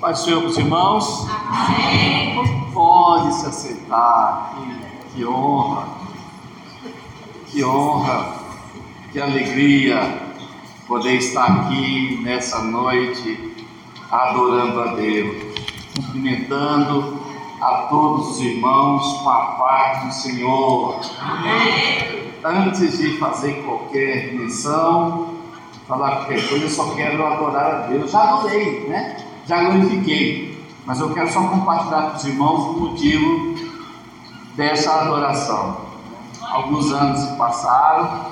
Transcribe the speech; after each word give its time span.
Pai 0.00 0.16
Senhor 0.16 0.42
os 0.44 0.56
irmãos. 0.56 1.26
Amém. 1.28 2.34
Pode 2.72 3.34
se 3.34 3.46
assentar. 3.46 4.54
Que, 4.54 5.14
que 5.14 5.26
honra. 5.26 5.88
Que 7.46 7.62
honra. 7.62 8.34
Que 9.12 9.20
alegria 9.20 10.22
poder 10.88 11.16
estar 11.16 11.44
aqui 11.44 12.18
nessa 12.22 12.62
noite 12.62 13.54
adorando 14.10 14.80
a 14.80 14.94
Deus, 14.94 15.36
cumprimentando 15.94 17.20
a 17.60 17.86
todos 17.90 18.30
os 18.30 18.40
irmãos 18.40 19.20
com 19.22 19.28
a 19.28 19.44
paz 19.58 20.06
do 20.06 20.14
Senhor. 20.14 21.00
Amém. 21.20 22.32
Antes 22.42 22.96
de 22.96 23.18
fazer 23.18 23.62
qualquer 23.64 24.32
menção, 24.32 25.34
falar 25.86 26.16
qualquer 26.16 26.48
coisa, 26.48 26.64
eu 26.64 26.70
só 26.70 26.94
quero 26.94 27.22
adorar 27.26 27.74
a 27.74 27.86
Deus. 27.88 28.10
Já 28.10 28.22
adorei, 28.22 28.88
né? 28.88 29.26
Já 29.50 29.64
glorifiquei, 29.64 30.64
mas 30.86 31.00
eu 31.00 31.12
quero 31.12 31.28
só 31.28 31.42
compartilhar 31.48 32.10
com 32.10 32.16
os 32.16 32.24
irmãos 32.24 32.68
o 32.68 32.80
motivo 32.80 33.56
dessa 34.54 34.92
adoração. 34.92 35.86
Alguns 36.40 36.92
anos 36.92 37.18
se 37.18 37.36
passaram, 37.36 38.26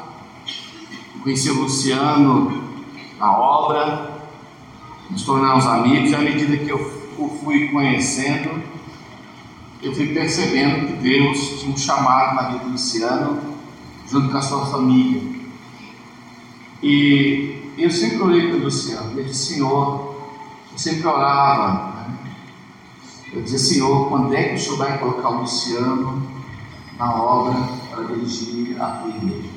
conheci 1.20 1.50
o 1.50 1.62
Luciano 1.62 2.62
na 3.18 3.36
obra, 3.36 4.22
nos 5.10 5.22
tornamos 5.24 5.66
amigos, 5.66 6.12
e 6.12 6.14
à 6.14 6.18
medida 6.18 6.56
que 6.56 6.70
eu 6.70 6.98
o 7.18 7.28
fui 7.42 7.66
conhecendo, 7.72 8.62
eu 9.82 9.92
fui 9.92 10.14
percebendo 10.14 10.86
que 10.86 10.92
Deus 11.02 11.58
tinha 11.58 11.72
um 11.72 11.76
chamado 11.76 12.36
na 12.36 12.42
vida 12.42 12.64
do 12.64 12.70
Luciano, 12.70 13.40
junto 14.08 14.30
com 14.30 14.38
a 14.38 14.42
sua 14.42 14.66
família. 14.66 15.20
E 16.80 17.72
eu 17.76 17.90
sempre 17.90 18.22
orei 18.22 18.50
para 18.50 18.58
o 18.58 18.62
Luciano, 18.62 19.18
eu 19.18 19.24
disse, 19.24 19.54
Senhor, 19.54 20.07
sempre 20.78 21.06
orava. 21.06 22.06
Eu 23.32 23.42
dizia, 23.42 23.58
Senhor, 23.58 24.08
quando 24.08 24.34
é 24.34 24.44
que 24.44 24.54
o 24.54 24.58
Senhor 24.58 24.78
vai 24.78 24.96
colocar 24.98 25.30
o 25.30 25.40
Luciano 25.40 26.22
na 26.96 27.14
obra 27.14 27.68
para 27.90 28.04
dirigir 28.04 28.80
a 28.80 28.86
tua 28.86 29.10
igreja? 29.10 29.48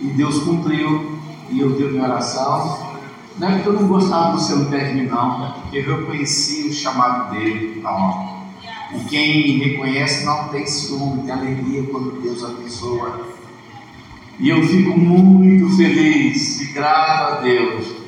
E 0.00 0.06
Deus 0.06 0.42
cumpriu, 0.42 1.18
e 1.50 1.60
eu 1.60 1.76
dei 1.76 1.90
minha 1.90 2.04
oração. 2.04 2.92
Não 3.38 3.48
é 3.48 3.54
porque 3.56 3.68
eu 3.68 3.72
não 3.74 3.86
gostava 3.86 4.30
do 4.30 4.38
Luciano 4.38 4.68
mim, 4.68 5.06
não, 5.06 5.46
é 5.46 5.48
porque 5.50 5.76
eu 5.78 6.00
reconheci 6.00 6.68
o 6.68 6.72
chamado 6.72 7.30
dele 7.30 7.80
na 7.80 7.90
obra. 7.92 8.32
E 8.94 9.04
quem 9.04 9.58
reconhece 9.58 10.24
não 10.24 10.48
tem 10.48 10.66
ciúme, 10.66 11.22
tem 11.22 11.32
alegria 11.32 11.84
quando 11.90 12.20
Deus 12.20 12.42
abençoa. 12.42 13.28
E 14.38 14.48
eu 14.48 14.66
fico 14.66 14.98
muito 14.98 15.76
feliz 15.76 16.60
e 16.60 16.72
grato 16.72 17.34
a 17.34 17.40
Deus 17.40 18.01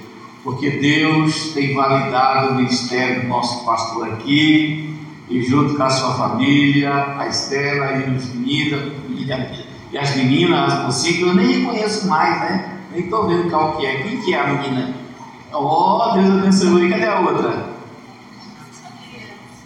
porque 0.44 0.70
Deus 0.72 1.54
tem 1.54 1.74
validado 1.74 2.52
o 2.52 2.54
ministério 2.56 3.22
do 3.22 3.28
nosso 3.28 3.64
pastor 3.64 4.12
aqui, 4.12 4.94
e 5.30 5.42
junto 5.42 5.74
com 5.74 5.82
a 5.82 5.88
sua 5.88 6.14
família, 6.14 7.16
a 7.18 7.26
Estela 7.26 7.92
e 7.96 8.10
os 8.14 8.34
meninos, 8.34 8.92
e 9.90 9.98
as 9.98 10.14
meninas, 10.16 10.72
as 10.72 11.02
que 11.02 11.22
eu 11.22 11.34
nem 11.34 11.46
reconheço 11.46 12.06
mais, 12.06 12.40
né? 12.40 12.78
Nem 12.92 13.04
estou 13.04 13.26
vendo 13.26 13.48
qual 13.48 13.78
que 13.78 13.86
é. 13.86 14.02
Quem 14.02 14.20
que 14.20 14.34
é 14.34 14.40
a 14.40 14.46
menina? 14.48 14.94
Oh, 15.50 16.10
Deus 16.12 16.30
abençoe. 16.30 16.90
Cadê 16.90 17.06
a 17.06 17.20
outra? 17.20 17.74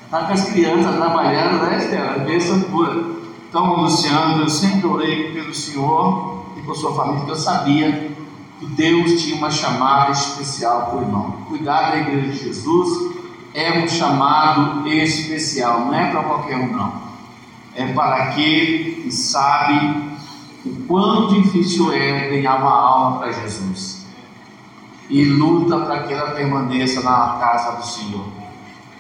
Está 0.05 0.25
com 0.25 0.33
as 0.33 0.45
crianças 0.45 0.95
trabalhando, 0.95 1.63
né, 1.65 1.79
Estela? 1.79 2.19
Bênção 2.21 2.61
pura. 2.63 3.05
Então, 3.49 3.83
Luciano, 3.83 4.43
eu 4.43 4.49
sempre 4.49 4.87
orei 4.87 5.33
pelo 5.33 5.53
Senhor 5.53 6.45
e 6.57 6.63
por 6.63 6.77
sua 6.77 6.95
família, 6.95 7.21
porque 7.21 7.33
eu 7.33 7.37
sabia 7.37 8.11
que 8.59 8.67
Deus 8.67 9.23
tinha 9.23 9.37
uma 9.37 9.51
chamada 9.51 10.13
especial 10.13 10.87
para 10.87 10.99
o 10.99 11.03
irmão. 11.03 11.31
Cuidar 11.49 11.93
da 11.93 11.99
igreja 11.99 12.29
de 12.29 12.39
Jesus 12.39 13.17
é 13.55 13.79
um 13.79 13.89
chamado 13.89 14.87
especial, 14.89 15.81
não 15.87 15.95
é 15.95 16.11
para 16.11 16.23
qualquer 16.23 16.57
um, 16.57 16.73
não. 16.73 17.09
É 17.75 17.93
para 17.93 18.25
aquele 18.25 19.03
que 19.03 19.13
sabe 19.13 20.09
o 20.65 20.75
quão 20.87 21.29
difícil 21.29 21.93
é 21.93 22.29
ganhar 22.29 22.57
uma 22.57 22.73
alma 22.73 23.19
para 23.19 23.33
Jesus 23.33 24.07
e 25.09 25.25
luta 25.25 25.79
para 25.79 26.03
que 26.03 26.13
ela 26.13 26.33
permaneça 26.33 27.01
na 27.01 27.39
casa 27.41 27.77
do 27.77 27.87
Senhor. 27.87 28.25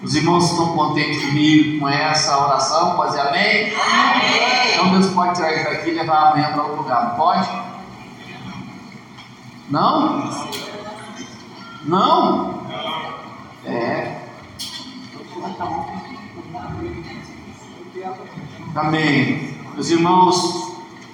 Os 0.03 0.15
irmãos 0.15 0.51
estão 0.51 0.77
contentes 0.77 1.25
comigo 1.25 1.81
com 1.81 1.89
essa 1.89 2.39
oração? 2.39 2.95
Pode 2.95 3.11
dizer 3.11 3.29
amém? 3.29 3.75
amém? 3.75 4.73
Então 4.73 4.91
Deus 4.93 5.09
pode 5.09 5.35
tirar 5.35 5.55
isso 5.55 5.65
daqui 5.65 5.91
e 5.91 5.95
levar 5.95 6.31
amanhã 6.31 6.53
para 6.53 6.63
outro 6.63 6.83
lugar, 6.83 7.17
pode? 7.17 7.49
Não? 9.71 10.31
Não? 11.85 12.63
É. 13.67 14.23
Amém. 18.75 19.59
Meus 19.75 19.91
irmãos, 19.91 20.73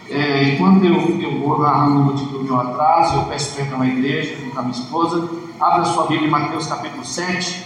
é, 0.08 0.54
enquanto 0.54 0.84
eu, 0.84 1.20
eu 1.20 1.40
vou 1.40 1.58
narrando 1.58 2.12
o 2.12 2.44
meu 2.44 2.60
atraso, 2.60 3.16
eu 3.16 3.24
peço 3.24 3.56
perdão 3.56 3.82
à 3.82 3.86
igreja, 3.86 4.36
junto 4.36 4.56
a 4.56 4.62
minha 4.62 4.74
esposa. 4.74 5.28
Abra 5.58 5.84
sua 5.86 6.06
Bíblia 6.06 6.28
em 6.28 6.30
Mateus 6.30 6.66
capítulo 6.68 7.04
7. 7.04 7.64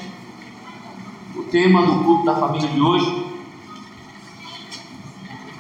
O 1.37 1.43
tema 1.45 1.85
do 1.85 2.03
culto 2.03 2.25
da 2.25 2.37
família 2.37 2.69
de 2.69 2.81
hoje. 2.81 3.27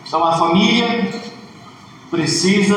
Então, 0.07 0.25
a 0.25 0.39
família 0.39 1.13
precisa 2.11 2.77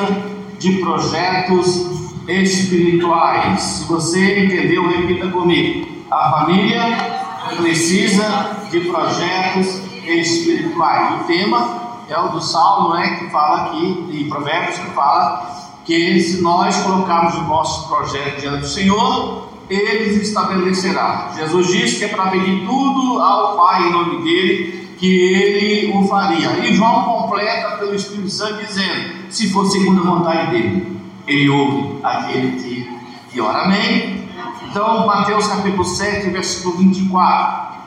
de 0.59 0.79
projetos 0.79 2.11
espirituais. 2.28 3.62
Se 3.62 3.84
você 3.86 4.46
entendeu, 4.46 4.88
repita 4.88 5.28
comigo. 5.28 5.88
A 6.09 6.30
família 6.32 7.22
precisa 7.58 8.68
de 8.70 8.82
projetos 8.82 9.82
espirituais. 10.06 11.22
O 11.22 11.24
tema 11.26 12.04
é 12.10 12.20
o 12.20 12.30
do 12.30 12.42
Salmo, 12.42 12.94
né, 12.94 13.16
que 13.16 13.30
fala 13.30 13.68
aqui, 13.68 14.08
e 14.12 14.26
Provérbios 14.26 14.78
que 14.78 14.90
fala 14.92 15.62
que 15.86 16.20
se 16.20 16.42
nós 16.42 16.78
colocarmos 16.84 17.36
o 17.36 17.42
nosso 17.44 17.88
projeto 17.88 18.40
diante 18.40 18.60
do 18.60 18.68
Senhor, 18.68 19.50
ele 19.70 20.22
estabelecerá. 20.22 21.31
Jesus 21.36 21.68
disse 21.68 21.98
que 21.98 22.06
é 22.06 22.08
para 22.10 22.30
pedir 22.30 22.66
tudo 22.66 23.20
ao 23.20 23.58
Pai 23.58 23.88
em 23.88 23.92
nome 23.92 24.24
dele, 24.24 24.96
que 24.98 25.34
ele 25.34 25.98
o 25.98 26.08
faria. 26.08 26.52
E 26.60 26.74
João 26.74 27.04
completa 27.04 27.78
pelo 27.78 27.96
Espírito 27.96 28.30
Santo 28.30 28.66
dizendo: 28.66 29.31
se 29.31 29.50
for 29.50 29.66
segundo 29.66 30.02
a 30.02 30.16
vontade 30.16 30.52
dele 30.52 31.00
ele 31.28 31.50
ouve 31.50 32.00
aquele 32.04 32.59
que, 32.59 33.00
que 33.30 33.42
ora. 33.42 33.64
Amém? 33.64 34.30
Então, 34.70 35.06
Mateus 35.06 35.48
capítulo 35.48 35.84
7, 35.84 36.30
versículo 36.30 36.78
24. 36.78 37.82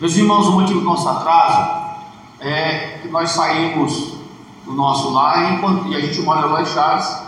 Meus 0.00 0.16
irmãos, 0.16 0.46
o 0.46 0.52
motivo 0.52 0.80
do 0.80 0.84
nosso 0.86 1.08
atraso 1.08 1.86
é 2.40 2.98
que 3.02 3.08
nós 3.08 3.30
saímos 3.30 4.16
do 4.64 4.72
nosso 4.72 5.10
lar 5.10 5.60
e 5.88 5.94
a 5.94 6.00
gente 6.00 6.20
mora 6.22 6.46
lá 6.46 6.62
em 6.62 6.66
Chaves. 6.66 7.26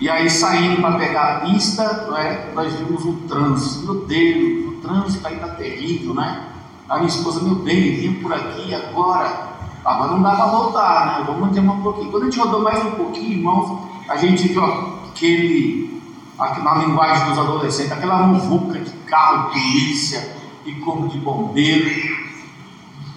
E 0.00 0.08
aí 0.08 0.30
saindo 0.30 0.80
para 0.80 0.96
pegar 0.96 1.22
a 1.22 1.40
pista, 1.40 1.82
é, 2.16 2.52
nós 2.54 2.72
vimos 2.74 3.04
o 3.04 3.14
trânsito. 3.28 3.84
Meu 3.84 4.06
Deus, 4.06 4.68
o 4.68 4.80
trânsito 4.80 5.26
aí 5.26 5.34
está 5.34 5.48
terrível, 5.48 6.14
né? 6.14 6.44
A 6.88 6.96
minha 6.96 7.08
esposa, 7.08 7.42
meu 7.42 7.56
bem, 7.56 7.96
vinha 7.96 8.20
por 8.22 8.32
aqui 8.32 8.74
agora. 8.74 9.48
Agora 9.84 10.12
não 10.12 10.22
dá 10.22 10.36
para 10.36 10.46
voltar, 10.46 11.06
né? 11.06 11.24
Vamos 11.26 11.40
manter 11.40 11.60
um 11.60 11.80
pouquinho. 11.82 12.10
Quando 12.10 12.22
a 12.22 12.26
gente 12.26 12.38
rodou 12.38 12.62
mais 12.62 12.84
um 12.84 12.92
pouquinho, 12.92 13.38
irmãos, 13.38 13.88
a 14.08 14.16
gente 14.16 14.48
viu 14.48 14.64
aquele, 14.64 16.02
na 16.38 16.74
linguagem 16.76 17.28
dos 17.28 17.38
adolescentes, 17.38 17.92
aquela 17.92 18.26
muvuca 18.26 18.78
de 18.78 18.90
carro 19.06 19.50
polícia 19.50 20.36
e 20.64 20.72
corpo 20.76 21.08
de 21.08 21.18
bombeiro. 21.18 22.18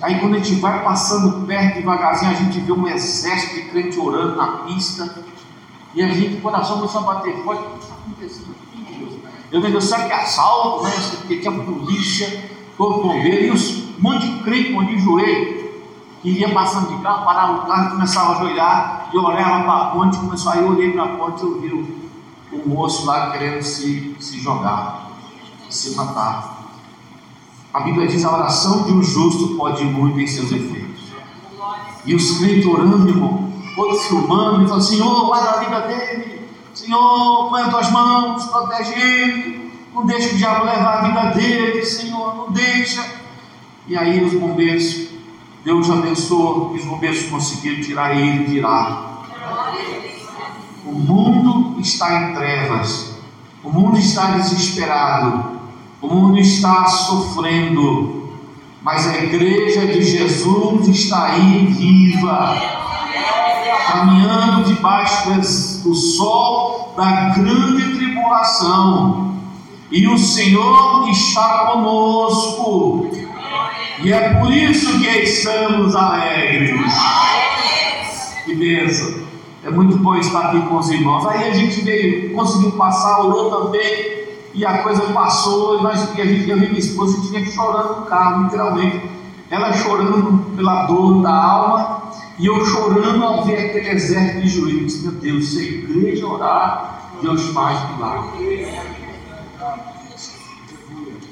Aí 0.01 0.19
quando 0.19 0.35
a 0.35 0.40
gente 0.40 0.56
vai 0.56 0.84
passando 0.84 1.46
perto 1.46 1.75
devagarzinho, 1.75 2.31
a 2.31 2.35
gente 2.35 2.59
vê 2.59 2.72
um 2.72 2.88
exército 2.88 3.56
de 3.56 3.62
crente 3.69 4.00
orando 4.00 4.35
na 4.35 4.47
pista. 4.63 5.24
E 5.94 6.01
a 6.01 6.07
gente, 6.07 6.38
o 6.38 6.41
coração 6.41 6.78
começou 6.78 7.01
a 7.01 7.13
bater 7.13 7.38
forte. 7.44 7.63
O 7.63 7.69
que 7.72 7.84
está 7.84 7.96
acontecendo 7.96 8.56
aqui, 8.68 8.96
Deus? 8.97 9.13
Eu 9.51 9.62
digo, 9.62 9.81
será 9.81 10.06
que 10.06 10.13
é 10.13 10.16
assalto, 10.16 10.84
né? 10.84 10.91
Porque 11.19 11.38
tinha 11.38 11.51
polícia, 11.51 12.50
corpo 12.77 13.07
bombeiro, 13.07 13.45
e 13.45 13.51
os 13.51 13.92
um 14.01 14.01
monte 14.01 14.27
de 14.27 14.44
crente, 14.44 14.71
um 14.71 14.81
monte 14.81 14.95
de 14.95 15.01
joelho 15.04 15.62
que 16.21 16.30
ia 16.30 16.50
passando 16.50 16.95
de 16.95 17.04
carro, 17.04 17.25
parava 17.25 17.54
o 17.54 17.65
carro, 17.68 17.92
começava 17.92 18.33
a 18.33 18.36
ajoelhar, 18.38 19.00
e 19.13 19.18
olhava 19.18 19.63
para 19.63 19.74
a 19.74 19.86
ponte, 19.92 20.18
começou, 20.18 20.52
aí 20.52 20.60
eu 20.60 20.69
olhei 20.69 20.92
para 20.92 21.04
a 21.04 21.08
ponte 21.10 21.42
e 21.42 21.46
eu 21.46 21.62
vi 21.62 21.68
o, 21.74 22.60
o 22.60 22.69
moço 22.69 23.06
lá 23.06 23.31
querendo 23.31 23.62
se, 23.62 24.16
se 24.19 24.40
jogar, 24.40 25.12
se 25.69 25.96
matar. 25.96 26.62
A 27.74 27.80
Bíblia 27.81 28.08
diz 28.08 28.24
a 28.25 28.34
oração 28.34 28.84
de 28.84 28.92
um 28.92 29.02
justo 29.02 29.56
pode 29.56 29.84
muito 29.84 30.19
em 30.19 30.28
seus 30.28 30.52
efeitos. 30.52 31.02
E 32.06 32.16
os 32.16 32.38
crentes 32.38 32.66
orando, 32.66 33.08
irmão, 33.08 33.54
outros 33.78 34.06
filmando, 34.08 34.63
e 34.63 34.68
falando, 34.68 34.84
Senhor, 34.84 35.25
guarda 35.25 35.52
a 35.52 35.60
vida 35.60 35.81
dele, 35.81 36.50
Senhor, 36.74 37.50
põe 37.50 37.62
as 37.62 37.69
tuas 37.69 37.92
mãos, 37.92 38.46
protege 38.46 38.94
ele, 38.94 39.72
não 39.94 40.06
deixa 40.06 40.34
o 40.34 40.38
diabo 40.38 40.66
levar 40.66 41.00
a 41.00 41.02
vida 41.02 41.22
dele, 41.31 41.86
Senhor, 41.86 42.36
não 42.36 42.52
deixa. 42.52 43.06
E 43.88 43.98
aí 43.98 44.24
os 44.24 44.34
bombeiros 44.34 45.10
Deus 45.63 45.90
abençoou 45.90 46.74
os 46.74 46.84
bombeiros 46.86 47.24
conseguiram 47.24 47.81
tirar 47.84 48.16
ele 48.16 48.46
de 48.46 48.60
lá. 48.60 49.24
O 50.86 50.92
mundo 50.92 51.80
está 51.80 52.24
em 52.24 52.34
trevas, 52.34 53.16
o 53.63 53.69
mundo 53.69 53.98
está 53.98 54.31
desesperado, 54.31 55.62
O 56.02 56.08
mundo 56.08 56.40
está 56.40 56.88
sofrendo, 56.88 58.28
mas 58.81 59.08
a 59.08 59.18
igreja 59.19 59.86
de 59.86 60.02
Jesus 60.02 60.88
está 60.88 61.25
aí 61.25 61.68
viva, 61.68 62.60
caminhando 63.86 64.63
debaixo 64.63 65.30
do 65.84 65.94
sol 65.94 66.96
da 66.98 67.30
grande 67.36 67.98
tribulação, 67.98 69.36
e 69.92 70.08
o 70.08 70.18
Senhor 70.18 71.08
está 71.08 71.68
conosco, 71.72 73.12
e 74.03 74.13
é 74.13 74.33
por 74.39 74.51
isso 74.51 75.00
que 75.00 75.07
estamos 75.07 75.95
alegres. 75.95 76.94
Que 78.45 78.56
bênção! 78.56 79.21
É 79.63 79.69
muito 79.69 79.98
bom 79.98 80.15
estar 80.15 80.48
aqui 80.48 80.62
com 80.68 80.77
os 80.77 80.89
irmãos. 80.89 81.27
Aí 81.27 81.50
a 81.50 81.53
gente 81.53 81.81
veio, 81.81 82.33
conseguiu 82.33 82.71
passar, 82.71 83.21
orou 83.21 83.65
também 83.65 84.21
e 84.53 84.65
a 84.65 84.80
coisa 84.80 85.01
passou, 85.13 85.80
e, 85.80 85.83
nós, 85.83 86.15
e 86.15 86.21
a 86.21 86.25
gente, 86.25 86.50
eu 86.50 86.57
e 86.57 86.62
minha 86.62 86.80
esposa, 86.80 87.18
a 87.18 87.21
vinha 87.21 87.45
chorando 87.45 88.01
no 88.01 88.06
carro, 88.06 88.44
literalmente. 88.44 89.09
Ela 89.50 89.74
chorando 89.74 90.56
pela 90.56 90.86
dor 90.86 91.21
da 91.21 91.33
alma, 91.33 92.03
e 92.38 92.45
eu 92.45 92.65
chorando 92.65 93.24
ao 93.24 93.45
ver 93.45 93.69
aquele 93.69 93.89
exército 93.89 94.42
de 94.42 94.50
juízes. 94.50 95.03
Meu 95.03 95.12
Deus, 95.13 95.50
se 95.50 95.59
a 95.59 95.63
igreja 95.63 96.27
orar, 96.27 97.12
Deus 97.21 97.48
faz 97.50 97.80
milagre. 97.92 98.68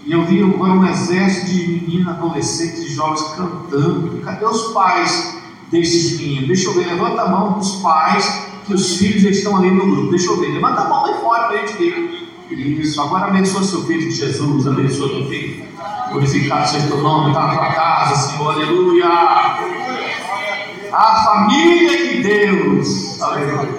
E 0.05 0.11
eu 0.11 0.25
vi 0.25 0.41
agora 0.41 0.73
um 0.73 0.85
exército 0.87 1.47
de 1.47 1.67
meninas, 1.67 2.17
adolescentes, 2.17 2.83
de 2.83 2.93
jovens 2.93 3.21
cantando. 3.35 4.21
Cadê 4.23 4.45
os 4.45 4.73
pais 4.73 5.37
desses 5.71 6.19
meninos? 6.19 6.47
Deixa 6.47 6.69
eu 6.69 6.73
ver, 6.73 6.87
levanta 6.87 7.21
a 7.21 7.29
mão 7.29 7.53
dos 7.53 7.75
pais, 7.75 8.47
que 8.65 8.73
os 8.73 8.97
filhos 8.97 9.23
estão 9.23 9.57
ali 9.57 9.71
no 9.71 9.85
grupo. 9.85 10.09
Deixa 10.09 10.31
eu 10.31 10.39
ver, 10.39 10.53
levanta 10.53 10.81
a 10.81 10.89
mão 10.89 11.05
aí 11.05 11.13
fora 11.21 11.47
para 11.47 11.61
a 11.61 11.65
gente 11.65 11.77
ver. 11.77 12.19
Isso, 12.49 12.99
agora 12.99 13.27
abençoa 13.27 13.63
seu 13.63 13.83
filho 13.85 14.09
de 14.09 14.11
Jesus, 14.11 14.65
abençoa 14.65 15.09
teu 15.09 15.27
filho. 15.27 15.63
Glorificado 16.11 16.67
seja 16.67 16.87
teu 16.87 17.01
nome, 17.01 17.27
está 17.27 17.47
na 17.47 17.53
tua 17.53 17.71
casa, 17.73 18.31
Senhor, 18.31 18.53
aleluia. 18.53 19.07
A 20.91 21.23
família 21.23 22.07
de 22.07 22.23
Deus, 22.23 23.21
aleluia. 23.21 23.78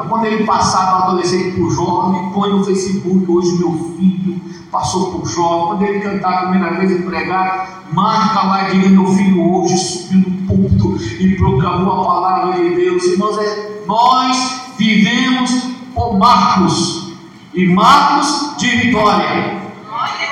Então, 0.00 0.08
quando 0.08 0.24
ele 0.24 0.44
passar 0.44 0.96
do 0.96 1.02
adolescente 1.02 1.60
o 1.60 1.70
jovem, 1.70 2.30
põe 2.32 2.50
no 2.50 2.64
Facebook 2.64 3.30
hoje 3.30 3.58
meu 3.58 3.94
filho 3.98 4.40
passou 4.72 5.12
por 5.12 5.28
jovem. 5.28 5.66
Quando 5.66 5.82
ele 5.82 6.00
cantar 6.00 6.32
a 6.32 6.46
primeira 6.48 6.74
vez 6.78 6.90
e 6.92 7.02
pregar, 7.02 7.82
marca 7.92 8.46
lá 8.46 8.70
e 8.70 8.72
diga: 8.72 8.88
Meu 8.88 9.06
filho 9.08 9.52
hoje 9.52 9.76
subiu 9.76 10.20
no 10.20 10.46
púlpito 10.46 10.96
e 11.20 11.36
proclamou 11.36 12.00
a 12.00 12.04
palavra 12.14 12.62
de 12.62 12.74
Deus. 12.76 13.04
Irmãos, 13.04 13.36
é, 13.38 13.82
nós 13.86 14.62
vivemos 14.78 15.50
por 15.94 16.18
marcos 16.18 17.12
e 17.52 17.66
marcos 17.66 18.56
de 18.56 18.68
vitória. 18.68 19.60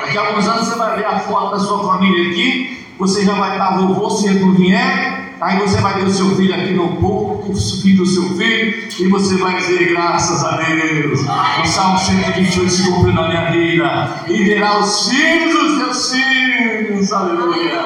Daqui 0.01 0.17
a 0.17 0.27
alguns 0.29 0.47
anos 0.47 0.67
você 0.67 0.79
vai 0.79 0.97
ver 0.97 1.05
a 1.05 1.19
foto 1.19 1.51
da 1.51 1.59
sua 1.59 1.83
família 1.83 2.31
aqui, 2.31 2.87
você 2.99 3.23
já 3.23 3.33
vai 3.33 3.53
estar 3.53 3.77
vovô 3.77 4.09
se 4.09 4.27
ele 4.27 4.51
vier, 4.57 5.33
aí 5.39 5.57
você 5.57 5.79
vai 5.79 5.93
ver 5.93 6.07
o 6.07 6.13
seu 6.13 6.35
filho 6.35 6.53
aqui 6.53 6.73
no 6.73 6.97
povo, 6.97 7.49
o 7.49 7.55
filho 7.55 7.99
do 7.99 8.05
seu 8.05 8.35
filho, 8.35 8.89
e 8.99 9.07
você 9.07 9.37
vai 9.37 9.55
dizer 9.55 9.93
graças 9.93 10.43
a 10.43 10.57
Deus. 10.57 11.21
O 11.21 11.65
Salmo 11.65 11.97
128 11.97 12.69
se 12.69 12.91
cumpriu 12.91 13.13
na 13.13 13.29
minha 13.29 13.51
vida, 13.51 14.25
e 14.27 14.43
verá 14.43 14.79
os 14.79 15.07
filhos 15.07 15.53
dos 15.53 15.77
seus 15.77 16.11
filhos, 16.11 17.13
aleluia. 17.13 17.85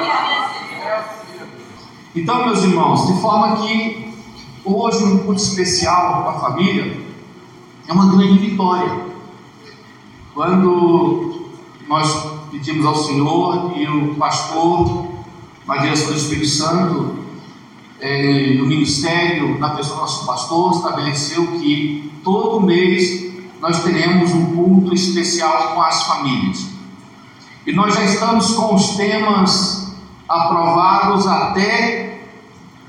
Então, 2.15 2.45
meus 2.47 2.63
irmãos, 2.63 3.07
de 3.07 3.21
forma 3.21 3.57
que 3.57 4.13
hoje 4.65 5.03
um 5.03 5.19
culto 5.19 5.41
especial 5.41 6.23
para 6.23 6.31
a 6.31 6.39
família 6.39 6.97
é 7.87 7.93
uma 7.93 8.15
grande 8.15 8.39
vitória. 8.39 9.13
Quando 10.33 11.49
nós 11.87 12.42
pedimos 12.53 12.85
ao 12.85 12.95
Senhor 12.95 13.73
e 13.75 13.87
o 13.87 14.13
pastor, 14.13 15.07
na 15.67 15.77
direção 15.77 16.11
do 16.11 16.17
Espírito 16.17 16.47
Santo, 16.47 17.15
é, 17.99 18.53
no 18.59 18.67
ministério, 18.67 19.57
na 19.59 19.71
pessoa 19.71 19.95
do 19.95 20.01
nosso 20.01 20.25
pastor, 20.27 20.75
estabeleceu 20.75 21.47
que 21.53 22.13
todo 22.23 22.61
mês 22.61 23.33
nós 23.59 23.81
teremos 23.81 24.31
um 24.33 24.55
culto 24.55 24.93
especial 24.93 25.73
com 25.73 25.81
as 25.81 26.03
famílias. 26.03 26.67
E 27.65 27.73
nós 27.73 27.95
já 27.95 28.03
estamos 28.03 28.53
com 28.53 28.75
os 28.75 28.89
temas 28.97 29.91
aprovados 30.29 31.25
até 31.25 32.27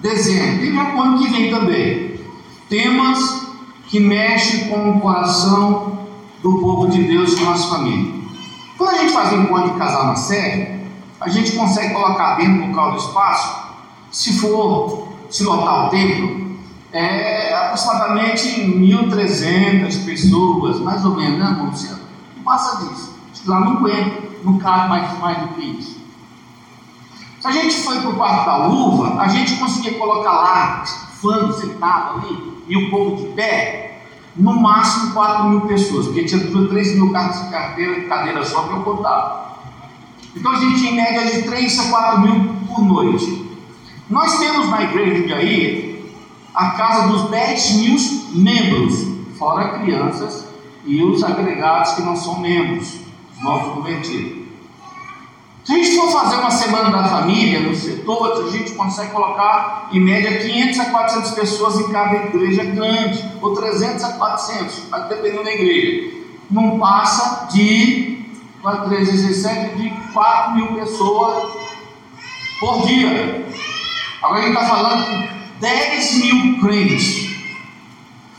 dezembro, 0.00 0.64
e 0.64 0.74
já 0.74 0.94
o 0.94 1.00
ano 1.00 1.18
que 1.18 1.30
vem 1.30 1.50
também. 1.50 2.20
Temas 2.68 3.46
que 3.88 3.98
mexem 3.98 4.68
com 4.68 4.90
o 4.90 5.00
coração 5.00 6.00
do 6.42 6.58
povo 6.58 6.88
de 6.88 7.02
Deus 7.04 7.32
e 7.32 7.40
nossa 7.40 7.68
família. 7.68 8.23
Quando 8.76 8.90
a 8.90 8.98
gente 8.98 9.12
faz 9.12 9.32
um 9.32 9.42
encontro 9.42 9.72
de 9.72 9.78
casal 9.78 10.06
na 10.06 10.16
série, 10.16 10.80
a 11.20 11.28
gente 11.28 11.52
consegue 11.52 11.94
colocar 11.94 12.36
dentro 12.36 12.62
do 12.62 12.66
local 12.68 12.92
do 12.92 12.98
espaço, 12.98 13.64
se 14.10 14.38
for, 14.38 15.08
se 15.30 15.44
lotar 15.44 15.86
o 15.86 15.90
templo, 15.90 16.58
é 16.92 17.54
aproximadamente 17.54 18.48
1.300 18.60 20.04
pessoas, 20.04 20.80
mais 20.80 21.04
ou 21.04 21.14
menos, 21.16 21.38
né, 21.38 21.56
Luciano? 21.60 22.00
Não 22.36 22.44
passa 22.44 22.84
disso. 22.84 23.14
Lá 23.46 23.60
não 23.60 23.78
aguenta, 23.78 24.22
não 24.42 24.58
cabe 24.58 24.88
mais, 24.88 25.18
mais 25.18 25.38
do 25.38 25.48
que 25.48 25.62
isso. 25.62 25.98
Se 27.40 27.48
a 27.48 27.50
gente 27.50 27.76
foi 27.76 28.00
para 28.00 28.10
o 28.10 28.16
quarto 28.16 28.46
da 28.46 28.68
uva, 28.68 29.20
a 29.20 29.28
gente 29.28 29.56
conseguia 29.56 29.98
colocar 29.98 30.32
lá, 30.32 30.84
fã 31.20 31.52
sentado 31.52 32.20
ali, 32.20 32.62
e 32.66 32.76
o 32.76 32.90
povo 32.90 33.16
de 33.16 33.32
pé, 33.34 33.83
no 34.36 34.60
máximo 34.60 35.12
4 35.12 35.48
mil 35.48 35.60
pessoas, 35.62 36.06
porque 36.06 36.24
tinha 36.24 36.40
3 36.40 36.94
mil 36.96 37.12
carros 37.12 37.44
de 37.44 37.50
carteira, 37.50 38.08
cadeira 38.08 38.44
só 38.44 38.62
para 38.62 38.76
eu 38.76 38.82
contar. 38.82 39.62
Então 40.34 40.52
a 40.52 40.56
gente 40.56 40.80
tinha 40.80 40.90
em 40.90 40.96
média 40.96 41.30
de 41.30 41.42
3 41.42 41.78
a 41.78 41.90
4 41.90 42.20
mil 42.20 42.54
por 42.66 42.84
noite. 42.84 43.44
Nós 44.10 44.38
temos 44.38 44.68
na 44.68 44.82
igreja 44.82 45.26
de 45.26 45.32
aí 45.32 46.12
a 46.54 46.70
casa 46.70 47.08
dos 47.08 47.30
10 47.30 47.70
mil 47.76 47.96
membros, 48.34 49.06
fora 49.38 49.78
crianças 49.78 50.44
e 50.84 51.02
os 51.02 51.22
agregados 51.22 51.92
que 51.92 52.02
não 52.02 52.16
são 52.16 52.40
membros, 52.40 53.00
os 53.36 53.42
novos 53.42 53.74
convertidos. 53.74 54.43
Se 55.64 55.72
a 55.72 55.76
gente 55.76 55.96
for 55.96 56.12
fazer 56.12 56.36
uma 56.36 56.50
semana 56.50 56.90
da 56.90 57.08
família 57.08 57.60
no 57.60 57.74
setor, 57.74 58.44
a 58.46 58.50
gente 58.50 58.72
consegue 58.72 59.12
colocar 59.12 59.88
em 59.90 59.98
média 59.98 60.36
500 60.36 60.80
a 60.80 60.84
400 60.90 61.30
pessoas 61.30 61.80
em 61.80 61.90
cada 61.90 62.16
igreja 62.16 62.64
grande, 62.64 63.24
ou 63.40 63.54
300 63.54 64.04
a 64.04 64.12
400, 64.12 64.82
dependendo 65.08 65.42
da 65.44 65.50
igreja. 65.50 66.18
Não 66.50 66.78
passa 66.78 67.48
de 67.50 68.26
317 68.62 69.76
de 69.76 69.90
4 70.12 70.54
mil 70.54 70.66
pessoas 70.74 71.50
por 72.60 72.86
dia. 72.86 73.46
Agora 74.22 74.40
a 74.40 74.46
gente 74.46 74.56
está 74.58 74.68
falando 74.68 75.06
de 75.06 75.28
10 75.60 76.14
mil 76.24 76.60
crentes, 76.60 77.36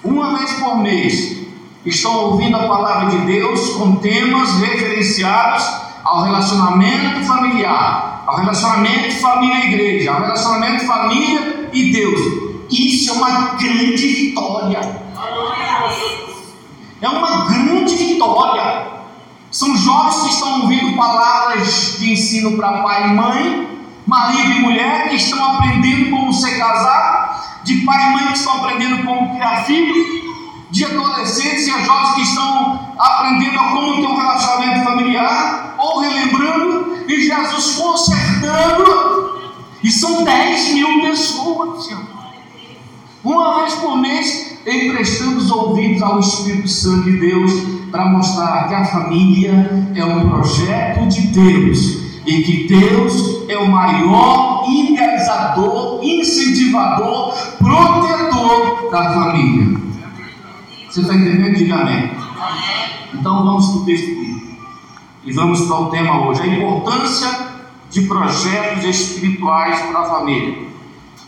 uma 0.03 0.38
vez 0.38 0.53
por 0.53 0.77
mês, 0.77 1.38
estão 1.83 2.15
ouvindo 2.17 2.55
a 2.55 2.67
palavra 2.67 3.09
de 3.09 3.25
Deus 3.25 3.69
com 3.77 3.95
temas 3.95 4.59
referenciados 4.59 5.84
ao 6.05 6.24
relacionamento 6.24 7.25
familiar, 7.25 8.24
ao 8.27 8.38
relacionamento 8.38 9.19
família-igreja, 9.19 10.13
ao 10.13 10.21
relacionamento 10.21 10.85
família 10.85 11.69
e 11.74 11.91
Deus. 11.91 12.21
Isso 12.69 13.09
é 13.09 13.13
uma 13.13 13.55
grande 13.55 14.07
vitória. 14.07 14.79
É 17.01 17.09
uma 17.09 17.45
grande 17.45 17.95
vitória. 17.95 18.85
São 19.50 19.75
jovens 19.75 20.21
que 20.21 20.29
estão 20.29 20.62
ouvindo 20.62 20.95
palavras 20.95 21.97
de 22.00 22.12
ensino 22.12 22.55
para 22.55 22.83
pai 22.83 23.09
e 23.09 23.13
mãe, 23.13 23.67
marido 24.05 24.51
e 24.51 24.59
mulher, 24.59 25.09
que 25.09 25.15
estão 25.15 25.43
aprendendo 25.55 26.12
como 26.12 26.31
ser 26.31 26.59
casado, 26.59 27.63
de 27.63 27.77
pai 27.77 28.09
e 28.09 28.13
mãe 28.13 28.27
que 28.27 28.38
estão 28.38 28.57
aprendendo 28.57 29.03
como 29.05 29.33
criar 29.33 29.63
filho, 29.63 30.25
de 30.72 30.86
adolescentes 30.86 31.67
e 31.67 31.86
jovens 31.86 32.15
que 32.15 32.22
estão 32.22 32.95
aprendendo 32.98 33.60
a 33.60 33.63
como 33.69 34.01
ter 34.01 34.07
um 34.07 34.17
relacionamento 34.17 34.84
familiar, 34.84 35.75
ou 35.77 36.00
relembrando, 36.00 36.98
e 37.07 37.22
Jesus 37.22 37.75
consertando, 37.75 39.39
e 39.84 39.91
são 39.91 40.24
10 40.24 40.74
mil 40.74 41.01
pessoas. 41.01 41.89
Uma 43.24 43.62
vez 43.62 43.74
por 43.75 43.98
mês, 43.98 44.60
emprestando 44.65 45.38
os 45.38 45.51
ouvidos 45.51 46.01
ao 46.01 46.19
Espírito 46.19 46.67
Santo 46.67 47.03
de 47.03 47.19
Deus 47.19 47.51
para 47.91 48.05
mostrar 48.05 48.67
que 48.67 48.74
a 48.74 48.86
família 48.86 49.88
é 49.95 50.05
um 50.05 50.29
projeto 50.29 51.07
de 51.07 51.22
Deus 51.27 52.05
e 52.25 52.41
que 52.41 52.67
Deus 52.67 53.50
é 53.50 53.57
o 53.57 53.67
maior 53.67 54.65
idealizador, 54.67 56.03
incentivador, 56.03 57.36
protetor 57.57 58.89
da 58.91 59.13
família. 59.13 59.79
Você 60.95 61.01
está 61.01 61.13
entendendo? 61.13 61.57
Diga 61.57 61.75
amém. 61.75 62.09
Então 63.13 63.43
vamos 63.43 63.67
para 63.67 63.77
o 63.79 63.85
texto 63.85 64.11
aqui. 64.11 64.57
E 65.25 65.33
vamos 65.33 65.59
para 65.63 65.81
o 65.81 65.89
tema 65.89 66.25
hoje: 66.25 66.41
a 66.43 66.47
importância 66.47 67.49
de 67.89 68.03
projetos 68.03 68.85
espirituais 68.85 69.77
para 69.87 69.99
a 69.99 70.05
família. 70.05 70.69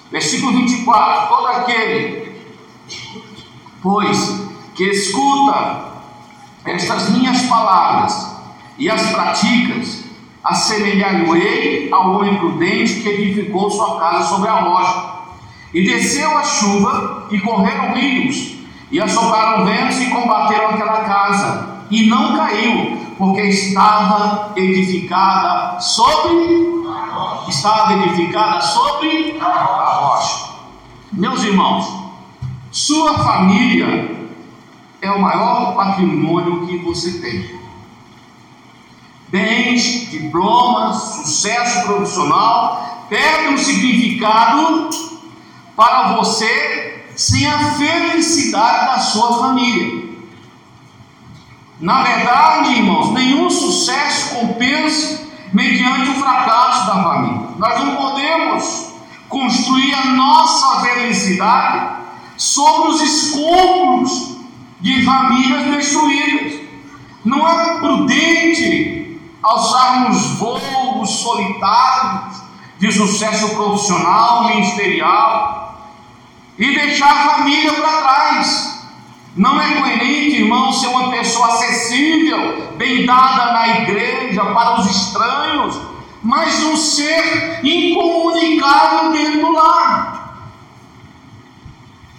Versículo 0.10 0.54
24: 0.54 1.28
Todo 1.28 1.48
aquele, 1.48 2.32
pois, 3.84 4.42
que 4.74 4.86
escuta 4.86 5.96
estas 6.64 7.10
minhas 7.10 7.42
palavras 7.42 8.38
e 8.78 8.90
as 8.90 9.12
praticas, 9.12 10.06
assemelhar-lhe 10.46 11.90
ao 11.92 12.16
homem 12.16 12.38
prudente 12.38 13.02
que 13.02 13.10
edificou 13.10 13.70
sua 13.70 14.00
casa 14.00 14.30
sobre 14.30 14.48
a 14.48 14.62
rocha. 14.62 15.18
E 15.74 15.84
desceu 15.84 16.38
a 16.38 16.44
chuva, 16.46 17.28
e 17.30 17.42
correram 17.42 17.94
rios, 17.94 18.57
e 18.92 19.02
assopraram 19.02 19.66
ventos 19.66 20.00
e 20.00 20.10
combateram 20.10 20.70
aquela 20.70 21.02
casa, 21.02 21.78
e 21.90 22.08
não 22.08 22.36
caiu, 22.36 23.16
porque 23.18 23.42
estava 23.42 24.54
edificada 24.56 25.80
sobre 25.80 26.78
estava 27.48 27.94
edificada 27.94 28.62
sobre 28.62 29.38
a 29.40 29.46
rocha. 29.46 30.50
Meus 31.12 31.44
irmãos, 31.44 31.88
sua 32.72 33.18
família 33.20 34.30
é 35.02 35.12
o 35.12 35.22
maior 35.22 35.76
patrimônio 35.76 36.68
que 36.68 36.78
você 36.80 37.20
tem. 37.20 37.58
Bens, 39.30 40.10
diplomas, 40.10 40.96
sucesso 40.96 41.86
profissional 41.86 43.06
perdem 43.10 43.54
o 43.54 43.58
significado 43.58 44.90
para 45.76 46.14
você 46.16 46.97
sem 47.18 47.48
a 47.48 47.74
felicidade 47.74 48.86
da 48.86 49.00
sua 49.00 49.40
família. 49.40 50.08
Na 51.80 52.04
verdade, 52.04 52.74
irmãos, 52.74 53.12
nenhum 53.12 53.50
sucesso 53.50 54.36
compensa 54.36 55.28
mediante 55.52 56.12
o 56.12 56.14
fracasso 56.14 56.86
da 56.86 57.04
família. 57.04 57.48
Nós 57.58 57.80
não 57.80 57.96
podemos 57.96 58.94
construir 59.28 59.94
a 59.96 60.06
nossa 60.06 60.82
felicidade 60.82 61.98
sobre 62.38 62.90
os 62.92 63.02
escombros 63.02 64.38
de 64.80 65.04
famílias 65.04 65.66
destruídas. 65.76 66.68
Não 67.26 67.48
é 67.48 67.80
prudente 67.80 69.20
alçarmos 69.42 70.38
voos 70.38 71.10
solitários 71.10 72.42
de 72.78 72.92
sucesso 72.92 73.56
profissional, 73.56 74.46
ministerial 74.46 75.67
e 76.58 76.74
deixar 76.74 77.12
a 77.12 77.36
família 77.36 77.74
para 77.74 78.02
trás. 78.02 78.78
Não 79.36 79.62
é 79.62 79.76
coerente, 79.76 80.42
irmão, 80.42 80.74
ser 80.74 80.88
uma 80.88 81.12
pessoa 81.12 81.48
acessível, 81.48 82.74
bem 82.76 83.06
dada 83.06 83.54
na 83.54 83.68
igreja 83.82 84.44
para 84.46 84.80
os 84.80 84.90
estranhos, 84.90 85.80
mas 86.24 86.64
um 86.64 86.76
ser 86.76 87.60
incomunicável 87.64 89.12
dentro 89.12 89.42
do 89.42 89.52
lar. 89.52 90.18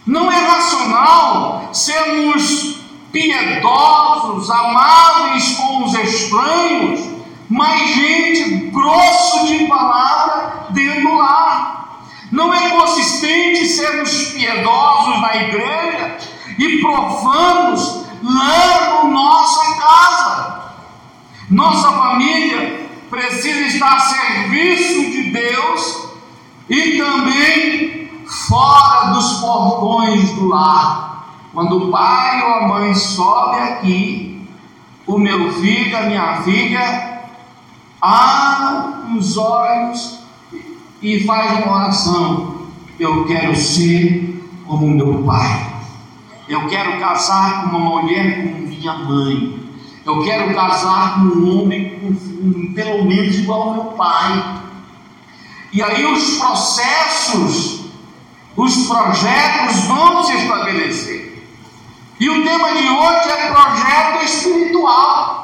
Não 0.07 0.31
é 0.31 0.37
racional 0.37 1.69
sermos 1.73 2.79
piedosos, 3.13 4.49
amáveis 4.51 5.57
com 5.57 5.85
os 5.85 5.95
estranhos, 5.95 7.01
mas 7.49 7.95
gente 7.95 8.71
grosso 8.71 9.47
de 9.47 9.67
palavra 9.67 10.67
dentro 10.71 11.03
do 11.03 11.15
lar. 11.17 11.88
Não 12.31 12.53
é 12.53 12.71
consistente 12.71 13.67
sermos 13.67 14.33
piedosos 14.33 15.21
na 15.21 15.37
igreja, 15.37 16.19
e 16.59 16.81
profanos 16.81 18.05
lá 18.23 19.05
na 19.05 19.05
nossa 19.05 19.77
casa. 19.77 20.73
Nossa 21.49 21.93
família 21.93 22.89
precisa 23.09 23.61
estar 23.61 23.97
a 23.97 24.01
serviço 24.01 25.11
de 25.13 25.31
Deus 25.31 26.09
e 26.69 26.99
também 26.99 28.11
fora 28.49 29.13
dos 29.13 29.41
portões 29.41 30.33
do 30.33 30.49
lar. 30.49 31.29
Quando 31.55 31.89
o 31.89 31.91
pai 31.91 32.43
ou 32.43 32.55
a 32.55 32.69
mãe 32.69 32.95
sobe 32.95 33.57
aqui, 33.61 34.47
o 35.07 35.17
meu 35.17 35.53
filho, 35.55 35.97
a 35.97 36.03
minha 36.03 36.43
filha, 36.43 37.23
abre 38.03 39.17
os 39.17 39.39
olhos 39.39 40.18
e 41.03 41.25
faz 41.25 41.65
uma 41.65 41.77
oração. 41.77 42.69
Eu 42.99 43.25
quero 43.27 43.55
ser 43.55 44.43
como 44.67 44.89
meu 44.89 45.23
pai. 45.23 45.67
Eu 46.49 46.67
quero 46.67 46.99
casar 46.99 47.63
com 47.63 47.77
uma 47.77 48.01
mulher 48.01 48.43
como 48.43 48.67
minha 48.67 48.95
mãe. 48.95 49.59
Eu 50.05 50.23
quero 50.23 50.55
casar 50.55 51.15
com 51.15 51.27
um 51.27 51.63
homem 51.63 51.99
com, 52.01 52.73
pelo 52.75 53.05
menos 53.05 53.39
igual 53.39 53.63
ao 53.63 53.75
meu 53.75 53.85
pai. 53.93 54.63
E 55.73 55.83
aí 55.83 56.05
os 56.07 56.39
processos, 56.39 57.81
os 58.57 58.87
projetos 58.87 59.85
vão 59.85 60.25
se 60.25 60.35
estabelecer. 60.35 61.47
E 62.19 62.29
o 62.29 62.43
tema 62.43 62.73
de 62.73 62.89
hoje 62.89 63.31
é 63.31 63.53
projeto 63.53 64.25
espiritual. 64.25 65.39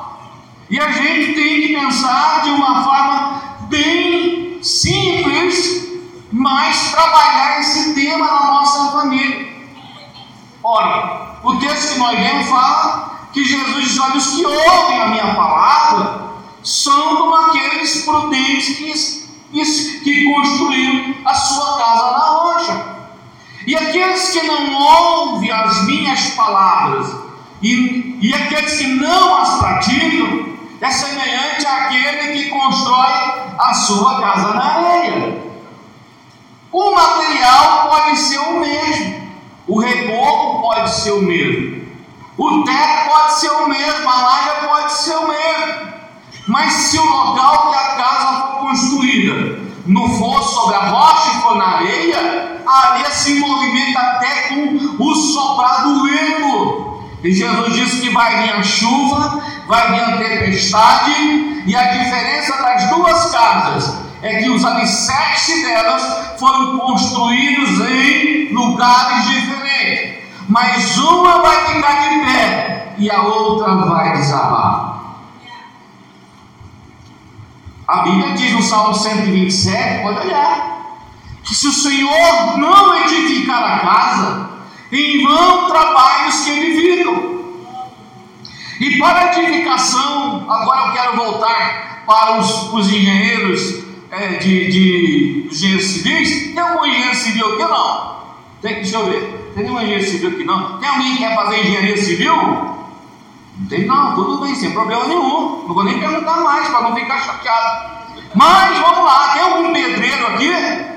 E 0.69 0.81
a 0.81 0.91
gente 0.91 1.35
tem 1.35 1.61
que 1.61 1.75
pensar 1.75 2.43
de 2.43 2.51
uma 2.51 2.83
forma 2.83 3.43
bem 3.69 4.04
simples, 4.65 5.89
mas 6.33 6.91
trabalhar 6.91 7.61
esse 7.61 7.95
tema 7.95 8.27
na 8.27 8.45
nossa 8.47 8.93
família. 8.93 9.55
Ora, 10.63 11.39
o 11.45 11.57
texto 11.57 11.93
que 11.93 11.99
nós 11.99 12.19
lemos 12.19 12.49
fala 12.49 13.29
que 13.33 13.45
Jesus 13.45 13.85
diz: 13.85 14.01
Olha, 14.01 14.17
os 14.17 14.27
que 14.29 14.47
ouvem 14.47 15.01
a 15.01 15.09
minha 15.09 15.35
palavra 15.35 16.31
são 16.63 17.17
como 17.17 17.35
aqueles 17.35 18.05
prudentes 18.05 19.29
que, 19.53 20.01
que 20.03 20.33
construíram 20.33 21.15
a 21.25 21.35
sua 21.35 21.79
casa 21.79 22.11
na 22.13 22.19
rocha. 22.19 22.95
E 23.67 23.77
aqueles 23.77 24.31
que 24.31 24.43
não 24.43 24.73
ouvem 24.73 25.51
as 25.51 25.85
minhas 25.85 26.31
palavras 26.31 27.15
e, 27.63 28.19
e 28.21 28.35
aqueles 28.35 28.79
que 28.79 28.87
não 28.87 29.37
as 29.37 29.59
praticam, 29.59 30.54
é 30.81 30.91
semelhante 30.91 31.67
àquele 31.67 32.33
que 32.33 32.51
constrói 32.51 33.55
a 33.59 33.75
sua 33.75 34.21
casa 34.21 34.55
na 34.55 34.65
areia. 34.65 35.43
O 36.73 36.95
material 36.95 37.89
pode 37.89 38.17
ser 38.19 38.39
o 38.39 38.61
mesmo, 38.61 39.31
o 39.69 39.81
reboco 39.81 40.63
pode 40.63 40.91
ser 40.91 41.13
o 41.13 41.23
mesmo. 41.23 41.85
O 42.37 42.65
teto 42.65 43.11
pode 43.11 43.35
ser 43.35 43.51
o 43.51 43.69
mesmo, 43.69 44.09
a 44.09 44.23
laje 44.23 44.67
pode 44.67 44.93
ser 44.93 45.17
o 45.17 45.29
mesmo. 45.29 45.95
Mas 46.49 46.73
se 46.73 46.99
o 46.99 47.05
local 47.05 47.71
que 47.71 47.77
a 47.77 47.97
casa 47.97 48.43
for 48.43 48.59
construída 48.67 49.59
não 49.87 50.09
for 50.19 50.43
sobre 50.43 50.75
a 50.75 50.89
rocha 50.89 51.31
e 51.31 51.43
for 51.43 51.57
na 51.57 51.77
areia, 51.77 52.61
a 52.67 52.89
areia 52.89 53.11
se 53.11 53.39
movimenta 53.39 54.01
até 54.01 54.49
com 54.49 55.05
o 55.05 55.15
soprar 55.15 55.85
do 55.85 56.03
vento. 56.03 56.94
E 57.25 57.33
Jesus 57.33 57.73
disse 57.73 58.03
que 58.03 58.11
vai 58.11 58.43
vir 58.43 58.53
a 58.53 58.63
chuva, 58.63 59.43
vai 59.67 59.93
vir 59.93 60.01
a 60.03 60.19
tempestade, 60.19 61.65
e 61.67 61.75
a 61.75 61.85
diferença 61.85 62.63
das 62.63 62.91
duas 62.91 63.33
casas 63.33 63.95
é 64.21 64.43
que 64.43 64.51
os 64.51 64.63
alicerces 64.63 65.63
delas 65.63 66.39
foram 66.39 66.79
construídos 66.79 67.81
em 67.81 68.53
lugares 68.53 69.25
diferentes, 69.25 70.23
mas 70.51 70.99
uma 70.99 71.41
vai 71.41 71.65
ficar 71.65 72.09
de 72.09 72.25
pé 72.27 72.95
e 72.99 73.11
a 73.11 73.23
outra 73.23 73.75
vai 73.75 74.13
desabar. 74.19 74.95
A 77.89 78.03
Bíblia 78.03 78.35
diz 78.35 78.53
no 78.53 78.63
Salmo 78.63 78.95
127, 78.95 80.03
pode 80.03 80.27
olhar, 80.27 80.99
que 81.43 81.55
se 81.55 81.69
o 81.69 81.73
Senhor 81.73 82.59
não 82.59 82.95
edificar 82.97 83.63
a 83.63 83.79
casa, 83.79 84.54
em 84.93 85.25
vão 85.25 85.69
trabalhos 85.69 86.45
que 86.45 86.51
edificam. 86.51 87.35
E 88.81 88.99
para 88.99 89.21
a 89.21 89.39
edificação, 89.39 90.51
agora 90.51 90.89
eu 90.89 90.93
quero 90.93 91.17
voltar 91.17 92.05
para 92.07 92.39
os, 92.39 92.73
os 92.73 92.89
engenheiros 92.89 93.85
é, 94.11 94.35
de, 94.35 94.69
de 94.69 95.49
engenheiros 95.51 95.87
civis, 95.87 96.55
tem 96.55 96.59
algum 96.59 96.85
engenheiro 96.87 97.15
civil 97.15 97.55
aqui 97.55 97.63
não? 97.63 98.15
Tem, 98.61 98.75
deixa 98.75 98.97
eu 98.97 99.07
ver. 99.07 99.53
Tem 99.55 99.65
nenhum 99.65 99.81
engenheiro 99.81 100.05
civil 100.05 100.31
aqui 100.31 100.45
não? 100.45 100.79
Tem 100.79 100.89
alguém 100.89 101.13
que 101.13 101.19
quer 101.19 101.35
fazer 101.35 101.61
engenharia 101.61 101.97
civil? 101.97 102.37
Não 102.37 103.69
tem 103.69 103.87
não, 103.87 104.15
tudo 104.15 104.45
bem, 104.45 104.55
sem 104.55 104.73
problema 104.73 105.07
nenhum. 105.07 105.65
Não 105.67 105.75
vou 105.75 105.85
nem 105.85 105.99
perguntar 105.99 106.39
mais 106.39 106.69
para 106.69 106.83
não 106.83 106.95
ficar 106.95 107.21
chateado. 107.21 107.95
Mas 108.35 108.79
vamos 108.79 109.05
lá, 109.05 109.29
tem 109.33 109.43
algum 109.43 109.73
pedreiro 109.73 110.27
aqui? 110.27 110.94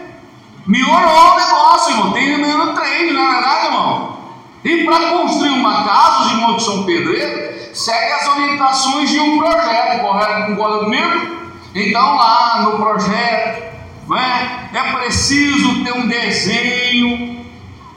Me 0.68 0.84
olhou 0.84 1.32
o 1.32 1.36
negócio, 1.38 1.92
irmão. 1.94 2.12
Tem 2.12 2.38
número 2.38 2.74
3, 2.74 3.14
não 3.14 3.24
é 3.24 3.32
verdade, 3.32 3.66
irmão? 3.68 4.18
E 4.66 4.84
para 4.84 5.12
construir 5.12 5.52
uma 5.52 5.86
casa, 5.86 6.26
os 6.26 6.32
irmãos 6.32 6.56
que 6.56 6.64
são 6.64 6.84
pedreiros, 6.84 7.80
segue 7.80 8.12
as 8.12 8.28
orientações 8.28 9.10
de 9.10 9.20
um 9.20 9.38
projeto, 9.38 10.02
correto? 10.02 10.48
Concorda 10.48 10.80
comigo? 10.80 11.38
Então, 11.74 12.16
lá 12.16 12.64
no 12.64 12.78
projeto, 12.78 13.78
né, 14.10 14.70
é 14.74 14.84
preciso 14.92 15.86
ter 15.86 15.94
um 15.94 16.08
desenho 16.08 17.46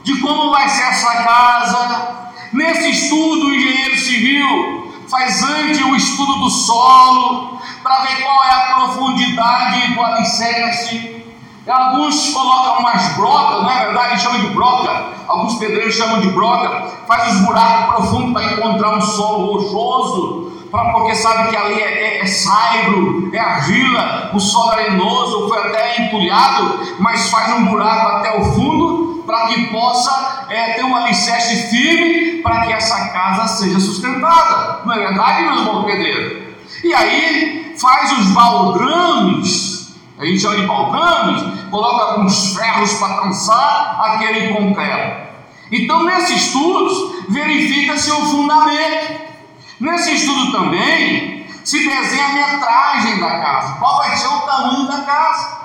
de 0.03 0.19
como 0.21 0.51
vai 0.51 0.69
ser 0.69 0.83
essa 0.83 1.23
casa. 1.23 2.31
Nesse 2.53 2.89
estudo, 2.89 3.47
o 3.47 3.53
engenheiro 3.53 3.97
civil 3.97 4.93
faz 5.09 5.43
antes 5.43 5.81
o 5.81 5.93
estudo 5.93 6.35
do 6.35 6.49
solo, 6.49 7.59
para 7.83 7.99
ver 8.03 8.21
qual 8.21 8.43
é 8.45 8.49
a 8.49 8.75
profundidade 8.75 9.93
do 9.93 10.01
alicerce. 10.01 11.20
Alguns 11.67 12.33
colocam 12.33 12.79
umas 12.79 13.15
brocas, 13.15 13.63
não 13.63 13.69
é 13.69 13.85
verdade? 13.85 14.21
Chamam 14.21 14.41
de 14.41 14.47
broca. 14.47 15.05
Alguns 15.27 15.55
pedreiros 15.55 15.95
chamam 15.95 16.19
de 16.19 16.29
broca. 16.29 16.87
Faz 17.07 17.33
os 17.33 17.41
buracos 17.41 17.95
profundos 17.95 18.33
para 18.33 18.53
encontrar 18.53 18.97
um 18.97 19.01
solo 19.01 19.53
rochoso 19.53 20.51
porque 20.71 21.15
sabe 21.15 21.49
que 21.49 21.57
ali 21.57 21.81
é, 21.81 22.19
é, 22.19 22.21
é 22.21 22.25
saibro, 22.25 23.29
é 23.33 23.39
argila, 23.39 24.31
o 24.33 24.39
solo 24.39 24.71
arenoso, 24.71 25.49
foi 25.49 25.57
até 25.57 26.01
entulhado, 26.01 26.79
mas 26.97 27.29
faz 27.29 27.53
um 27.53 27.65
buraco 27.65 28.07
até 28.07 28.39
o 28.39 28.45
fundo, 28.45 29.23
para 29.25 29.47
que 29.47 29.67
possa 29.67 30.45
é, 30.49 30.73
ter 30.73 30.83
um 30.83 30.95
alicerce 30.95 31.69
firme, 31.69 32.41
para 32.41 32.61
que 32.61 32.73
essa 32.73 33.09
casa 33.09 33.47
seja 33.47 33.79
sustentada. 33.79 34.79
Não 34.85 34.93
é 34.93 34.99
verdade, 34.99 35.43
meus 35.43 35.61
bons 35.65 35.85
pedreiros? 35.85 36.43
E 36.83 36.93
aí 36.93 37.75
faz 37.79 38.11
os 38.17 38.31
baldrames, 38.31 39.80
a 40.21 40.25
gente 40.25 40.39
chama 40.39 40.55
de 40.57 40.67
baldrames, 40.67 41.41
coloca 41.71 42.11
alguns 42.11 42.55
ferros 42.55 42.93
para 42.93 43.21
trançar 43.21 43.99
aquele 44.01 44.53
concreto. 44.53 45.31
Então, 45.71 46.03
nesse 46.03 46.35
estudo, 46.35 47.25
verifica-se 47.29 48.11
o 48.11 48.25
fundamento. 48.27 49.21
Nesse 49.79 50.13
estudo 50.13 50.51
também 50.51 51.47
se 51.63 51.87
desenha 51.87 52.25
a 52.25 52.33
metragem 52.33 53.19
da 53.19 53.39
casa, 53.39 53.73
qual 53.79 53.97
vai 53.97 54.15
ser 54.15 54.27
o 54.27 54.41
tamanho 54.41 54.87
da 54.87 54.99
casa. 55.01 55.61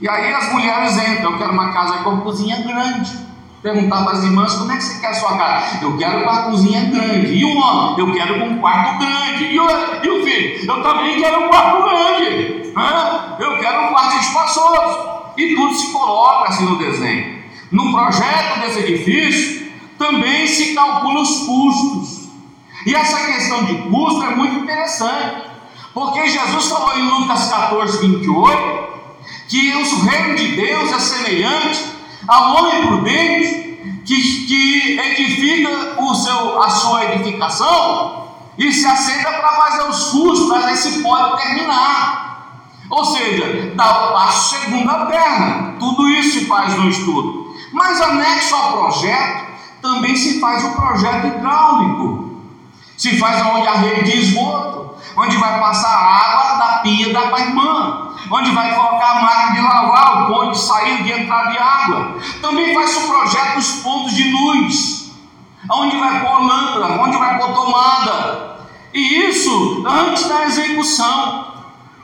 E 0.00 0.08
aí 0.08 0.32
as 0.32 0.52
mulheres 0.52 0.96
entram, 0.96 1.32
eu 1.32 1.38
quero 1.38 1.52
uma 1.52 1.72
casa 1.72 1.98
com 1.98 2.20
cozinha 2.20 2.62
grande. 2.62 3.18
Perguntar 3.62 4.04
para 4.04 4.12
as 4.12 4.22
irmãs 4.22 4.54
como 4.54 4.70
é 4.70 4.76
que 4.76 4.84
você 4.84 5.00
quer 5.00 5.08
a 5.08 5.14
sua 5.14 5.36
casa? 5.36 5.84
Eu 5.84 5.96
quero 5.96 6.22
uma 6.22 6.42
cozinha 6.44 6.84
grande. 6.84 7.34
E 7.34 7.44
o 7.44 7.56
homem? 7.56 7.98
Eu 7.98 8.12
quero 8.12 8.44
um 8.44 8.58
quarto 8.58 8.98
grande. 9.00 9.44
E 9.46 9.58
o, 9.58 9.68
e 10.04 10.08
o 10.08 10.24
filho? 10.24 10.70
Eu 10.70 10.82
também 10.82 11.20
quero 11.20 11.44
um 11.44 11.48
quarto 11.48 11.82
grande. 11.82 12.72
Hã? 12.76 13.36
Eu 13.40 13.58
quero 13.58 13.82
um 13.82 13.88
quarto 13.88 14.20
espaçoso. 14.20 15.08
E 15.36 15.56
tudo 15.56 15.74
se 15.74 15.92
coloca 15.92 16.50
assim 16.50 16.64
no 16.64 16.78
desenho. 16.78 17.42
No 17.72 17.90
projeto 17.90 18.60
desse 18.60 18.78
edifício, 18.78 19.72
também 19.98 20.46
se 20.46 20.74
calcula 20.74 21.20
os 21.20 21.44
custos. 21.44 22.28
E 22.86 22.94
essa 22.94 23.26
questão 23.26 23.64
de 23.64 23.74
custo 23.74 24.22
é 24.22 24.36
muito 24.36 24.60
interessante, 24.60 25.42
porque 25.92 26.28
Jesus 26.28 26.66
falou 26.66 26.96
em 26.96 27.02
Lucas 27.02 27.48
14, 27.48 28.06
28, 28.06 28.88
que 29.48 29.72
o 29.74 30.00
reino 30.04 30.36
de 30.36 30.56
Deus 30.56 30.92
é 30.92 30.98
semelhante 31.00 31.97
ao 32.28 32.56
homem 32.56 32.86
prudente 32.86 34.02
que, 34.04 34.46
que 34.46 35.00
edifica 35.00 36.02
o 36.02 36.14
seu, 36.14 36.62
a 36.62 36.70
sua 36.70 37.04
edificação 37.06 38.28
e 38.58 38.70
se 38.72 38.86
aceita 38.86 39.32
para 39.32 39.48
fazer 39.52 39.88
os 39.88 40.10
custos, 40.10 40.48
para 40.48 40.66
ver 40.66 40.76
se 40.76 41.02
pode 41.02 41.42
terminar. 41.42 42.28
Ou 42.90 43.04
seja, 43.04 43.72
dá 43.74 44.04
o 44.04 44.12
passo 44.12 44.56
segunda 44.56 45.06
perna. 45.06 45.74
Tudo 45.78 46.08
isso 46.08 46.40
se 46.40 46.46
faz 46.46 46.76
no 46.76 46.88
estudo. 46.88 47.54
Mas 47.72 48.00
anexo 48.00 48.54
ao 48.54 48.72
projeto, 48.78 49.46
também 49.80 50.16
se 50.16 50.40
faz 50.40 50.64
o 50.64 50.72
projeto 50.72 51.26
hidráulico. 51.26 52.42
Se 52.96 53.18
faz 53.18 53.44
onde 53.46 53.68
a 53.68 53.74
rede 53.74 54.10
de 54.10 54.18
esgoto, 54.18 54.96
onde 55.16 55.36
vai 55.36 55.60
passar 55.60 55.88
a 55.88 56.32
água 56.32 56.58
da 56.58 56.78
pia 56.78 57.12
da 57.12 57.38
irmã, 57.38 58.07
onde 58.30 58.50
vai 58.52 58.74
colocar 58.74 59.18
a 59.18 59.22
máquina 59.22 59.52
de 59.52 59.60
lavar, 59.60 60.22
o 60.22 60.26
ponto 60.34 60.52
de 60.52 60.58
saída 60.58 61.02
de 61.02 61.12
entrada 61.12 61.50
de 61.50 61.58
água. 61.58 62.16
Também 62.40 62.74
faz 62.74 62.96
o 62.96 63.08
projeto 63.08 63.54
dos 63.54 63.70
pontos 63.82 64.14
de 64.14 64.30
luz, 64.30 65.12
onde 65.70 65.96
vai 65.96 66.20
pôr 66.20 66.40
lâmpada, 66.40 67.02
onde 67.02 67.16
vai 67.16 67.38
pôr 67.38 67.52
tomada. 67.54 68.58
E 68.92 69.28
isso 69.28 69.84
antes 69.86 70.26
da 70.28 70.44
execução 70.44 71.48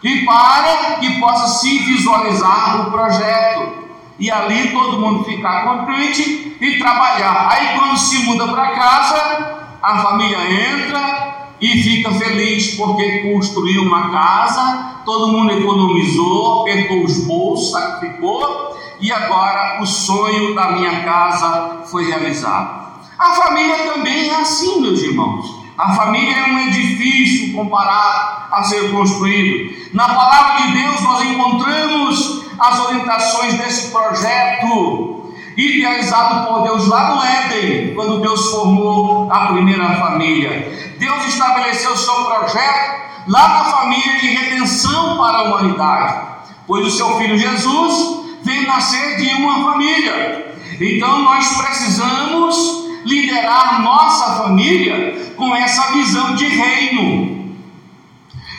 e 0.02 0.25
para 0.26 0.97
que 1.00 1.18
possa 1.18 1.61
se 1.61 1.78
visualizar 1.78 2.87
o 2.87 2.90
projeto. 2.90 3.85
E 4.18 4.30
ali 4.30 4.71
todo 4.71 5.00
mundo 5.00 5.25
ficar 5.25 5.64
contente 5.64 6.56
e 6.61 6.78
trabalhar. 6.78 7.49
Aí 7.50 7.76
quando 7.76 7.97
se 7.97 8.18
muda 8.18 8.47
para 8.47 8.71
casa, 8.71 9.59
a 9.83 9.99
família 9.99 10.38
entra 10.38 11.43
e 11.64 11.83
fica 11.83 12.12
feliz 12.12 12.76
porque 12.76 13.21
construiu 13.21 13.85
uma 13.85 14.11
casa, 14.11 15.00
todo 15.02 15.28
mundo 15.28 15.50
economizou, 15.50 16.61
apertou 16.61 17.02
os 17.04 17.25
bolsos, 17.26 17.71
sacrificou 17.71 18.77
e 19.00 19.11
agora 19.11 19.81
o 19.81 19.87
sonho 19.87 20.55
da 20.55 20.72
minha 20.72 21.03
casa 21.05 21.85
foi 21.87 22.05
realizado. 22.05 23.00
A 23.18 23.31
família 23.31 23.79
também 23.94 24.29
é 24.29 24.35
assim, 24.35 24.79
meus 24.83 25.00
irmãos. 25.00 25.64
A 25.79 25.94
família 25.94 26.37
é 26.37 26.53
um 26.53 26.59
edifício 26.68 27.55
comparado 27.55 28.44
a 28.53 28.62
ser 28.62 28.90
construído. 28.90 29.74
Na 29.94 30.11
palavra 30.11 30.66
de 30.66 30.72
Deus 30.83 31.00
nós 31.00 31.22
encontramos 31.24 32.44
as 32.59 32.79
orientações 32.79 33.55
desse 33.55 33.90
projeto 33.90 35.23
idealizado 35.56 36.46
por 36.46 36.62
Deus 36.62 36.88
lá 36.88 37.14
no 37.14 37.22
Éden, 37.22 37.94
quando 37.94 38.20
Deus 38.20 38.50
formou 38.50 39.30
a 39.30 39.46
primeira 39.52 39.96
família. 39.96 40.94
Deus 40.98 41.26
estabeleceu 41.26 41.92
o 41.92 41.96
seu 41.96 42.24
projeto 42.24 43.04
lá 43.28 43.48
na 43.48 43.64
família 43.64 44.20
de 44.20 44.26
redenção 44.28 45.16
para 45.16 45.38
a 45.38 45.42
humanidade, 45.44 46.26
pois 46.66 46.86
o 46.86 46.90
seu 46.90 47.16
filho 47.18 47.38
Jesus 47.38 48.24
veio 48.42 48.66
nascer 48.66 49.16
de 49.16 49.28
uma 49.34 49.72
família. 49.72 50.56
Então 50.80 51.22
nós 51.22 51.56
precisamos 51.56 52.84
liderar 53.04 53.82
nossa 53.82 54.42
família 54.42 55.32
com 55.36 55.54
essa 55.54 55.92
visão 55.92 56.34
de 56.34 56.46
reino. 56.46 57.54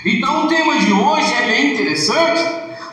Então 0.06 0.46
o 0.46 0.48
tema 0.48 0.78
de 0.78 0.94
hoje 0.94 1.34
é 1.34 1.74
interessante, 1.74 2.44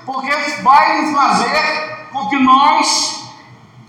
porque 0.04 0.30
vai 0.62 1.12
fazer 1.12 2.06
com 2.12 2.28
que 2.28 2.38
nós 2.38 3.21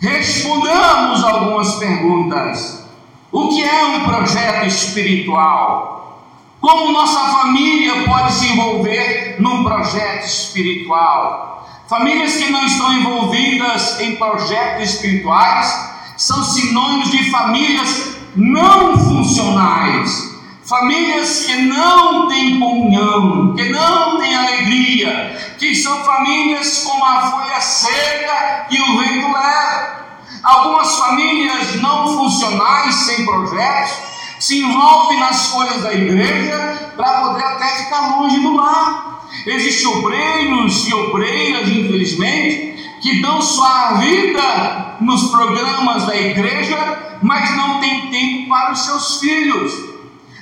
respondamos 0.03 1.23
algumas 1.23 1.75
perguntas. 1.75 2.83
O 3.31 3.47
que 3.47 3.63
é 3.63 3.85
um 3.85 4.03
projeto 4.03 4.67
espiritual? 4.67 6.19
Como 6.59 6.91
nossa 6.91 7.19
família 7.19 8.03
pode 8.03 8.33
se 8.33 8.51
envolver 8.51 9.37
num 9.39 9.63
projeto 9.63 10.25
espiritual? 10.25 11.65
Famílias 11.87 12.35
que 12.35 12.51
não 12.51 12.65
estão 12.65 12.93
envolvidas 12.93 13.99
em 14.01 14.17
projetos 14.17 14.89
espirituais 14.89 15.91
são 16.17 16.43
sinônimos 16.43 17.09
de 17.09 17.31
famílias 17.31 18.17
não 18.35 18.97
funcionais, 18.97 20.32
famílias 20.73 21.45
que 21.45 21.55
não 21.67 22.27
têm 22.27 22.59
comunhão, 22.59 23.53
que 23.53 23.69
não 23.69 24.17
têm 24.17 24.35
alegria, 24.35 25.55
que 25.59 25.75
são 25.75 26.03
famílias 26.03 26.83
como 26.83 27.05
a 27.05 27.29
folha 27.29 27.61
seca 27.61 28.65
que 28.67 28.81
o 28.81 28.97
vento 28.97 29.27
leva. 29.27 30.03
Algumas 30.41 30.97
famílias 30.97 31.79
não 31.79 32.07
funcionais, 32.17 32.95
sem 32.95 33.23
projetos, 33.23 33.93
se 34.39 34.61
envolvem 34.63 35.19
nas 35.19 35.45
folhas 35.51 35.83
da 35.83 35.93
igreja 35.93 36.91
para 36.97 37.21
poder 37.21 37.43
até 37.43 37.67
ficar 37.83 38.17
longe 38.17 38.39
do 38.39 38.55
lar. 38.55 39.27
Existem 39.45 39.87
obreiros 39.87 40.87
e 40.87 40.93
obreiras, 40.95 41.69
infelizmente, 41.69 42.97
que 42.99 43.21
dão 43.21 43.39
sua 43.39 43.93
vida 43.99 44.97
nos 45.01 45.29
programas 45.29 46.07
da 46.07 46.15
igreja, 46.15 47.19
mas 47.21 47.55
não 47.55 47.79
tem 47.79 48.09
tempo 48.09 48.49
para 48.49 48.71
os 48.71 48.83
seus 48.85 49.19
filhos, 49.19 49.92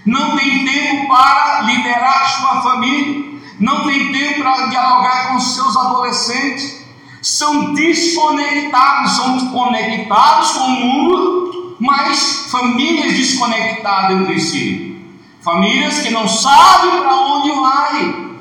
não 0.05 0.37
tem 0.37 0.65
tempo 0.65 1.07
para 1.07 1.61
liderar 1.61 2.29
sua 2.29 2.61
família, 2.61 3.39
não 3.59 3.85
tem 3.85 4.11
tempo 4.11 4.41
para 4.41 4.67
dialogar 4.67 5.29
com 5.29 5.39
seus 5.39 5.77
adolescentes, 5.77 6.81
são 7.21 7.73
desconectados, 7.73 9.11
são 9.15 9.47
conectados 9.49 10.51
com 10.51 10.65
o 10.65 10.71
mundo, 10.71 11.77
mas 11.79 12.47
famílias 12.49 13.13
desconectadas 13.13 14.21
entre 14.21 14.39
si, 14.39 15.05
famílias 15.41 15.99
que 15.99 16.09
não 16.09 16.27
sabem 16.27 17.01
para 17.01 17.15
onde 17.15 17.51
vai. 17.51 18.31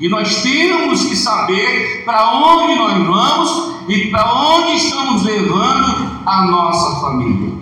E 0.00 0.08
nós 0.08 0.42
temos 0.42 1.04
que 1.04 1.14
saber 1.14 2.02
para 2.04 2.32
onde 2.32 2.74
nós 2.74 3.06
vamos 3.06 3.74
e 3.88 4.10
para 4.10 4.34
onde 4.34 4.74
estamos 4.74 5.22
levando 5.22 6.20
a 6.26 6.42
nossa 6.42 7.00
família. 7.00 7.54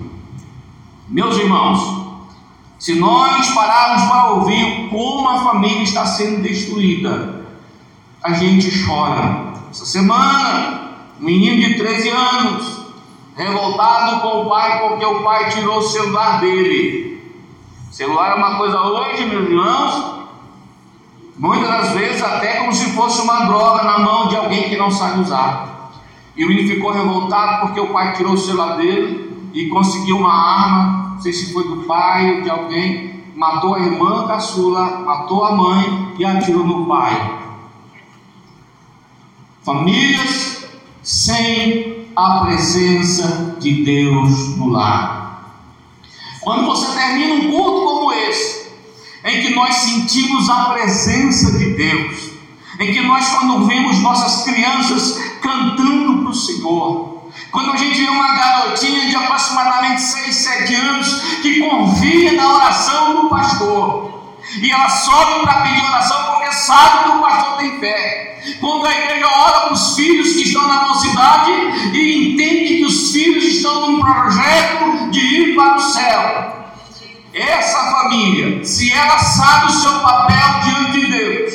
Meus 1.09 1.37
irmãos, 1.37 2.02
se 2.83 2.97
nós 2.97 3.49
pararmos 3.51 4.03
para 4.11 4.31
ouvir 4.33 4.89
como 4.91 5.29
a 5.29 5.45
família 5.45 5.85
está 5.85 6.05
sendo 6.05 6.43
destruída, 6.43 7.45
a 8.21 8.33
gente 8.33 8.85
chora. 8.85 9.53
Essa 9.71 9.87
semana, 9.87 10.97
um 11.21 11.25
menino 11.25 11.63
de 11.63 11.77
13 11.77 12.09
anos, 12.09 12.81
revoltado 13.37 14.21
com 14.23 14.43
o 14.43 14.51
pai 14.51 14.81
porque 14.81 15.05
o 15.05 15.23
pai 15.23 15.49
tirou 15.51 15.79
o 15.79 15.83
celular 15.83 16.41
dele. 16.41 17.23
O 17.89 17.95
celular 17.95 18.33
é 18.33 18.35
uma 18.35 18.57
coisa 18.57 18.81
hoje, 18.81 19.27
meus 19.27 19.49
irmãos, 19.49 20.13
Muitas 21.39 21.69
das 21.69 21.93
vezes 21.93 22.23
até 22.23 22.57
como 22.57 22.73
se 22.73 22.91
fosse 22.91 23.23
uma 23.23 23.47
droga 23.47 23.85
na 23.85 23.99
mão 24.01 24.27
de 24.27 24.37
alguém 24.37 24.69
que 24.69 24.77
não 24.77 24.91
sabe 24.91 25.21
usar. 25.21 25.91
E 26.37 26.45
o 26.45 26.49
menino 26.49 26.69
ficou 26.69 26.91
revoltado 26.91 27.67
porque 27.67 27.81
o 27.81 27.93
pai 27.93 28.13
tirou 28.13 28.33
o 28.33 28.39
celular 28.39 28.77
dele 28.77 29.32
e 29.53 29.69
conseguiu 29.69 30.19
uma 30.19 30.33
arma, 30.33 31.15
não 31.15 31.21
sei 31.21 31.33
se 31.33 31.53
foi 31.53 31.65
do 31.65 31.85
pai 31.85 32.37
ou 32.37 32.43
de 32.43 32.51
alguém, 32.51 33.23
matou 33.35 33.75
a 33.75 33.81
irmã 33.81 34.27
caçula, 34.27 35.01
matou 35.01 35.45
a 35.45 35.55
mãe 35.55 36.15
e 36.19 36.25
atirou 36.25 36.65
no 36.65 36.87
pai. 36.87 37.41
Famílias 39.65 40.65
sem 41.03 42.09
a 42.15 42.41
presença 42.41 43.57
de 43.61 43.85
Deus 43.85 44.57
no 44.57 44.69
lar. 44.69 45.23
Quando 46.41 46.67
você 46.67 46.93
termina 46.93 47.35
um 47.35 47.51
culto 47.51 47.85
como 47.85 48.13
esse, 48.13 48.73
em 49.25 49.43
que 49.43 49.55
nós 49.55 49.75
sentimos 49.77 50.51
a 50.51 50.67
presença 50.67 51.57
de 51.57 51.75
Deus, 51.75 52.33
em 52.81 52.93
que 52.93 53.01
nós, 53.03 53.29
quando 53.29 53.67
vemos 53.67 54.01
nossas 54.01 54.45
crianças 54.45 55.19
cantando 55.41 56.23
para 56.23 56.31
o 56.31 56.35
Senhor, 56.35 57.12
quando 57.51 57.73
a 57.73 57.77
gente 57.77 58.03
vê 58.03 58.09
uma 58.09 58.35
garotinha 58.35 59.09
de 59.09 59.17
aproximadamente 59.17 60.01
6, 60.01 60.35
7 60.35 60.75
anos 60.75 61.21
que 61.43 61.61
confia 61.61 62.33
na 62.33 62.55
oração 62.55 63.23
do 63.23 63.29
pastor, 63.29 64.13
e 64.61 64.71
ela 64.71 64.89
sobe 64.89 65.43
para 65.43 65.63
pedir 65.63 65.85
oração 65.85 66.25
porque 66.25 66.53
sabe 66.53 67.05
que 67.05 67.17
o 67.17 67.21
pastor 67.21 67.57
tem 67.59 67.81
fé. 67.81 68.41
Quando 68.61 68.87
a 68.87 68.91
igreja 68.91 69.27
ora 69.29 69.61
para 69.61 69.73
os 69.73 69.95
filhos 69.95 70.33
que 70.35 70.43
estão 70.43 70.67
na 70.67 70.89
mocidade 70.89 71.53
e 71.95 72.33
entende 72.33 72.79
que 72.79 72.85
os 72.85 73.13
filhos 73.13 73.45
estão 73.45 73.89
num 73.89 74.01
projeto 74.01 75.11
de 75.11 75.21
ir 75.21 75.55
para 75.55 75.77
o 75.77 75.81
céu. 75.81 76.63
Essa 77.33 77.91
família, 77.91 78.65
se 78.65 78.93
ela 78.93 79.19
sabe 79.19 79.67
o 79.67 79.75
seu 79.75 80.01
papel 80.01 80.61
diante 80.65 81.01
de 81.01 81.07
Deus 81.07 81.55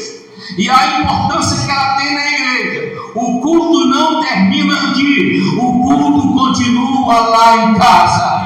e 0.57 0.69
a 0.69 1.01
importância 1.01 1.65
que 1.65 1.71
ela 1.71 1.95
tem 1.97 2.15
na 2.15 2.31
igreja, 2.31 2.86
o 3.15 3.41
culto 3.41 3.87
não 3.87 4.21
termina 4.21 4.91
aqui, 4.91 5.41
o 5.57 5.83
culto 5.83 6.33
continua 6.33 7.19
lá 7.19 7.57
em 7.57 7.73
casa. 7.75 8.37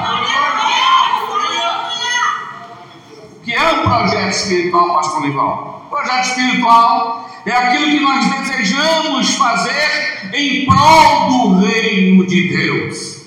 que 3.44 3.56
é 3.56 3.72
um 3.74 3.84
projeto 3.84 4.32
espiritual, 4.32 4.94
Pastor 4.94 5.24
Lival? 5.24 5.88
Projeto 5.90 6.26
espiritual 6.26 7.30
é 7.46 7.52
aquilo 7.52 7.86
que 7.86 8.00
nós 8.00 8.26
desejamos 8.26 9.36
fazer 9.36 10.30
em 10.34 10.66
prol 10.66 11.28
do 11.28 11.60
reino 11.60 12.26
de 12.26 12.50
Deus. 12.50 13.26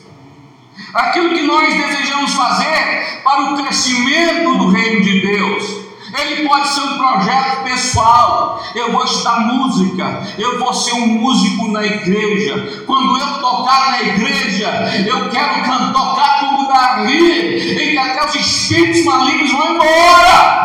Aquilo 0.94 1.31
que 1.31 1.42
nós 1.42 1.75
desejamos 1.75 2.33
fazer 2.33 3.20
para 3.23 3.53
o 3.53 3.57
crescimento 3.57 4.57
do 4.57 4.70
reino 4.70 5.03
de 5.03 5.20
Deus. 5.20 5.84
Ele 6.16 6.46
pode 6.48 6.68
ser 6.68 6.81
um 6.81 6.96
projeto 6.96 7.64
pessoal. 7.64 8.62
Eu 8.74 8.92
vou 8.92 9.05
estudar 9.05 9.40
música, 9.40 10.22
eu 10.38 10.59
vou 10.59 10.72
ser 10.72 10.94
um 10.94 11.07
músico 11.07 11.68
na 11.72 11.85
igreja. 11.85 12.85
Quando 12.87 13.18
eu 13.18 13.38
tocar 13.40 13.90
na 13.90 14.03
igreja, 14.03 14.68
eu 15.07 15.29
quero 15.31 15.62
cantar, 15.64 15.92
tocar 15.92 16.40
como 16.40 16.68
Davi, 16.68 17.72
em 17.72 17.90
que 17.90 17.98
até 17.98 18.27
os 18.27 18.35
espíritos 18.35 19.05
malignos 19.05 19.53
vão 19.53 19.74
embora. 19.74 20.64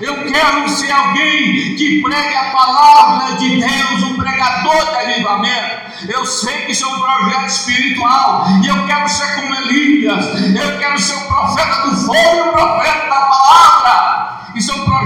Eu 0.00 0.26
quero 0.26 0.68
ser 0.68 0.90
alguém 0.90 1.76
que 1.76 2.02
pregue 2.02 2.34
a 2.34 2.50
palavra 2.50 3.36
de 3.36 3.60
Deus, 3.60 4.02
um 4.02 4.16
pregador 4.16 4.84
de 4.84 4.96
avivamento. 4.96 5.82
Eu 6.08 6.26
sei 6.26 6.62
que 6.62 6.72
isso 6.72 6.84
é 6.84 6.88
um 6.88 7.00
projeto 7.00 7.46
espiritual 7.46 8.46
e 8.62 8.66
eu 8.66 8.86
quero 8.86 9.08
ser 9.08 9.34
como 9.36 9.54
Elias. 9.54 10.26
Eu 10.56 10.78
quero 10.78 10.98
ser 10.98 11.14
o 11.14 11.28
profeta 11.28 11.88
do 11.88 11.96
fogo 11.96 12.36
e 12.36 12.40
o 12.40 12.52
profeta 12.52 13.08
da 13.08 13.20
palavra. 13.20 14.21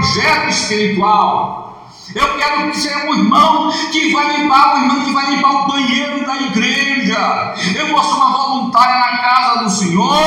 Projeto 0.07 0.49
espiritual. 0.49 1.85
Eu 2.15 2.37
quero 2.37 2.73
ser 2.73 2.95
um 3.05 3.13
irmão 3.13 3.69
que 3.91 4.13
vai 4.13 4.37
limpar, 4.37 4.75
um 4.75 4.81
irmão 4.83 5.03
que 5.03 5.11
vai 5.11 5.29
limpar 5.29 5.51
o 5.51 5.67
banheiro 5.67 6.25
da 6.25 6.35
igreja. 6.37 7.53
Eu 7.75 7.89
vou 7.89 8.01
ser 8.01 8.13
uma 8.13 8.31
voluntária 8.31 8.99
na 8.99 9.17
casa 9.17 9.63
do 9.65 9.69
Senhor. 9.69 10.17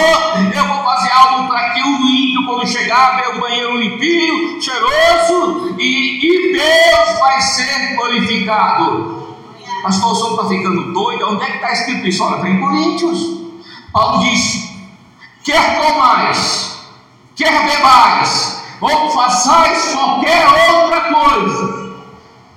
Eu 0.54 0.68
vou 0.68 0.84
fazer 0.84 1.10
algo 1.12 1.48
para 1.48 1.70
que 1.70 1.82
o 1.82 2.08
ímpio, 2.08 2.46
quando 2.46 2.66
chegar, 2.66 3.16
ver 3.16 3.36
o 3.36 3.40
banheiro 3.40 3.78
limpinho, 3.78 4.60
cheiroso, 4.60 5.74
e, 5.78 6.18
e 6.26 6.52
Deus 6.52 7.18
vai 7.18 7.40
ser 7.40 7.96
glorificado. 7.96 9.38
Pastor, 9.82 10.12
o 10.12 10.14
senhor 10.14 10.30
está 10.32 10.48
ficando 10.48 10.92
doido? 10.92 11.26
Onde 11.26 11.42
é 11.42 11.46
que 11.46 11.56
está 11.56 11.72
escrito 11.72 12.06
isso? 12.06 12.22
Olha, 12.22 12.36
está 12.36 12.50
em 12.50 12.60
Coríntios. 12.60 13.18
Paulo 13.90 14.18
diz: 14.24 14.72
quer 15.42 15.80
comais, 15.80 16.78
quer 17.34 17.66
bebais, 17.66 18.59
ou 18.80 19.10
façais 19.10 19.92
qualquer 19.92 20.46
outra 20.46 21.00
coisa, 21.12 21.90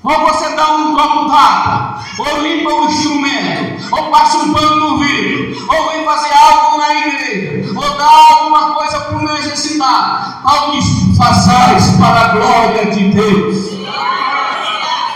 ou 0.03 0.19
você 0.19 0.49
dá 0.55 0.71
um 0.73 0.95
copo 0.95 1.29
d'água, 1.29 1.99
ou 2.19 2.41
limpa 2.41 2.73
um 2.73 2.85
instrumento, 2.85 3.95
ou 3.95 4.11
passa 4.11 4.37
um 4.37 4.53
pano 4.53 4.75
no 4.75 4.97
vidro, 4.99 5.65
ou 5.67 5.91
vem 5.91 6.05
fazer 6.05 6.33
algo 6.33 6.77
na 6.77 6.95
igreja, 6.95 7.71
ou 7.75 7.97
dá 7.97 8.05
alguma 8.05 8.73
coisa 8.73 8.99
para 8.99 9.17
o 9.17 9.23
necessitado. 9.23 10.43
Paulo 10.43 10.73
diz: 10.73 11.17
façais 11.17 11.97
para 11.97 12.19
a 12.19 12.27
glória 12.29 12.85
de 12.87 13.09
Deus. 13.09 13.73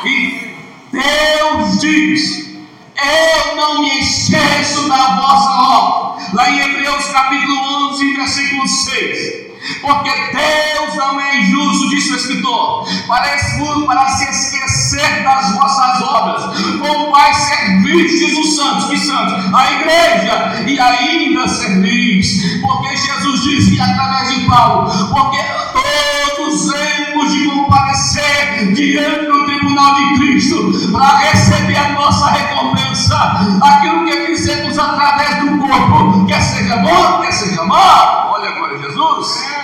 E 0.06 0.56
Deus 0.91 1.80
diz: 1.80 2.48
Eu 2.96 3.56
não 3.56 3.82
me 3.82 4.00
esqueço 4.00 4.88
da 4.88 5.15
vossa 5.15 5.52
obra. 5.52 6.08
Lá 6.34 6.50
em 6.50 6.60
Hebreus 6.60 7.06
capítulo 7.08 7.89
11, 7.91 8.15
versículo 8.15 8.67
6 8.67 9.48
porque 9.82 10.10
Deus 10.10 10.95
não 10.95 11.19
é 11.19 11.38
injusto, 11.39 11.89
disse 11.89 12.12
o 12.12 12.15
escritor, 12.15 12.86
para, 13.08 13.38
para 13.86 14.08
se 14.10 14.30
esquecer 14.30 15.23
das 15.23 15.53
vossas 15.53 16.01
obras, 16.01 16.80
como 16.80 17.12
vai 17.12 17.34
servistes 17.34 18.38
os 18.38 18.56
santos, 18.56 18.86
que 18.86 18.97
santos? 18.97 19.53
A 19.53 19.71
igreja, 19.73 20.63
e 20.67 20.80
ainda 20.80 21.47
servis, 21.47 22.60
porque 22.62 22.95
Jesus 22.95 23.43
disse 23.43 23.80
através 23.80 24.30
de 24.30 24.45
Paulo, 24.45 24.89
porque 25.10 25.38
todos 25.73 26.73
hemos 26.73 27.34
de 27.34 27.45
comparecer 27.45 28.73
diante 28.73 29.25
do 29.25 29.45
tribunal 29.45 29.95
de 29.95 30.19
Cristo, 30.19 30.91
para 30.91 31.17
receber 31.17 31.77
a 31.77 31.89
nossa 31.89 32.32
recompensa, 32.32 33.60
aquilo 33.62 34.06
que 34.06 34.27
fizemos 34.27 34.77
através 34.77 35.38
do 35.39 35.58
corpo, 35.58 36.16
quer 36.28 36.42
seja 36.42 36.78
bom, 36.78 37.22
quer 37.22 37.32
seja 37.32 37.63
mal, 37.63 38.32
olha 38.34 38.50
agora 38.50 38.78
Jesus 38.78 39.58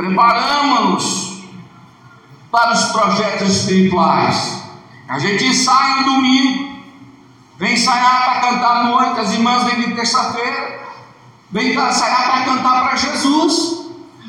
preparamos-nos 0.00 1.42
para 2.50 2.72
os 2.72 2.84
projetos 2.86 3.48
espirituais. 3.50 4.62
A 5.08 5.18
gente 5.18 5.44
ensaia 5.44 5.96
no 5.96 6.14
domingo, 6.14 6.82
vem 7.58 7.74
ensaiar 7.74 8.24
para 8.24 8.40
cantar 8.40 8.76
à 8.76 8.84
noite, 8.84 9.20
as 9.20 9.32
irmãs 9.32 9.64
vêm 9.64 9.80
de 9.82 9.94
terça-feira, 9.94 10.80
vem 11.50 11.72
ensaiar 11.72 12.30
para 12.30 12.44
cantar 12.44 12.82
para 12.82 12.96
Jesus. 12.96 13.80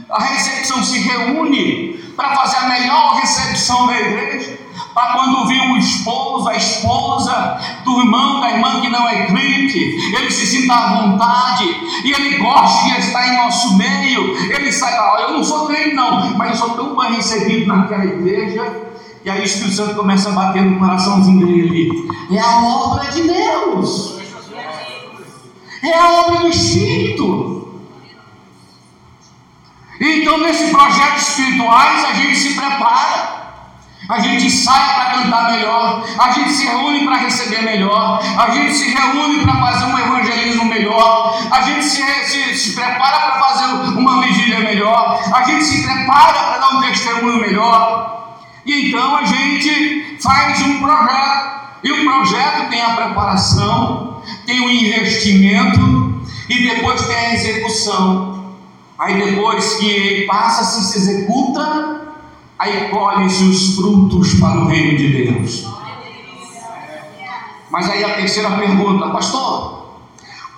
A 0.09 0.21
recepção 0.23 0.83
se 0.83 0.99
reúne 0.99 2.13
para 2.17 2.35
fazer 2.35 2.57
a 2.57 2.67
melhor 2.67 3.15
recepção 3.15 3.87
da 3.87 3.97
igreja 3.97 4.59
para 4.93 5.13
quando 5.13 5.47
vir 5.47 5.61
o 5.71 5.77
esposo, 5.77 6.49
a 6.49 6.55
esposa 6.55 7.59
do 7.83 7.99
irmão, 7.99 8.41
da 8.41 8.51
irmã 8.51 8.81
que 8.81 8.89
não 8.89 9.07
é 9.07 9.25
crente, 9.27 9.79
ele 10.15 10.31
se 10.31 10.45
sinta 10.45 10.73
à 10.73 11.01
vontade 11.01 11.65
e 12.03 12.11
ele 12.11 12.37
goste 12.37 12.93
de 12.93 12.99
estar 12.99 13.27
em 13.27 13.37
nosso 13.37 13.77
meio. 13.77 14.35
Ele 14.51 14.71
sai, 14.71 14.93
ah, 14.93 15.17
eu 15.21 15.33
não 15.33 15.43
sou 15.43 15.67
crente 15.67 15.93
não, 15.93 16.35
mas 16.37 16.51
eu 16.51 16.67
sou 16.67 16.75
tão 16.75 16.95
bem 16.95 17.15
recebido 17.15 17.67
naquela 17.67 18.05
igreja. 18.05 18.91
E 19.23 19.29
aí 19.29 19.41
o 19.41 19.43
Espírito 19.43 19.75
Santo 19.75 19.95
começa 19.95 20.29
a 20.29 20.33
bater 20.33 20.63
no 20.63 20.79
coraçãozinho 20.79 21.45
dele. 21.45 22.09
É 22.31 22.39
a 22.39 22.61
obra 22.63 23.11
de 23.11 23.21
Deus. 23.21 24.19
É 25.83 25.93
a 25.93 26.11
obra 26.21 26.39
do 26.39 26.47
Espírito. 26.47 27.51
Então, 29.99 30.39
nesses 30.39 30.71
projetos 30.71 31.29
espirituais, 31.29 32.05
a 32.05 32.13
gente 32.13 32.35
se 32.35 32.55
prepara 32.55 33.40
a 34.11 34.19
gente 34.19 34.49
sai 34.49 34.93
para 34.93 35.05
cantar 35.05 35.51
melhor, 35.51 36.05
a 36.19 36.31
gente 36.31 36.51
se 36.51 36.65
reúne 36.65 37.05
para 37.05 37.15
receber 37.15 37.61
melhor, 37.61 38.21
a 38.37 38.49
gente 38.49 38.73
se 38.73 38.93
reúne 38.93 39.41
para 39.41 39.53
fazer 39.53 39.85
um 39.85 39.97
evangelismo 39.97 40.65
melhor, 40.65 41.39
a 41.49 41.61
gente 41.61 41.85
se, 41.85 42.03
se, 42.25 42.55
se 42.55 42.75
prepara 42.75 43.31
para 43.31 43.39
fazer 43.39 43.65
uma 43.97 44.21
vigília 44.21 44.59
melhor, 44.59 45.17
a 45.33 45.43
gente 45.43 45.63
se 45.63 45.83
prepara 45.83 46.33
para 46.33 46.57
dar 46.57 46.75
um 46.75 46.81
testemunho 46.81 47.39
melhor. 47.39 48.37
E 48.65 48.89
então 48.89 49.15
a 49.15 49.23
gente 49.23 50.17
faz 50.21 50.61
um 50.61 50.79
projeto, 50.79 51.61
e 51.81 51.91
o 51.93 52.03
projeto 52.03 52.69
tem 52.69 52.81
a 52.81 52.89
preparação, 52.89 54.21
tem 54.45 54.59
o 54.59 54.69
investimento 54.69 56.21
e 56.49 56.67
depois 56.67 57.01
tem 57.07 57.15
a 57.15 57.33
execução. 57.33 58.57
Aí 58.99 59.15
depois 59.15 59.75
que 59.75 60.25
passa, 60.27 60.65
se, 60.65 60.99
se 60.99 60.99
aí 62.61 62.89
colhe-se 62.89 63.43
os 63.43 63.75
frutos 63.75 64.35
para 64.35 64.59
o 64.59 64.67
reino 64.67 64.95
de 64.95 65.07
Deus. 65.07 65.65
Mas 67.71 67.89
aí 67.89 68.03
a 68.03 68.13
terceira 68.13 68.51
pergunta, 68.51 69.09
pastor, 69.09 69.97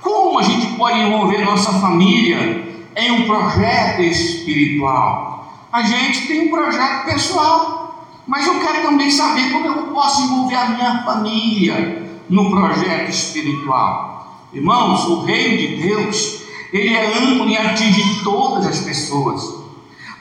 como 0.01 0.37
a 0.37 0.43
gente 0.43 0.75
pode 0.75 0.99
envolver 0.99 1.45
nossa 1.45 1.71
família 1.79 2.83
em 2.97 3.11
um 3.11 3.25
projeto 3.25 4.01
espiritual? 4.01 5.47
A 5.71 5.83
gente 5.83 6.27
tem 6.27 6.47
um 6.47 6.51
projeto 6.51 7.05
pessoal, 7.05 8.05
mas 8.27 8.47
eu 8.47 8.59
quero 8.59 8.81
também 8.81 9.09
saber 9.09 9.53
como 9.53 9.65
eu 9.65 9.83
posso 9.93 10.23
envolver 10.23 10.55
a 10.55 10.69
minha 10.71 11.03
família 11.05 12.05
no 12.29 12.51
projeto 12.51 13.11
espiritual. 13.11 14.41
Irmãos, 14.51 15.05
o 15.05 15.21
reino 15.21 15.57
de 15.57 15.87
Deus, 15.87 16.43
ele 16.73 16.93
é 16.93 17.17
amplo 17.17 17.47
e 17.47 17.57
atinge 17.57 18.21
todas 18.25 18.67
as 18.67 18.79
pessoas. 18.79 19.62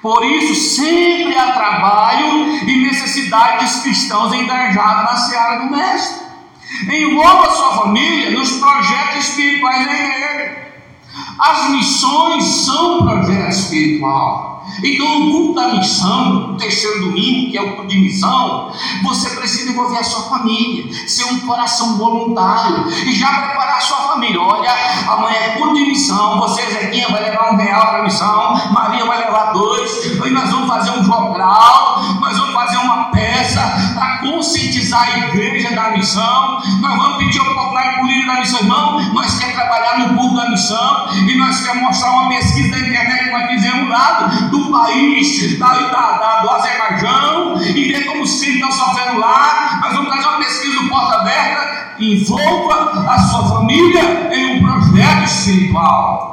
Por 0.03 0.25
isso, 0.25 0.77
sempre 0.77 1.38
há 1.38 1.53
trabalho 1.53 2.49
e 2.69 2.77
necessidades 2.83 3.83
cristãos 3.83 4.35
engajados 4.35 5.05
na 5.05 5.17
seara 5.17 5.59
do 5.61 5.71
Mestre. 5.71 6.27
Envolva 6.91 7.53
sua 7.53 7.77
família 7.83 8.37
nos 8.37 8.51
projetos 8.59 9.29
espirituais 9.29 9.87
da 9.87 9.93
igreja. 9.93 10.72
As 11.38 11.70
missões 11.70 12.44
são 12.44 12.98
projeto 13.05 13.51
espiritual. 13.51 14.53
Então, 14.83 15.20
no 15.20 15.31
culto 15.31 15.55
da 15.55 15.75
missão, 15.75 16.53
o 16.53 16.57
terceiro 16.57 17.01
domingo, 17.01 17.51
que 17.51 17.59
é 17.59 17.62
o 17.62 17.75
culto 17.75 17.88
de 17.88 17.98
missão, 17.98 18.72
você 19.03 19.31
precisa 19.31 19.70
envolver 19.70 19.98
a 19.98 20.05
sua 20.05 20.22
família, 20.31 20.92
ser 21.07 21.25
um 21.25 21.40
coração 21.40 21.98
voluntário 21.98 22.88
e 22.88 23.12
já 23.12 23.29
preparar 23.29 23.77
a 23.77 23.81
sua 23.81 23.98
família. 23.98 24.40
Olha, 24.40 24.70
amanhã 25.09 25.37
é 25.37 25.48
culto 25.59 25.75
de 25.75 25.87
missão, 25.87 26.38
você, 26.38 26.62
Zequinha, 26.62 27.09
vai 27.09 27.22
levar 27.22 27.53
um 27.53 27.57
real 27.57 27.87
para 27.88 27.98
a 27.98 28.03
missão, 28.03 28.72
Maria 28.72 29.05
vai 29.05 29.18
levar 29.18 29.53
dois, 29.53 30.07
e 30.07 30.31
nós 30.31 30.51
vamos 30.51 30.68
fazer 30.68 30.90
um 30.90 31.05
jogral, 31.05 32.03
nós 32.20 32.38
vamos 32.38 32.55
fazer 32.55 32.77
uma 32.79 33.05
peça 33.11 33.61
para 33.94 34.18
conscientizar 34.43 35.09
a 35.09 35.19
igreja 35.29 35.71
da 35.71 35.93
missão, 35.93 36.61
nós 36.81 36.97
vamos 36.97 37.19
pedir 37.19 37.41
oportunidade 37.41 37.95
para 37.95 38.03
o 38.03 38.07
líder 38.09 38.27
da 38.27 38.41
missão, 38.41 38.61
irmão, 38.61 39.15
nós 39.15 39.39
queremos 39.39 39.55
trabalhar 39.55 39.99
no 40.01 40.17
culto 40.17 40.35
da 40.35 40.51
missão 40.51 41.07
e 41.15 41.35
nós 41.37 41.61
queremos 41.61 41.83
mostrar 41.83 42.11
uma 42.11 42.29
pesquisa 42.29 42.71
da 42.73 42.79
internet 42.81 43.25
que 43.25 43.31
nós 43.31 43.51
fizemos 43.53 43.89
lá 43.89 44.31
do 44.51 44.71
país, 44.73 45.59
da, 45.61 45.69
da, 45.69 46.13
da, 46.19 46.43
do 46.43 46.51
Azerbaijão, 46.51 47.63
e 47.63 47.93
ver 47.93 48.05
como 48.05 48.23
os 48.25 48.41
filhos 48.41 48.57
estão 48.57 48.73
sofrendo 48.73 49.21
lá. 49.21 49.79
Nós 49.81 49.95
vamos 49.95 50.13
fazer 50.13 50.27
uma 50.27 50.39
pesquisa 50.39 50.83
do 50.83 50.89
Porta 50.89 51.21
Aberta. 51.21 51.93
Envolva 52.01 53.05
a 53.09 53.19
sua 53.21 53.49
família 53.49 54.35
em 54.35 54.57
um 54.57 54.63
projeto 54.63 55.25
espiritual. 55.25 56.33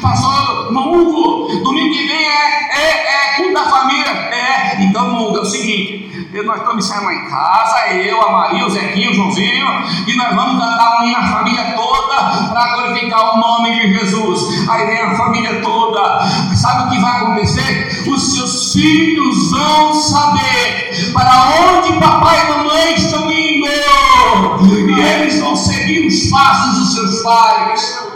Pastor 0.00 0.72
Hugo, 0.72 1.48
domingo 1.62 1.94
que 1.94 2.06
vem 2.06 2.16
é, 2.16 2.68
é, 2.72 3.34
é 3.34 3.36
culto 3.36 3.52
da 3.52 3.64
família. 3.64 4.10
É, 4.10 4.82
então, 4.82 5.22
Hugo, 5.22 5.36
é 5.36 5.40
o 5.40 5.44
seguinte: 5.44 6.15
nós 6.42 6.58
estamos 6.58 6.88
lá 6.90 7.14
em 7.14 7.28
casa, 7.28 7.92
eu, 7.92 8.20
a 8.22 8.32
Maria, 8.32 8.66
o 8.66 8.70
Zequinho, 8.70 9.10
o 9.10 9.14
Joãozinho, 9.14 9.66
e 10.06 10.16
nós 10.16 10.34
vamos 10.34 10.62
cantar 10.62 11.02
um 11.02 11.16
a 11.16 11.22
família 11.28 11.72
toda 11.74 12.48
para 12.48 12.74
glorificar 12.74 13.34
o 13.34 13.38
nome 13.38 13.74
de 13.74 13.98
Jesus. 13.98 14.68
Aí 14.68 14.86
vem 14.86 14.98
a 14.98 15.14
família 15.14 15.60
toda. 15.60 16.26
Sabe 16.54 16.84
o 16.84 16.90
que 16.90 17.00
vai 17.00 17.16
acontecer? 17.16 18.04
Os 18.08 18.34
seus 18.34 18.72
filhos 18.72 19.50
vão 19.50 19.94
saber 19.94 21.12
para 21.12 21.48
onde 21.60 21.98
papai 21.98 22.44
e 22.44 22.50
mamãe 22.50 22.94
estão 22.94 23.30
indo, 23.30 23.66
e 23.66 25.00
eles 25.00 25.40
vão 25.40 25.56
seguir 25.56 26.06
os 26.06 26.30
passos 26.30 26.78
dos 26.78 26.94
seus 26.94 27.22
pais. 27.22 28.06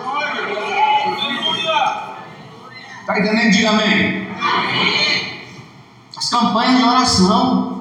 Está 3.01 3.19
entendendo? 3.19 3.51
Diga 3.51 3.71
amém. 3.71 4.29
As 6.17 6.31
campanhas 6.31 6.77
de 6.77 6.85
oração. 6.85 7.80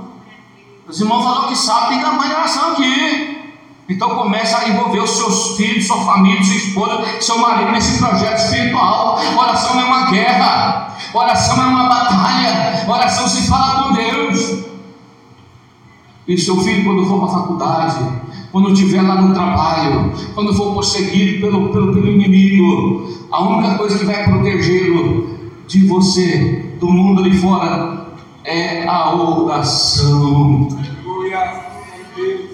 Os 0.90 1.00
irmãos 1.00 1.24
falaram 1.24 1.48
que 1.50 1.56
sabe, 1.56 1.90
tem 1.90 2.02
campanha 2.02 2.30
de 2.30 2.36
oração 2.36 2.72
aqui. 2.72 3.38
Então 3.88 4.10
começa 4.16 4.58
a 4.58 4.70
envolver 4.70 5.00
os 5.00 5.12
seus 5.12 5.56
filhos, 5.56 5.86
sua 5.86 6.04
família, 6.04 6.44
sua 6.44 6.56
esposa, 6.56 7.22
seu 7.22 7.38
marido 7.38 7.72
nesse 7.72 8.00
projeto 8.00 8.38
espiritual. 8.38 9.20
Oração 9.38 9.80
é 9.80 9.84
uma 9.84 10.10
guerra, 10.10 10.98
oração 11.14 11.62
é 11.62 11.66
uma 11.66 11.90
batalha, 11.90 12.86
oração 12.88 13.28
se 13.28 13.48
fala 13.48 13.84
com 13.84 13.94
Deus. 13.94 14.64
E 16.28 16.38
seu 16.38 16.58
filho, 16.58 16.84
quando 16.84 17.06
for 17.08 17.20
para 17.20 17.30
a 17.30 17.42
faculdade, 17.42 18.06
quando 18.52 18.72
estiver 18.72 19.02
lá 19.02 19.16
no 19.16 19.34
trabalho, 19.34 20.12
quando 20.36 20.54
for 20.56 20.74
perseguido 20.76 21.42
pelo, 21.42 21.70
pelo, 21.70 21.94
pelo 21.94 22.08
inimigo, 22.08 23.28
a 23.32 23.42
única 23.44 23.76
coisa 23.76 23.98
que 23.98 24.06
vai 24.06 24.24
protegê-lo 24.24 25.38
de 25.68 25.88
você, 25.88 26.76
do 26.80 26.88
mundo 26.88 27.22
ali 27.22 27.36
fora, 27.38 27.99
é 28.44 28.88
a 28.88 29.14
oração. 29.14 30.68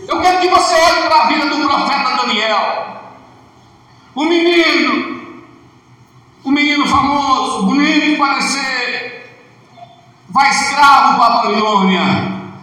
Eu 0.07 0.21
quero 0.21 0.41
que 0.41 0.49
você 0.49 0.75
olhe 0.75 1.01
para 1.07 1.23
a 1.23 1.27
vida 1.27 1.45
do 1.47 1.67
profeta 1.67 2.15
Daniel. 2.17 3.01
O 4.13 4.23
menino, 4.25 5.41
o 6.43 6.51
menino 6.51 6.87
famoso, 6.87 7.65
bonito 7.65 8.05
de 8.05 8.15
parecer, 8.15 9.39
vai 10.29 10.49
escravo 10.49 11.17
para 11.17 11.25
a 11.25 11.37
Babilônia. 11.43 12.01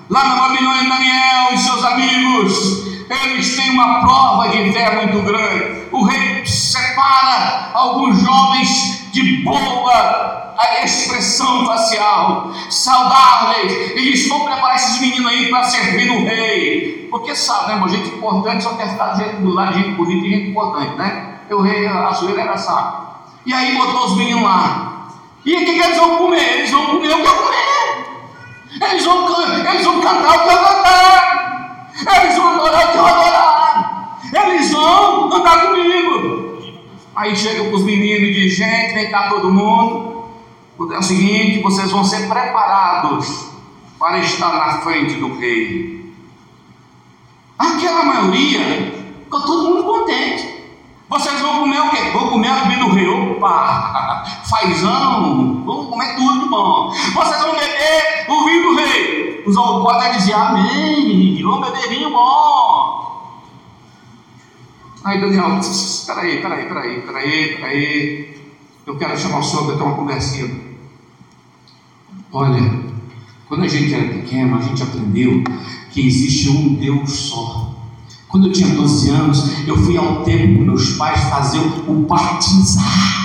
Lá 0.08 0.24
na 0.24 0.36
Babilônia, 0.36 0.88
Daniel 0.88 1.54
e 1.54 1.58
seus 1.58 1.84
amigos, 1.84 2.86
eles 3.08 3.56
têm 3.56 3.70
uma 3.70 4.00
prova 4.00 4.48
de 4.48 4.72
fé 4.72 5.04
muito 5.04 5.22
grande. 5.22 5.88
O 5.90 6.04
rei 6.04 6.44
separa 6.46 7.70
alguns 7.74 8.20
jovens 8.20 8.91
de 9.12 9.42
boa 9.44 10.42
a 10.56 10.84
expressão 10.84 11.66
facial, 11.66 12.50
saudáveis, 12.70 13.92
e 13.92 14.12
diz: 14.12 14.28
vamos 14.28 14.50
preparar 14.50 14.76
esses 14.76 15.00
meninos 15.00 15.30
aí 15.30 15.48
para 15.48 15.64
servir 15.64 16.10
o 16.10 16.24
rei. 16.24 17.08
Porque 17.10 17.34
sabe, 17.34 17.74
né? 17.74 17.88
Gente 17.88 18.16
importante 18.16 18.64
só 18.64 18.74
quer 18.74 18.90
ficar 18.90 19.14
do 19.14 19.52
lado 19.52 19.74
gente 19.74 19.90
bonita 19.90 20.26
e 20.26 20.30
gente 20.30 20.50
importante, 20.50 20.96
né? 20.96 21.40
E 21.48 21.54
o 21.54 21.60
rei, 21.60 21.86
a 21.86 22.12
sua 22.14 22.40
era 22.40 22.56
saco. 22.56 23.02
E 23.44 23.52
aí 23.52 23.76
botou 23.76 24.06
os 24.06 24.16
meninos 24.16 24.42
lá. 24.42 25.08
E 25.44 25.54
o 25.54 25.58
que, 25.58 25.74
que 25.74 25.80
eles 25.80 25.98
vão 25.98 26.16
comer? 26.16 26.58
Eles 26.58 26.70
vão 26.70 26.86
comer 26.86 27.14
o 27.14 27.22
que 27.22 27.28
eu 27.28 27.34
comer. 27.34 27.62
Eles 28.80 29.04
vão, 29.04 29.46
eles 29.70 29.84
vão 29.84 30.00
cantar 30.00 30.36
o 30.36 30.42
que 30.44 30.54
eu 30.54 30.58
cantar. 30.58 31.88
Eles 32.22 32.36
vão 32.36 32.54
adorar 32.54 32.88
o 32.88 32.92
que 32.92 32.96
eu 32.96 33.06
adorar. 33.06 34.18
Eles 34.32 34.70
vão 34.72 35.32
andar 35.34 35.66
comigo. 35.66 36.51
Aí 37.14 37.36
chega 37.36 37.68
com 37.68 37.76
os 37.76 37.84
meninos 37.84 38.36
e 38.36 38.48
gente, 38.48 38.94
vem 38.94 39.10
cá 39.10 39.28
todo 39.28 39.52
mundo. 39.52 40.24
É 40.92 40.98
o 40.98 41.02
seguinte: 41.02 41.62
vocês 41.62 41.90
vão 41.90 42.02
ser 42.02 42.28
preparados 42.28 43.48
para 43.98 44.18
estar 44.18 44.52
na 44.52 44.80
frente 44.80 45.14
do 45.14 45.38
rei. 45.38 46.12
Aquela 47.58 48.02
maioria 48.02 49.14
ficou 49.24 49.40
todo 49.42 49.70
mundo 49.70 49.84
contente. 49.84 50.62
Vocês 51.08 51.40
vão 51.42 51.60
comer 51.60 51.80
o 51.80 51.90
quê? 51.90 52.10
Vão 52.10 52.30
comer 52.30 52.48
a 52.48 52.64
do 52.64 52.88
rei. 52.94 53.06
Opa! 53.06 54.24
Fazão! 54.48 55.62
Vamos 55.66 55.88
comer 55.90 56.16
tudo 56.16 56.48
bom. 56.48 56.90
Vocês 56.90 57.42
vão 57.42 57.52
beber 57.52 58.26
o 58.28 58.44
vinho 58.46 58.62
do 58.62 58.74
rei. 58.76 59.44
Os 59.46 59.56
alcoólatras 59.56 60.16
diziam 60.16 60.40
amém. 60.40 61.42
Vão 61.42 61.60
beber 61.60 61.88
vinho 61.90 62.10
bom. 62.10 63.11
Aí 65.04 65.20
Daniel, 65.20 65.60
peraí, 66.06 66.40
peraí, 66.40 66.66
peraí, 66.66 67.00
peraí, 67.02 67.56
peraí. 67.56 68.36
Eu 68.86 68.96
quero 68.96 69.18
chamar 69.18 69.38
o 69.38 69.42
senhor 69.42 69.66
para 69.66 69.76
ter 69.76 69.82
uma 69.82 69.96
conversinha 69.96 70.72
Olha, 72.32 72.80
quando 73.46 73.64
a 73.64 73.68
gente 73.68 73.92
era 73.92 74.08
pequeno, 74.08 74.56
a 74.56 74.62
gente 74.62 74.82
aprendeu 74.82 75.44
que 75.90 76.06
existe 76.06 76.48
um 76.48 76.74
Deus 76.76 77.10
só. 77.10 77.74
Quando 78.26 78.46
eu 78.46 78.52
tinha 78.52 78.74
12 78.74 79.10
anos, 79.10 79.66
eu 79.66 79.76
fui 79.76 79.98
ao 79.98 80.24
templo 80.24 80.58
com 80.58 80.64
meus 80.64 80.94
pais 80.94 81.20
fazer 81.24 81.58
o 81.58 81.92
batizar. 82.06 83.21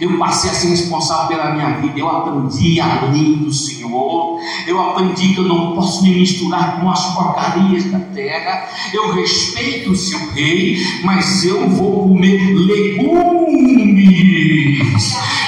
Eu 0.00 0.18
passei 0.18 0.50
a 0.50 0.54
ser 0.54 0.68
responsável 0.68 1.28
pela 1.28 1.50
minha 1.50 1.80
vida. 1.80 1.98
Eu 1.98 2.08
aprendi 2.08 2.80
a 2.80 3.04
lei 3.06 3.36
do 3.36 3.52
Senhor. 3.52 4.38
Eu 4.66 4.80
aprendi 4.80 5.34
que 5.34 5.40
eu 5.40 5.44
não 5.44 5.74
posso 5.74 6.02
me 6.02 6.14
misturar 6.14 6.80
com 6.80 6.90
as 6.90 7.04
porcarias 7.14 7.84
da 7.90 7.98
terra. 8.00 8.68
Eu 8.92 9.14
respeito 9.14 9.90
o 9.90 9.96
seu 9.96 10.30
rei, 10.32 10.76
mas 11.02 11.44
eu 11.44 11.68
vou 11.70 12.08
comer 12.08 12.54
legumes. 12.54 13.58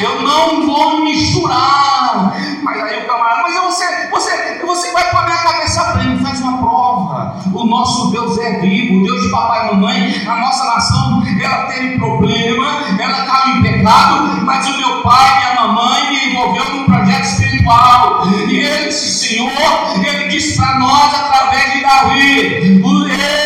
Eu 0.00 0.22
não 0.22 0.66
vou 0.66 1.04
misturar. 1.04 2.34
Mas 2.62 2.82
aí 2.82 3.04
o 3.04 3.06
camarada, 3.06 3.42
mas 3.42 3.54
você, 3.70 4.08
você, 4.10 4.58
você 4.64 4.92
vai 4.92 5.10
comer 5.10 5.32
a 5.32 5.42
cabeça 5.42 5.84
preta, 5.92 6.22
faz 6.22 6.40
uma 6.40 6.58
prova. 6.58 7.40
O 7.52 7.64
nosso 7.64 8.10
Deus 8.10 8.36
é 8.38 8.60
vivo, 8.60 9.04
Deus 9.04 9.22
de 9.22 9.30
papai 9.30 9.68
e 9.68 9.74
mamãe, 9.74 10.26
a 10.26 10.36
nossa 10.36 10.64
nação, 10.64 11.19
ela 11.44 11.64
teve 11.66 11.98
problema, 11.98 12.84
ela 12.98 13.20
estava 13.20 13.50
em 13.50 13.62
pecado, 13.62 14.44
mas 14.44 14.66
o 14.68 14.78
meu 14.78 15.02
pai 15.02 15.42
e 15.42 15.46
a 15.46 15.54
mamãe 15.54 16.10
me 16.10 16.30
envolveu 16.30 16.76
num 16.76 16.84
projeto 16.84 17.24
espiritual. 17.24 18.22
E 18.48 18.60
esse 18.60 19.28
Senhor, 19.28 20.04
ele 20.04 20.28
disse 20.28 20.56
para 20.56 20.78
nós 20.78 21.14
através 21.14 21.72
de 21.72 21.80
Davi: 21.82 22.82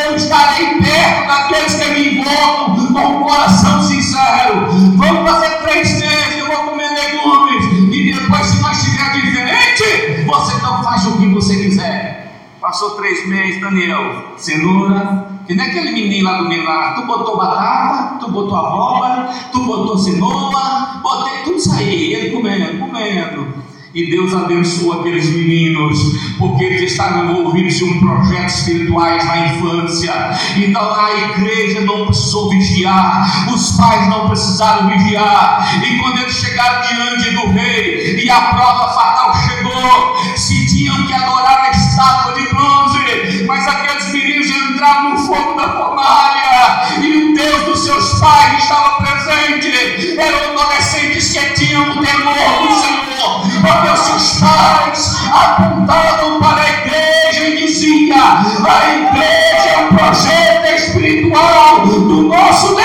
Eu 0.07 0.17
estarei 0.17 0.79
perto 0.81 1.27
daqueles 1.27 1.75
que 1.75 1.91
me 1.91 2.19
envolvam 2.19 2.93
com 2.93 3.21
o 3.21 3.25
coração 3.25 3.83
sincero. 3.83 4.69
Vamos 4.97 5.31
fazer 5.31 5.63
três 5.63 5.99
meses, 5.99 6.39
eu 6.39 6.47
vou 6.47 6.71
comer 6.71 6.91
legumes. 6.91 7.95
E 7.95 8.13
depois, 8.13 8.47
se 8.47 8.61
nós 8.61 8.79
estiver 8.79 9.13
diferente, 9.13 10.25
você 10.27 10.55
não 10.63 10.83
faz 10.83 11.07
o 11.07 11.19
que 11.19 11.27
você 11.29 11.57
quiser. 11.57 12.24
Passou 12.65 12.93
três 12.93 13.29
meses, 13.29 13.61
Daniel, 13.61 14.33
cenoura, 14.39 15.27
que 15.47 15.55
nem 15.55 15.67
aquele 15.67 15.93
menino 15.93 16.25
lá 16.25 16.39
do 16.39 16.49
milagre. 16.49 16.95
Tu 16.95 17.07
botou 17.07 17.37
batata, 17.37 18.19
tu 18.19 18.31
botou 18.31 18.57
abóbora, 18.57 19.29
tu 19.53 19.65
botou 19.65 19.99
cenoura, 19.99 20.99
botei 21.03 21.43
tudo 21.45 21.61
aí, 21.75 22.15
ele 22.15 22.31
comendo, 22.31 22.79
comendo. 22.79 23.65
E 23.95 24.11
Deus 24.11 24.35
abençoa 24.35 25.01
aqueles 25.01 25.29
meninos, 25.29 25.99
porque 26.39 26.65
eles 26.65 26.91
estavam 26.91 27.31
envolvidos 27.31 27.81
em 27.83 27.85
um 27.85 28.01
projeto 28.01 28.49
espirituais 28.49 29.25
na 29.27 29.47
infância. 29.47 30.13
Então 30.57 30.95
a 30.95 31.13
igreja 31.13 31.83
não 31.83 32.07
precisou 32.07 32.49
vigiar, 32.49 33.47
os 33.55 33.77
pais 33.77 34.09
não 34.09 34.27
precisaram 34.27 34.89
vigiar. 34.89 35.85
E 35.85 35.99
quando 35.99 36.19
eles 36.19 36.35
chegaram 36.35 36.81
diante 36.81 37.31
do 37.31 37.53
rei 37.53 38.25
e 38.25 38.31
a 38.31 38.41
prova 38.41 38.89
fatal 38.95 39.35
chegou, 39.37 39.74
se 40.37 40.67
tinham 40.67 41.07
que 41.07 41.13
adorar 41.13 41.65
a 41.65 41.71
estátua 41.71 42.35
de 42.35 42.49
bronze, 42.55 43.45
mas 43.47 43.67
aqueles 43.67 44.13
meninos 44.13 44.47
entraram 44.47 45.11
no 45.11 45.19
fogo 45.19 45.55
da 45.55 45.69
fornalha 45.69 47.01
e 47.01 47.17
o 47.17 47.25
o 47.25 47.35
Deus 47.35 47.65
dos 47.65 47.85
seus 47.85 48.21
pais 48.21 48.63
estava 48.63 49.03
presente. 49.03 50.19
Eram 50.19 50.53
adolescentes 50.53 51.33
que 51.33 51.55
tinham 51.55 51.91
o 51.91 52.01
temor 52.01 52.69
do 52.69 52.75
Senhor, 52.75 53.41
porque 53.61 53.91
os 53.91 54.01
seus 54.01 54.41
pais 54.41 55.17
apontavam 55.33 56.41
para 56.41 56.61
a 56.61 56.71
igreja 56.71 57.49
e 57.49 57.67
diziam: 57.67 58.19
a 58.19 58.95
igreja 58.95 59.69
é 59.71 59.79
um 59.79 59.97
projeto 59.97 60.67
espiritual 60.75 61.87
do 61.87 62.23
nosso 62.23 62.75
Deus. 62.75 62.85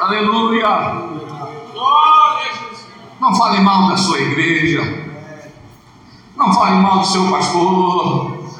Aleluia. 0.00 1.11
Não 3.22 3.32
fale 3.36 3.60
mal 3.60 3.88
da 3.88 3.96
sua 3.96 4.18
igreja. 4.18 4.82
Não 6.36 6.52
fale 6.52 6.74
mal 6.82 6.98
do 6.98 7.06
seu 7.06 7.30
pastor. 7.30 8.50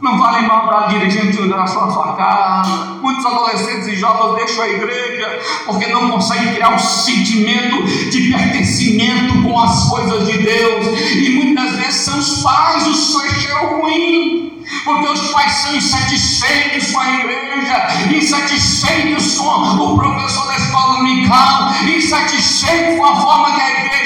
Não 0.00 0.18
fale 0.18 0.44
mal 0.44 0.66
da 0.66 0.88
dirigente 0.88 1.40
da 1.48 1.64
sua, 1.64 2.16
casa. 2.16 2.98
Muitos 3.00 3.24
adolescentes 3.24 3.86
e 3.86 3.94
jovens 3.94 4.34
deixam 4.34 4.64
a 4.64 4.68
igreja 4.70 5.38
porque 5.66 5.86
não 5.86 6.10
conseguem 6.10 6.52
criar 6.52 6.74
um 6.74 6.78
sentimento 6.80 7.84
de 8.10 8.32
pertencimento 8.32 9.40
com 9.40 9.56
as 9.56 9.88
coisas 9.88 10.26
de 10.26 10.38
Deus. 10.38 10.98
E 11.14 11.30
muitas 11.36 11.76
vezes 11.76 12.00
são 12.00 12.18
os 12.18 12.42
pais 12.42 12.88
os 12.88 13.12
cheiram 13.12 13.82
ruim 13.82 14.64
porque 14.84 15.08
os 15.08 15.30
pais 15.30 15.52
são 15.52 15.76
insatisfeitos 15.76 16.90
com 16.90 17.00
a 17.00 17.14
igreja, 17.14 17.88
insatisfeitos 18.10 19.38
com 19.38 19.46
o 19.46 19.98
professor 19.98 20.46
da 20.46 20.56
escola 20.56 20.96
dominical, 20.96 21.72
insatisfeitos 21.86 22.98
com 22.98 23.04
a 23.04 23.20
forma 23.20 23.54
que 23.54 23.60
a 23.60 23.70
igreja. 23.70 23.97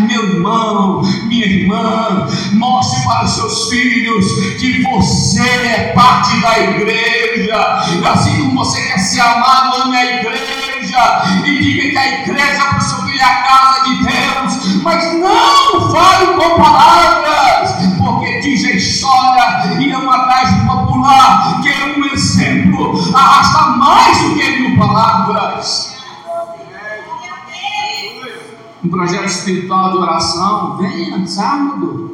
Meu 0.00 0.24
irmão, 0.34 1.02
minha 1.24 1.46
irmã, 1.46 2.26
mostre 2.52 3.02
para 3.04 3.24
os 3.24 3.34
seus 3.34 3.68
filhos 3.68 4.26
que 4.58 4.82
você 4.82 5.42
é 5.42 5.92
parte 5.94 6.40
da 6.40 6.58
igreja, 6.58 7.56
assim 8.10 8.38
como 8.38 8.64
você 8.64 8.80
quer 8.86 8.98
ser 8.98 9.20
amado, 9.20 9.82
ame 9.82 9.96
a 9.96 10.20
igreja. 10.20 11.42
E 11.44 11.62
diga 11.62 11.90
que 11.90 11.98
a 11.98 12.20
igreja 12.20 12.64
para 12.64 12.78
o 12.78 12.80
seu 12.80 12.98
filho 12.98 13.20
é 13.20 13.24
a 13.24 13.42
casa 13.42 13.84
de 13.84 14.04
Deus, 14.04 14.82
mas 14.82 15.14
não 15.18 15.90
fale 15.90 16.26
com 16.34 16.62
palavras, 16.62 17.72
porque 17.98 18.40
diz 18.40 18.64
a 18.64 18.70
história 18.70 19.78
e 19.80 19.92
é 19.92 19.98
uma 19.98 20.28
popular 20.66 21.60
que 21.62 21.68
é 21.68 21.96
um 21.98 22.04
exemplo, 22.12 22.92
arrasta 23.14 23.70
mais 23.76 24.22
do 24.22 24.34
que 24.34 24.60
mil 24.60 24.78
palavras. 24.78 25.97
Um 28.84 28.88
projeto 28.88 29.26
espiritual 29.26 29.90
de 29.92 29.98
oração, 29.98 30.76
venha 30.76 31.26
sábado. 31.26 32.08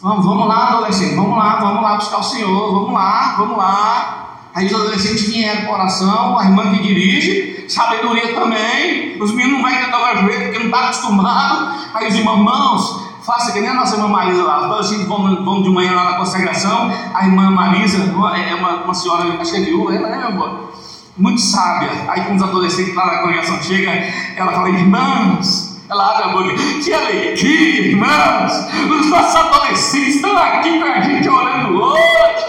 Vamos, 0.00 0.26
vamos 0.26 0.48
lá, 0.48 0.70
adolescente, 0.70 1.14
vamos 1.14 1.38
lá, 1.38 1.60
vamos 1.60 1.80
lá 1.80 1.94
buscar 1.94 2.18
o 2.18 2.22
Senhor, 2.24 2.72
vamos 2.72 2.92
lá, 2.92 3.36
vamos 3.38 3.56
lá. 3.56 4.22
Aí 4.54 4.66
os 4.66 4.74
adolescentes 4.74 5.28
vieram 5.28 5.62
para 5.62 5.74
oração, 5.74 6.38
a 6.38 6.44
irmã 6.44 6.70
que 6.72 6.82
dirige, 6.82 7.66
sabedoria 7.68 8.34
também. 8.34 9.16
Os 9.22 9.32
meninos 9.32 9.60
não 9.60 9.70
vão 9.70 9.80
cantar 9.80 10.14
o 10.14 10.20
joelho 10.20 10.42
porque 10.42 10.58
não 10.58 10.66
estão 10.66 10.80
tá 10.80 10.88
acostumados. 10.88 11.86
Aí 11.94 12.08
os 12.08 12.14
irmãos, 12.16 13.02
faça 13.24 13.52
que 13.52 13.60
nem 13.60 13.70
a 13.70 13.74
nossa 13.74 13.94
irmã 13.94 14.08
Marisa 14.08 14.42
lá. 14.42 14.58
Os 14.58 14.64
adolescentes 14.64 15.06
vão, 15.06 15.44
vão 15.44 15.62
de 15.62 15.70
manhã 15.70 15.94
lá 15.94 16.04
na 16.10 16.16
consagração. 16.16 16.90
A 17.14 17.24
irmã 17.24 17.50
Marisa 17.50 17.98
é 17.98 18.54
uma, 18.56 18.82
uma 18.82 18.94
senhora, 18.94 19.40
acho 19.40 19.52
que 19.52 19.58
é 19.58 19.60
viúva, 19.60 19.94
ela 19.94 20.08
é, 20.08 20.18
meu 20.18 20.28
amor? 20.28 20.72
Muito 21.16 21.40
sábia. 21.40 21.90
Aí 22.08 22.22
quando 22.22 22.38
os 22.38 22.42
adolescentes 22.42 22.94
lá 22.94 23.06
na 23.06 23.18
congregação 23.18 23.62
chegam, 23.62 23.92
ela 24.36 24.52
fala, 24.52 24.68
irmãos, 24.68 25.71
ela 25.92 26.10
abre 26.10 26.24
a 26.24 26.28
boca, 26.28 26.54
que 26.82 26.92
alegria, 26.92 27.88
irmãos! 27.88 28.52
Os 28.98 29.10
nossos 29.10 29.36
adolescentes 29.36 30.16
estão 30.16 30.36
aqui 30.38 30.78
com 30.78 30.86
a 30.86 31.00
gente 31.00 31.28
orando 31.28 31.82
hoje. 31.82 32.44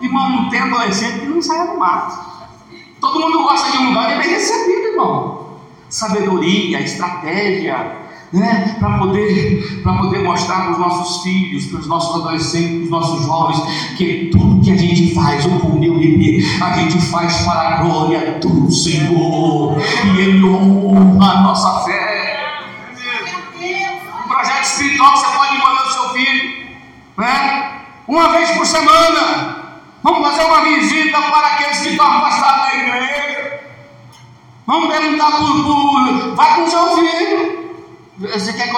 Irmão, 0.00 0.30
não 0.30 0.48
tem 0.48 0.60
adolescente 0.60 1.20
que 1.20 1.26
não 1.26 1.42
saia 1.42 1.66
do 1.66 1.78
mato. 1.78 2.18
Todo 2.98 3.20
mundo 3.20 3.42
gosta 3.42 3.70
de 3.72 3.78
um 3.78 3.88
lugar 3.88 4.16
e 4.16 4.22
bem 4.22 4.30
recebido, 4.30 4.88
irmão. 4.88 5.48
Sabedoria, 5.90 6.80
estratégia, 6.80 7.94
né? 8.32 8.76
Para 8.78 8.98
poder, 8.98 9.82
poder 9.82 10.24
mostrar 10.24 10.62
para 10.62 10.72
os 10.72 10.78
nossos 10.78 11.22
filhos, 11.22 11.66
para 11.66 11.80
os 11.80 11.86
nossos 11.86 12.22
adolescentes, 12.22 12.88
para 12.88 12.98
os 12.98 13.08
nossos 13.08 13.26
jovens, 13.26 13.96
que 13.96 14.30
tudo 14.32 14.62
que 14.62 14.70
a 14.70 14.76
gente 14.76 15.14
faz, 15.14 15.44
o 15.44 15.58
comunhão 15.58 15.96
a 15.96 16.72
gente 16.78 16.98
faz 17.02 17.42
para 17.42 17.60
a 17.60 17.82
glória 17.82 18.38
do 18.40 18.70
Senhor. 18.70 19.76
E 20.14 20.20
Ele 20.20 20.44
honra 20.44 21.32
a 21.32 21.42
nossa 21.42 21.84
fé. 21.84 22.07
Espiritual 24.78 25.16
você 25.16 25.26
pode 25.36 25.56
envolver 25.56 25.82
o 25.82 25.92
seu 25.92 26.08
filho, 26.10 26.68
né? 27.16 27.80
Uma 28.06 28.28
vez 28.28 28.50
por 28.52 28.64
semana. 28.64 29.56
Vamos 30.04 30.28
fazer 30.28 30.44
uma 30.44 30.62
visita 30.62 31.20
para 31.20 31.46
aqueles 31.48 31.78
que 31.80 31.88
estão 31.88 32.06
afastados 32.06 32.62
da 32.62 32.74
igreja. 32.76 33.60
Vamos 34.64 34.94
perguntar 34.94 35.32
por, 35.32 35.64
por 35.64 36.34
vai 36.36 36.54
com 36.54 36.62
o 36.62 36.70
seu 36.70 36.94
filho. 36.94 37.58
Você 38.20 38.52
quer 38.52 38.70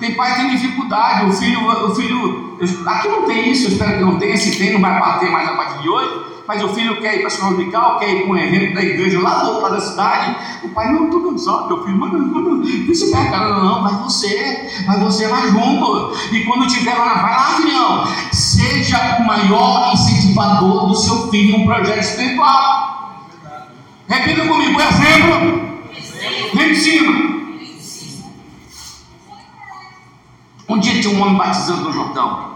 tem 0.00 0.14
pai 0.14 0.34
que 0.34 0.40
tem 0.40 0.56
dificuldade, 0.56 1.26
o 1.26 1.32
filho, 1.32 1.68
o 1.68 1.94
filho, 1.94 2.58
aqui 2.86 3.08
não 3.08 3.22
tem 3.22 3.50
isso, 3.50 3.66
eu 3.66 3.72
espero 3.72 3.92
que 3.98 4.04
não 4.04 4.18
tenha, 4.18 4.36
se 4.36 4.56
tem, 4.56 4.72
não 4.72 4.80
vai 4.80 4.98
bater 4.98 5.30
mais 5.30 5.48
a 5.48 5.52
partir 5.54 5.82
de 5.82 5.88
hoje, 5.88 6.26
mas 6.46 6.62
o 6.62 6.68
filho 6.68 7.00
quer 7.00 7.14
ir 7.14 7.18
para 7.18 7.26
a 7.26 7.28
escola 7.28 7.52
musical, 7.52 7.98
quer 7.98 8.10
ir 8.10 8.22
para 8.22 8.30
um 8.30 8.36
evento 8.36 8.74
da 8.74 8.82
igreja 8.82 9.20
lá 9.20 9.42
do 9.42 9.46
outro 9.48 9.62
lado 9.62 9.74
da 9.74 9.80
cidade, 9.80 10.36
o 10.62 10.68
pai, 10.70 10.92
não, 10.92 11.04
estou 11.04 11.22
cansado, 11.22 11.66
meu 11.68 11.84
filho, 11.84 11.96
mano, 11.96 12.18
mano, 12.18 12.94
se 12.94 13.10
pega, 13.10 13.30
cara, 13.30 13.62
não, 13.62 13.82
vai 13.82 13.94
você, 13.94 14.84
vai 14.86 14.98
você, 15.00 15.26
vai 15.26 15.48
junto, 15.48 16.12
e 16.32 16.44
quando 16.44 16.66
tiver 16.66 16.94
lá, 16.94 17.14
vai 17.14 17.32
lá, 17.32 17.44
filhão, 17.56 18.04
seja 18.32 19.18
o 19.20 19.26
maior 19.26 19.92
incentivador 19.94 20.86
do 20.88 20.94
seu 20.94 21.28
filho 21.30 21.56
um 21.56 21.66
projeto 21.66 22.00
espiritual. 22.00 23.24
Repita 24.06 24.46
comigo, 24.46 24.78
exemplo, 24.80 25.78
vem 26.54 26.68
de 26.68 26.76
cima. 26.76 27.34
Um 30.68 30.78
dia 30.78 31.00
tinha 31.00 31.14
um 31.14 31.20
homem 31.20 31.36
batizando 31.36 31.82
no 31.82 31.92
Jordão. 31.92 32.54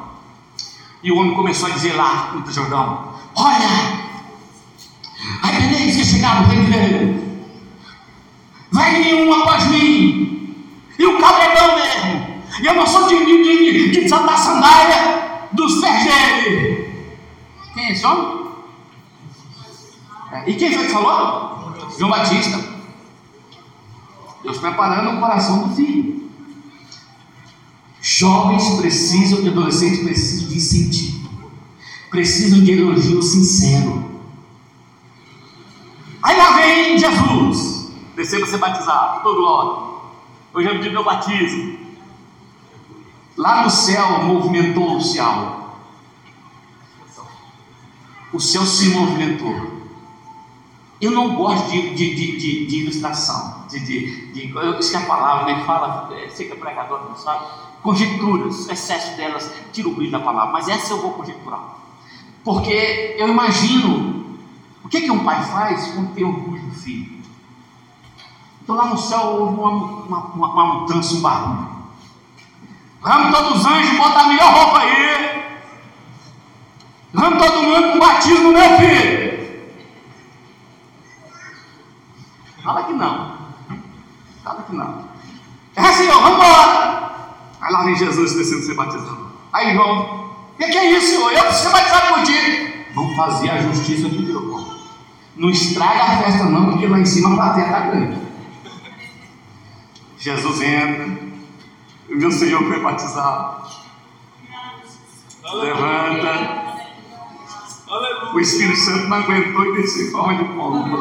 E 1.03 1.13
o 1.13 1.19
homem 1.19 1.35
começou 1.35 1.69
a 1.69 1.73
dizer 1.73 1.95
lá 1.95 2.33
no 2.35 2.51
Jordão: 2.51 3.08
Olha, 3.41 4.11
arrependeis 5.43 5.97
que 5.97 6.05
chegaram 6.05 6.43
no 6.43 6.49
reino 6.49 7.29
Vai 8.73 8.99
nenhum 8.99 9.33
após 9.33 9.67
mim. 9.69 10.57
E 10.99 11.07
o 11.07 11.21
cabredão 11.21 11.77
mesmo. 11.77 12.43
E 12.61 12.67
eu 12.67 12.75
não 12.75 12.85
sou 12.85 13.07
de, 13.07 13.25
de, 13.25 13.43
de, 13.45 13.91
de 13.93 14.01
desatar 14.01 14.35
a 14.35 14.37
sandália 14.37 15.49
dos 15.53 15.81
pés 15.81 16.03
Quem 17.75 17.87
é 17.87 17.93
esse 17.93 18.05
homem? 18.05 18.49
É. 20.33 20.51
E 20.51 20.55
quem 20.57 20.73
foi 20.73 20.87
que 20.87 20.93
falou? 20.93 21.75
João 21.97 22.11
Batista. 22.11 22.59
Deus 24.43 24.59
preparando 24.59 25.17
o 25.17 25.21
coração 25.21 25.69
do 25.69 25.77
filho. 25.77 26.29
Jovens 28.01 28.81
precisam 28.81 29.43
adolescentes 29.49 30.03
precisam 30.03 30.49
de 30.49 30.57
incentivo, 30.57 31.18
precisam 32.11 32.61
de 32.61 32.73
elogio 32.73 33.23
sincero. 33.23 34.09
Aí 36.23 36.37
lá 36.37 36.57
vem 36.57 36.99
Jesus, 36.99 37.93
descer 38.17 38.41
para 38.41 38.49
ser 38.49 38.59
batizado, 38.59 39.23
todo 39.23 39.41
glória. 39.41 39.89
O 40.55 40.61
dia 40.61 40.75
do 40.75 40.91
meu 40.91 41.05
batismo. 41.05 41.79
Lá 43.37 43.63
no 43.63 43.71
céu 43.71 44.25
movimentou 44.25 44.97
o 44.97 45.01
céu. 45.01 45.77
O 48.33 48.41
céu 48.41 48.67
se 48.67 48.89
movimentou. 48.91 49.79
Eu 51.01 51.13
não 51.13 51.37
gosto 51.37 51.71
de, 51.71 51.95
de, 51.95 52.15
de, 52.17 52.67
de 52.67 52.77
ilustração, 52.83 53.67
de, 53.71 53.79
de, 53.79 54.53
eu 54.53 54.71
esqueci 54.73 54.97
a 54.97 55.07
palavra, 55.07 55.53
ele 55.53 55.63
fala, 55.63 56.13
é, 56.13 56.29
sei 56.29 56.49
que 56.49 56.55
é 56.55 56.57
pregador, 56.57 57.09
não 57.09 57.17
sabe? 57.17 57.47
conjecturas, 57.83 58.69
excesso 58.69 59.17
delas 59.17 59.51
tira 59.73 59.89
o 59.89 59.95
brilho 59.95 60.11
da 60.11 60.21
palavra, 60.21 60.53
mas 60.53 60.69
essa 60.69 60.93
eu 60.93 61.01
vou 61.01 61.13
conjecturar. 61.13 61.77
Porque 62.49 63.15
eu 63.19 63.29
imagino 63.29 64.39
o 64.83 64.89
que, 64.89 65.03
que 65.03 65.11
um 65.11 65.23
pai 65.23 65.45
faz 65.45 65.89
quando 65.89 66.15
tem 66.15 66.25
orgulho 66.25 66.63
do 66.63 66.75
filho. 66.77 67.23
Então 68.63 68.75
lá 68.75 68.87
no 68.87 68.97
céu 68.97 69.21
houve 69.21 69.61
uma, 69.61 69.71
uma, 69.71 70.19
uma, 70.29 70.53
uma 70.55 70.75
mudança, 70.81 71.15
um 71.15 71.21
barulho. 71.21 71.69
Vamos 73.03 73.37
todos 73.37 73.61
os 73.61 73.67
anjos, 73.67 73.99
bota 73.99 74.21
a 74.21 74.29
melhor 74.29 74.55
roupa 74.55 74.79
aí. 74.79 75.59
Vamos 77.13 77.39
todo 77.39 77.63
mundo 77.65 77.93
com 77.93 77.99
batismo, 77.99 78.51
meu 78.51 78.79
filho. 78.79 79.69
Fala 82.65 82.85
que 82.85 82.93
não. 82.95 83.37
Fala 84.43 84.63
que 84.63 84.75
não. 84.75 85.05
É, 85.77 85.93
Senhor, 85.93 86.23
vamos 86.23 86.39
embora. 86.39 87.35
Aí 87.61 87.73
lá 87.75 87.85
vem 87.85 87.95
Jesus 87.95 88.33
descendo 88.33 88.63
ser 88.63 88.75
batizado. 88.75 89.33
Aí 89.53 89.75
João, 89.75 90.18
o 90.59 90.61
que, 90.61 90.73
que, 90.73 90.77
é 90.77 90.91
isso, 90.91 91.11
Senhor? 91.13 91.33
Eu 91.33 91.53
ser 91.53 91.71
batizado 91.71 92.15
contigo. 92.15 92.69
Vamos 92.93 93.17
fazer 93.17 93.49
a 93.49 93.63
justiça 93.63 94.09
de 94.09 94.19
Deus, 94.25 94.43
irmão. 94.43 94.79
Não 95.37 95.51
estraga 95.51 96.03
a 96.03 96.19
festa, 96.19 96.45
não, 96.47 96.73
porque 96.73 96.89
lá 96.89 96.99
em 96.99 97.07
cima 97.07 97.33
a 97.33 97.37
plateia 97.37 97.67
está 97.67 97.81
grande. 97.83 98.19
Jesus 100.19 100.61
entra, 100.61 101.07
o 102.11 102.17
meu 102.17 102.33
Senhor 102.33 102.61
foi 102.65 102.81
batizado. 102.81 103.69
Levanta, 105.55 106.83
O 108.35 108.41
Espírito 108.41 108.81
Santo 108.81 109.07
não 109.07 109.17
aguentou 109.17 109.65
e 109.65 109.81
desceu 109.81 110.11
forma 110.11 110.35
de 110.35 110.45
pomba. 110.45 110.99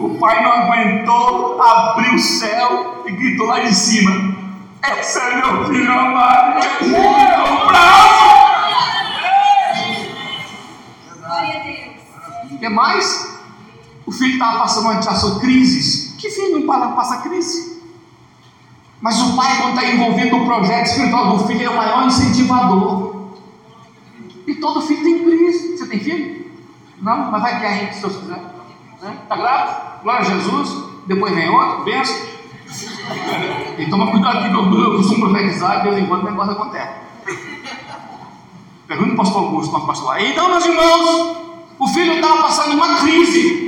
O 0.00 0.18
pai 0.18 0.42
não 0.42 0.50
aguentou, 0.50 1.62
abriu 1.62 2.14
o 2.14 2.18
céu 2.18 3.04
e 3.06 3.12
gritou 3.12 3.46
lá 3.46 3.60
de 3.60 3.72
cima: 3.72 4.35
Esse 4.94 5.18
é 5.18 5.36
meu 5.36 5.64
filho 5.66 5.92
amado. 5.92 6.60
Um 6.82 7.66
braço. 7.66 8.16
O 12.52 12.58
que 12.58 12.68
mais? 12.68 13.38
O 14.06 14.12
filho 14.12 14.34
estava 14.34 14.60
passando 14.60 14.84
uma 14.84 15.02
situação, 15.02 15.40
crises. 15.40 16.14
Que 16.16 16.30
filho 16.30 16.60
não 16.60 16.92
passa 16.94 17.18
crise? 17.18 17.82
Mas 19.00 19.20
o 19.20 19.36
pai, 19.36 19.60
quando 19.60 19.74
está 19.74 19.90
envolvido 19.90 20.36
no 20.36 20.46
projeto 20.46 20.86
espiritual 20.86 21.36
do 21.36 21.46
filho, 21.46 21.64
é 21.64 21.70
o 21.70 21.76
maior 21.76 22.06
incentivador. 22.06 23.32
E 24.46 24.54
todo 24.54 24.80
filho 24.82 25.02
tem 25.02 25.24
crise. 25.24 25.76
Você 25.76 25.86
tem 25.86 26.00
filho? 26.00 26.46
Não, 27.02 27.30
mas 27.30 27.42
vai 27.42 27.60
ter 27.60 27.66
aí, 27.66 27.92
se 27.92 28.00
Deus 28.00 28.16
quiser. 28.16 28.40
Está 28.94 29.06
né? 29.06 29.18
Tá 29.28 29.36
grave? 29.36 30.02
Glória 30.02 30.20
a 30.20 30.24
Jesus. 30.24 30.84
Depois 31.06 31.34
vem 31.34 31.48
outro, 31.50 31.84
benção. 31.84 32.35
E 33.78 33.90
toma 33.90 34.10
cuidado 34.10 34.42
que 34.42 34.56
eu 34.56 34.96
costumo 34.96 35.28
profetizar, 35.28 35.82
de 35.82 35.90
vez 35.90 36.02
em 36.02 36.06
quando 36.06 36.22
o 36.22 36.30
negócio 36.30 36.52
acontece. 36.52 37.06
Pergunta 38.86 39.12
o 39.12 39.16
pastor 39.16 39.42
Augusto, 39.42 39.72
nosso 39.72 39.86
pastor. 39.86 40.20
Então, 40.20 40.48
meus 40.48 40.64
irmãos, 40.64 41.36
o 41.78 41.88
filho 41.88 42.14
estava 42.14 42.42
passando 42.42 42.74
uma 42.74 43.00
crise. 43.00 43.66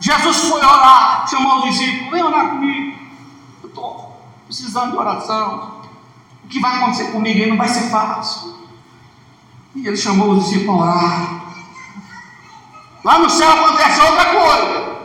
Jesus 0.00 0.36
foi 0.48 0.60
orar, 0.60 1.26
chamou 1.28 1.58
os 1.58 1.64
discípulos, 1.70 2.10
vem 2.10 2.22
orar 2.22 2.50
comigo. 2.50 2.98
Eu 3.62 3.68
estou 3.68 4.20
precisando 4.44 4.90
de 4.90 4.96
oração. 4.98 5.80
O 6.44 6.48
que 6.48 6.60
vai 6.60 6.76
acontecer 6.76 7.12
comigo 7.12 7.48
não 7.48 7.56
vai 7.56 7.68
ser 7.68 7.88
fácil. 7.88 8.54
E 9.74 9.86
ele 9.86 9.96
chamou 9.96 10.30
os 10.30 10.44
discípulos 10.44 10.80
a 10.80 10.84
orar. 10.84 11.42
Lá 13.04 13.18
no 13.20 13.30
céu 13.30 13.50
acontece 13.50 14.00
outra 14.00 14.24
coisa. 14.26 14.95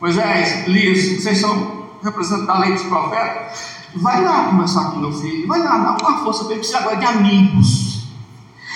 Moisés, 0.00 0.66
Elias, 0.68 1.22
vocês 1.22 1.38
são 1.38 1.88
representantes 2.02 2.46
da 2.46 2.58
lei 2.58 2.72
dos 2.72 2.82
profetas. 2.84 3.78
Vai 3.96 4.22
lá 4.22 4.44
conversar 4.44 4.90
com 4.90 5.00
meu 5.00 5.12
filho. 5.12 5.46
Vai 5.48 5.60
lá, 5.60 5.78
dá 5.78 6.08
uma 6.08 6.24
força 6.24 6.44
para 6.44 6.52
ele. 6.52 6.60
Precisa 6.60 6.78
agora 6.78 6.96
de 6.96 7.04
amigos. 7.04 8.02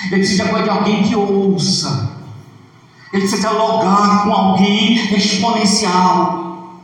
Ele 0.07 0.16
precisa 0.16 0.45
agora 0.45 0.62
de 0.64 0.70
alguém 0.70 1.03
que 1.05 1.14
ouça. 1.14 2.16
Ele 3.12 3.23
precisa 3.23 3.41
dialogar 3.49 4.25
com 4.25 4.33
alguém 4.33 5.14
exponencial. 5.14 6.81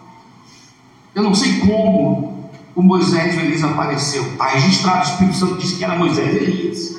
Eu 1.15 1.23
não 1.23 1.35
sei 1.35 1.59
como 1.61 2.51
o 2.77 2.83
Moisés 2.83 3.35
e 3.35 3.39
Elias 3.39 3.65
apareceu. 3.65 4.23
Está 4.23 4.47
registrado, 4.49 5.01
o 5.01 5.11
Espírito 5.11 5.37
Santo 5.37 5.55
disse 5.57 5.77
que 5.77 5.85
era 5.85 5.97
Moisés 5.97 6.33
e 6.33 6.37
Elias. 6.37 6.99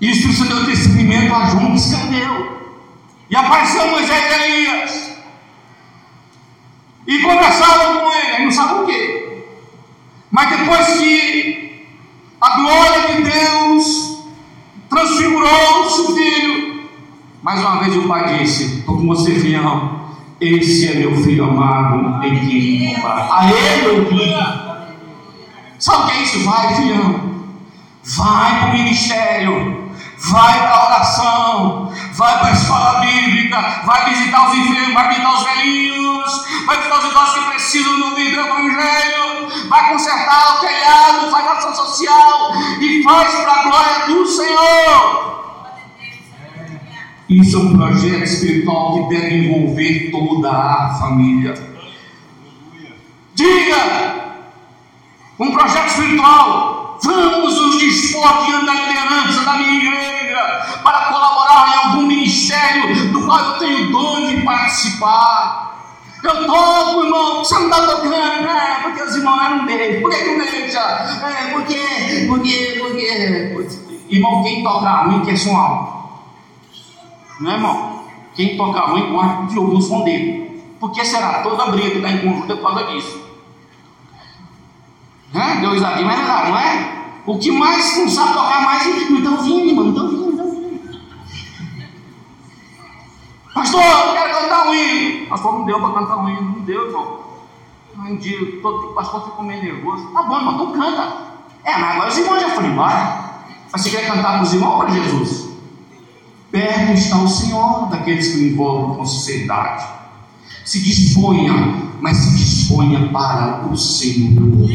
E 0.00 0.08
o 0.08 0.12
Espírito 0.12 0.38
Santo 0.38 0.54
deu 0.54 0.66
discernimento 0.66 1.34
a 1.34 1.46
João 1.46 1.72
que 1.72 1.78
escreveu. 1.78 2.70
E 3.28 3.34
apareceu 3.34 3.90
Moisés 3.90 4.24
e 4.24 4.34
Elias. 4.34 5.05
E 7.06 7.22
conversavam 7.22 8.00
com 8.00 8.12
ele, 8.12 8.44
não 8.44 8.50
sabe 8.50 8.82
o 8.82 8.86
quê. 8.86 9.44
Mas 10.30 10.58
depois 10.58 10.86
que 10.98 11.86
a 12.40 12.56
glória 12.56 13.14
de 13.14 13.22
Deus 13.22 14.18
transfigurou 14.90 15.82
o 15.82 15.90
seu 15.90 16.14
filho, 16.14 16.88
mais 17.42 17.60
uma 17.60 17.80
vez 17.82 17.96
o 17.96 18.08
pai 18.08 18.38
disse: 18.38 18.78
Estou 18.80 18.96
com 18.96 19.06
você, 19.06 19.34
filhão. 19.36 20.04
Esse 20.40 20.88
é 20.88 20.94
meu 20.96 21.16
filho 21.22 21.44
amado 21.44 22.26
em 22.26 22.46
quem 22.46 22.94
comprar. 22.94 23.28
A 23.32 23.50
ele 23.50 23.86
eu 23.86 24.04
vim. 24.04 24.34
Sabe 25.78 26.02
o 26.02 26.06
que 26.06 26.12
é 26.12 26.22
isso? 26.22 26.44
Vai, 26.44 26.74
filhão. 26.74 27.20
Vai 28.02 28.58
para 28.58 28.68
o 28.68 28.72
ministério. 28.72 29.85
Vai 30.30 30.60
para 30.60 30.74
a 30.74 30.86
oração. 30.86 31.92
Vai 32.14 32.38
para 32.38 32.48
a 32.48 32.52
escola 32.52 33.00
bíblica. 33.00 33.82
Vai 33.84 34.10
visitar 34.10 34.48
os 34.48 34.58
enfermos. 34.58 34.94
Vai 34.94 35.08
visitar 35.08 35.34
os 35.34 35.44
velhinhos. 35.44 36.46
Vai 36.66 36.76
visitar 36.78 36.98
os 36.98 37.04
idosos 37.10 37.34
que 37.34 37.50
precisam 37.50 38.00
do 38.00 38.18
evangelho. 38.18 39.68
Vai 39.68 39.92
consertar 39.92 40.56
o 40.56 40.60
telhado. 40.60 41.30
Faz 41.30 41.46
ação 41.46 41.74
social. 41.74 42.52
E 42.80 43.02
faz 43.02 43.34
para 43.34 43.52
a 43.52 43.62
glória 43.62 44.06
do 44.06 44.26
Senhor. 44.26 45.26
Isso 47.28 47.56
é 47.56 47.60
um 47.60 47.76
projeto 47.76 48.22
espiritual 48.22 49.08
que 49.08 49.14
deve 49.14 49.34
envolver 49.34 50.10
toda 50.10 50.50
a 50.50 50.94
família. 50.98 51.54
Diga! 53.34 54.25
Um 55.38 55.52
projeto 55.52 55.88
espiritual. 55.88 56.98
Vamos 57.02 57.60
nos 57.60 57.78
dispor 57.78 58.26
da 58.64 58.72
liderança 58.72 59.44
da 59.44 59.52
minha 59.52 59.74
igreja 59.74 60.40
para 60.82 61.06
colaborar 61.06 61.68
em 61.68 61.88
algum 61.88 62.06
ministério 62.06 63.12
do 63.12 63.26
qual 63.26 63.38
eu 63.38 63.58
tenho 63.58 63.92
dom 63.92 64.26
de 64.26 64.40
participar. 64.42 65.66
Eu 66.22 66.46
toco, 66.46 67.04
irmão, 67.04 67.44
você 67.44 67.54
não 67.54 67.64
está 67.64 67.86
tocando, 67.86 68.10
né? 68.10 68.80
Porque 68.82 69.02
os 69.02 69.14
irmãos 69.14 69.50
não 69.50 69.66
deixam. 69.66 70.00
Por 70.00 70.10
que 70.10 70.24
não 70.24 70.38
deixa? 70.38 70.80
É, 70.80 71.50
porque, 71.52 72.26
porque, 72.28 72.76
porque. 72.80 74.06
Irmão, 74.08 74.42
quem 74.42 74.62
toca 74.62 75.02
ruim 75.02 75.24
quer 75.24 75.36
som 75.36 75.56
alto. 75.56 75.96
Não 77.40 77.50
é, 77.50 77.54
irmão? 77.54 78.04
Quem 78.34 78.56
toca 78.56 78.80
ruim 78.80 79.12
gosta 79.12 79.46
de 79.46 79.58
ouvir 79.58 79.76
o 79.76 79.82
som 79.82 80.02
dele. 80.02 80.64
Por 80.80 80.92
que 80.92 81.04
será? 81.04 81.42
Toda 81.42 81.66
briga 81.66 81.90
que 81.90 81.96
está 81.96 82.10
em 82.10 82.18
conjunto 82.20 82.52
é 82.52 82.56
por 82.56 82.74
causa 82.74 82.84
disso. 82.92 83.25
Né? 85.32 85.58
Deu 85.60 85.70
mas 85.70 85.82
é 85.82 86.48
não 86.48 86.58
é? 86.58 86.96
O 87.26 87.38
que 87.38 87.50
mais 87.50 87.96
não 87.98 88.08
sabe 88.08 88.34
tocar 88.34 88.62
mais, 88.62 88.86
estão 88.86 89.42
vindo, 89.42 89.74
não 89.74 89.88
estão 89.88 90.08
vindo. 90.08 90.26
Pastor, 93.52 93.82
eu 93.82 94.12
quero 94.12 94.34
cantar 94.38 94.68
um 94.68 94.74
hino. 94.74 95.26
Pastor, 95.28 95.52
não 95.54 95.64
deu 95.64 95.80
para 95.80 95.94
cantar 95.94 96.16
um 96.18 96.28
hino, 96.28 96.42
não 96.42 96.60
deu, 96.60 96.86
irmão. 96.86 97.26
Um 97.98 98.16
dia, 98.16 98.60
todo 98.60 98.92
pastor 98.94 99.24
ficou 99.24 99.44
meio 99.44 99.62
nervoso. 99.62 100.08
Tá 100.12 100.22
bom, 100.22 100.36
irmão, 100.36 100.54
então 100.54 100.72
canta. 100.72 101.26
É, 101.64 101.78
mas 101.78 101.94
agora 101.96 102.08
os 102.10 102.18
irmãos 102.18 102.40
já 102.40 102.50
foram 102.50 102.68
embora. 102.68 103.42
Mas 103.72 103.82
você 103.82 103.90
quer 103.90 104.06
cantar 104.06 104.34
para 104.34 104.42
os 104.42 104.52
irmãos 104.52 104.72
ou 104.72 104.78
para 104.78 104.90
Jesus? 104.90 105.48
Perto 106.50 106.92
está 106.92 107.16
o 107.16 107.28
Senhor 107.28 107.86
daqueles 107.88 108.28
que 108.28 108.38
o 108.38 108.46
envolvem 108.46 108.96
com 108.96 109.06
sinceridade. 109.06 109.95
Se 110.66 110.80
disponha, 110.82 111.92
mas 112.00 112.16
se 112.16 112.36
disponha 112.36 113.08
para 113.10 113.68
o 113.68 113.76
Senhor. 113.76 114.68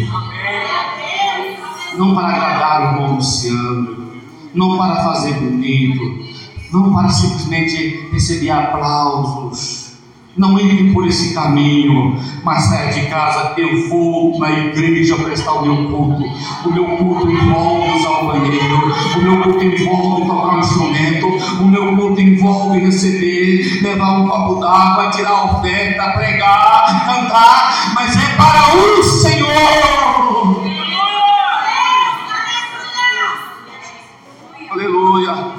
Não 1.97 2.15
para 2.15 2.29
agradar 2.29 2.81
o 2.81 2.95
irmão 2.95 3.15
Luciano, 3.17 4.13
não 4.55 4.77
para 4.77 5.03
fazer 5.03 5.33
bonito, 5.33 6.01
não 6.71 6.93
para 6.93 7.09
simplesmente 7.09 8.09
receber 8.09 8.51
aplausos 8.51 9.80
não 10.37 10.57
indo 10.59 10.93
por 10.93 11.05
esse 11.07 11.33
caminho, 11.33 12.17
mas 12.43 12.63
saia 12.63 12.91
de 12.91 13.07
casa, 13.07 13.53
eu 13.57 13.89
vou 13.89 14.39
na 14.39 14.49
igreja 14.51 15.17
prestar 15.17 15.53
o 15.53 15.61
meu 15.61 15.89
culto. 15.89 16.23
O 16.65 16.71
meu 16.71 16.85
culto 16.97 17.29
envolve 17.29 17.91
usar 17.97 18.21
o 18.21 18.27
banheiro, 18.27 18.93
o 19.17 19.21
meu 19.21 19.41
culto 19.43 19.63
envolve 19.63 20.27
tocar 20.27 20.55
um 20.55 20.59
instrumento, 20.59 21.27
o 21.61 21.67
meu 21.67 21.95
culto 21.97 22.21
envolve 22.21 22.79
receber, 22.79 23.81
levar 23.81 24.19
um 24.19 24.27
copo 24.27 24.61
d'água, 24.61 25.11
tirar 25.11 25.31
a 25.31 25.57
oferta, 25.57 26.11
pregar, 26.11 27.05
cantar, 27.05 27.93
mas 27.93 28.15
é 28.15 28.35
para 28.35 28.75
o 28.77 29.03
Senhor. 29.03 29.51
Aleluia. 34.71 35.50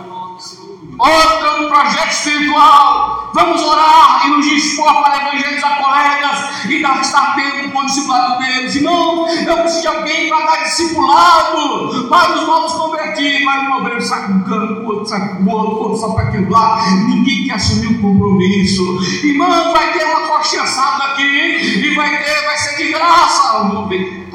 Outro 1.02 1.68
projeto 1.68 2.12
espiritual. 2.12 3.30
Vamos 3.34 3.60
orar 3.60 4.26
e 4.26 4.30
nos 4.30 4.46
dispor 4.46 5.02
para 5.02 5.26
evangelizar 5.26 5.82
colegas 5.82 6.64
e 6.68 6.78
gastar 6.78 7.34
tempo 7.34 7.72
com 7.72 7.80
o 7.80 7.86
discipulado 7.86 8.38
deles. 8.38 8.76
Irmão, 8.76 9.26
eu 9.28 9.56
preciso 9.58 9.80
de 9.80 9.86
alguém 9.88 10.28
para 10.28 10.46
dar 10.46 10.62
discipulado 10.62 12.08
para 12.08 12.36
os 12.36 12.46
novos 12.46 12.72
convertidos. 12.74 13.42
Mas 13.42 13.98
o 13.98 14.00
sai 14.00 14.26
com 14.26 14.32
um 14.34 14.42
canto, 14.44 14.80
o 14.82 14.86
outro 14.86 15.08
com 15.08 15.42
o 15.42 15.50
outro, 15.50 15.74
o 15.74 15.90
outro 15.90 16.14
para 16.14 16.28
aquilo 16.28 16.50
lá. 16.50 16.88
Ninguém 17.08 17.46
quer 17.46 17.54
assumir 17.54 17.88
o 17.88 18.00
compromisso. 18.00 18.82
Irmão, 19.26 19.72
vai 19.72 19.92
ter 19.92 20.04
uma 20.04 20.28
coxinha 20.28 20.62
assada 20.62 21.04
aqui 21.04 21.22
e 21.22 21.94
vai 21.96 22.10
ter, 22.22 22.44
vai 22.44 22.58
ser 22.58 22.76
de 22.76 22.92
graça. 22.92 23.52
Todo 23.52 23.74
mundo 23.74 23.94
é. 23.94 24.30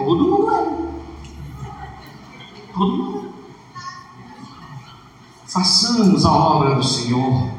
Todo 2.74 2.98
mundo. 2.98 3.17
Façamos 5.58 6.24
a 6.24 6.32
obra 6.32 6.76
do 6.76 6.84
Senhor. 6.84 7.50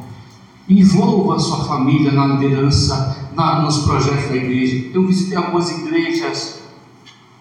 Envolva 0.68 1.34
a 1.34 1.38
sua 1.40 1.64
família 1.64 2.12
na 2.12 2.26
liderança, 2.26 3.28
na, 3.34 3.60
nos 3.62 3.78
projetos 3.78 4.28
da 4.28 4.36
igreja. 4.36 4.92
Eu 4.94 5.04
visitei 5.04 5.36
algumas 5.36 5.68
igrejas 5.68 6.62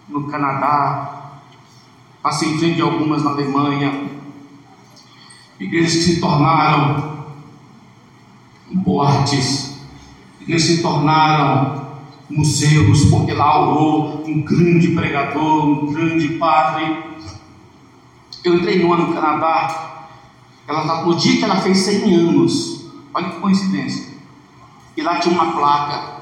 no 0.08 0.24
Canadá, 0.24 1.42
passei 2.20 2.48
em 2.48 2.58
frente 2.58 2.74
de 2.74 2.82
algumas 2.82 3.22
na 3.22 3.30
Alemanha, 3.30 4.08
igrejas 5.60 5.92
que 5.92 6.02
se 6.02 6.20
tornaram 6.20 7.26
boates, 8.72 9.78
igrejas 10.40 10.68
que 10.70 10.76
se 10.78 10.82
tornaram 10.82 11.86
museus, 12.28 13.04
porque 13.04 13.32
lá 13.32 13.60
orou 13.60 14.24
um 14.26 14.42
grande 14.42 14.88
pregador, 14.88 15.68
um 15.68 15.92
grande 15.92 16.30
padre, 16.30 17.06
Eu 18.42 18.54
entrei 18.54 18.82
no 18.82 18.92
ano 18.92 19.06
no 19.08 19.14
Canadá, 19.14 19.97
ela, 20.68 20.86
tá, 20.86 21.02
no 21.02 21.16
dia 21.16 21.38
que 21.38 21.44
ela 21.44 21.62
fez 21.62 21.78
100 21.78 22.14
anos, 22.14 22.86
olha 23.14 23.30
que 23.30 23.40
coincidência, 23.40 24.06
e 24.94 25.02
lá 25.02 25.18
tinha 25.18 25.34
uma 25.34 25.52
placa 25.52 26.18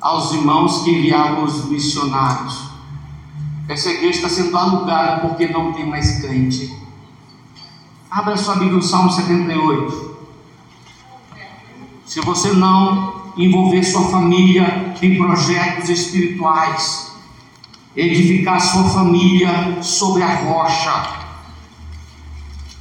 aos 0.00 0.32
irmãos 0.32 0.84
que 0.84 0.90
enviavam 0.90 1.44
os 1.44 1.64
missionários. 1.64 2.70
Essa 3.68 3.90
igreja 3.90 4.18
está 4.18 4.28
sendo 4.28 4.56
alugada 4.56 5.20
porque 5.20 5.48
não 5.48 5.72
tem 5.72 5.86
mais 5.86 6.20
crente. 6.20 6.74
Abra 8.10 8.36
sua 8.36 8.54
Bíblia 8.54 8.76
no 8.76 8.82
Salmo 8.82 9.10
78. 9.10 10.16
Se 12.06 12.20
você 12.20 12.52
não 12.52 13.32
envolver 13.36 13.82
sua 13.84 14.10
família 14.10 14.94
em 15.00 15.16
projetos 15.16 15.88
espirituais, 15.88 17.12
edificar 17.96 18.60
sua 18.60 18.84
família 18.84 19.82
sobre 19.82 20.22
a 20.22 20.34
rocha, 20.36 21.19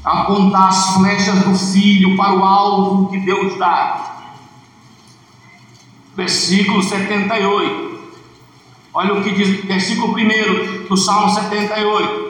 apontar 0.04 0.70
as 0.70 0.96
flechas 0.96 1.40
do 1.44 1.58
filho 1.58 2.16
para 2.16 2.34
o 2.34 2.44
alvo 2.44 3.10
que 3.10 3.20
Deus 3.20 3.58
dá. 3.58 4.18
Versículo 6.16 6.82
78. 6.84 7.90
Olha 8.94 9.14
o 9.14 9.24
que 9.24 9.32
diz, 9.32 9.64
versículo 9.66 10.14
1 10.14 10.88
do 10.88 10.98
Salmo 10.98 11.30
78. 11.30 12.30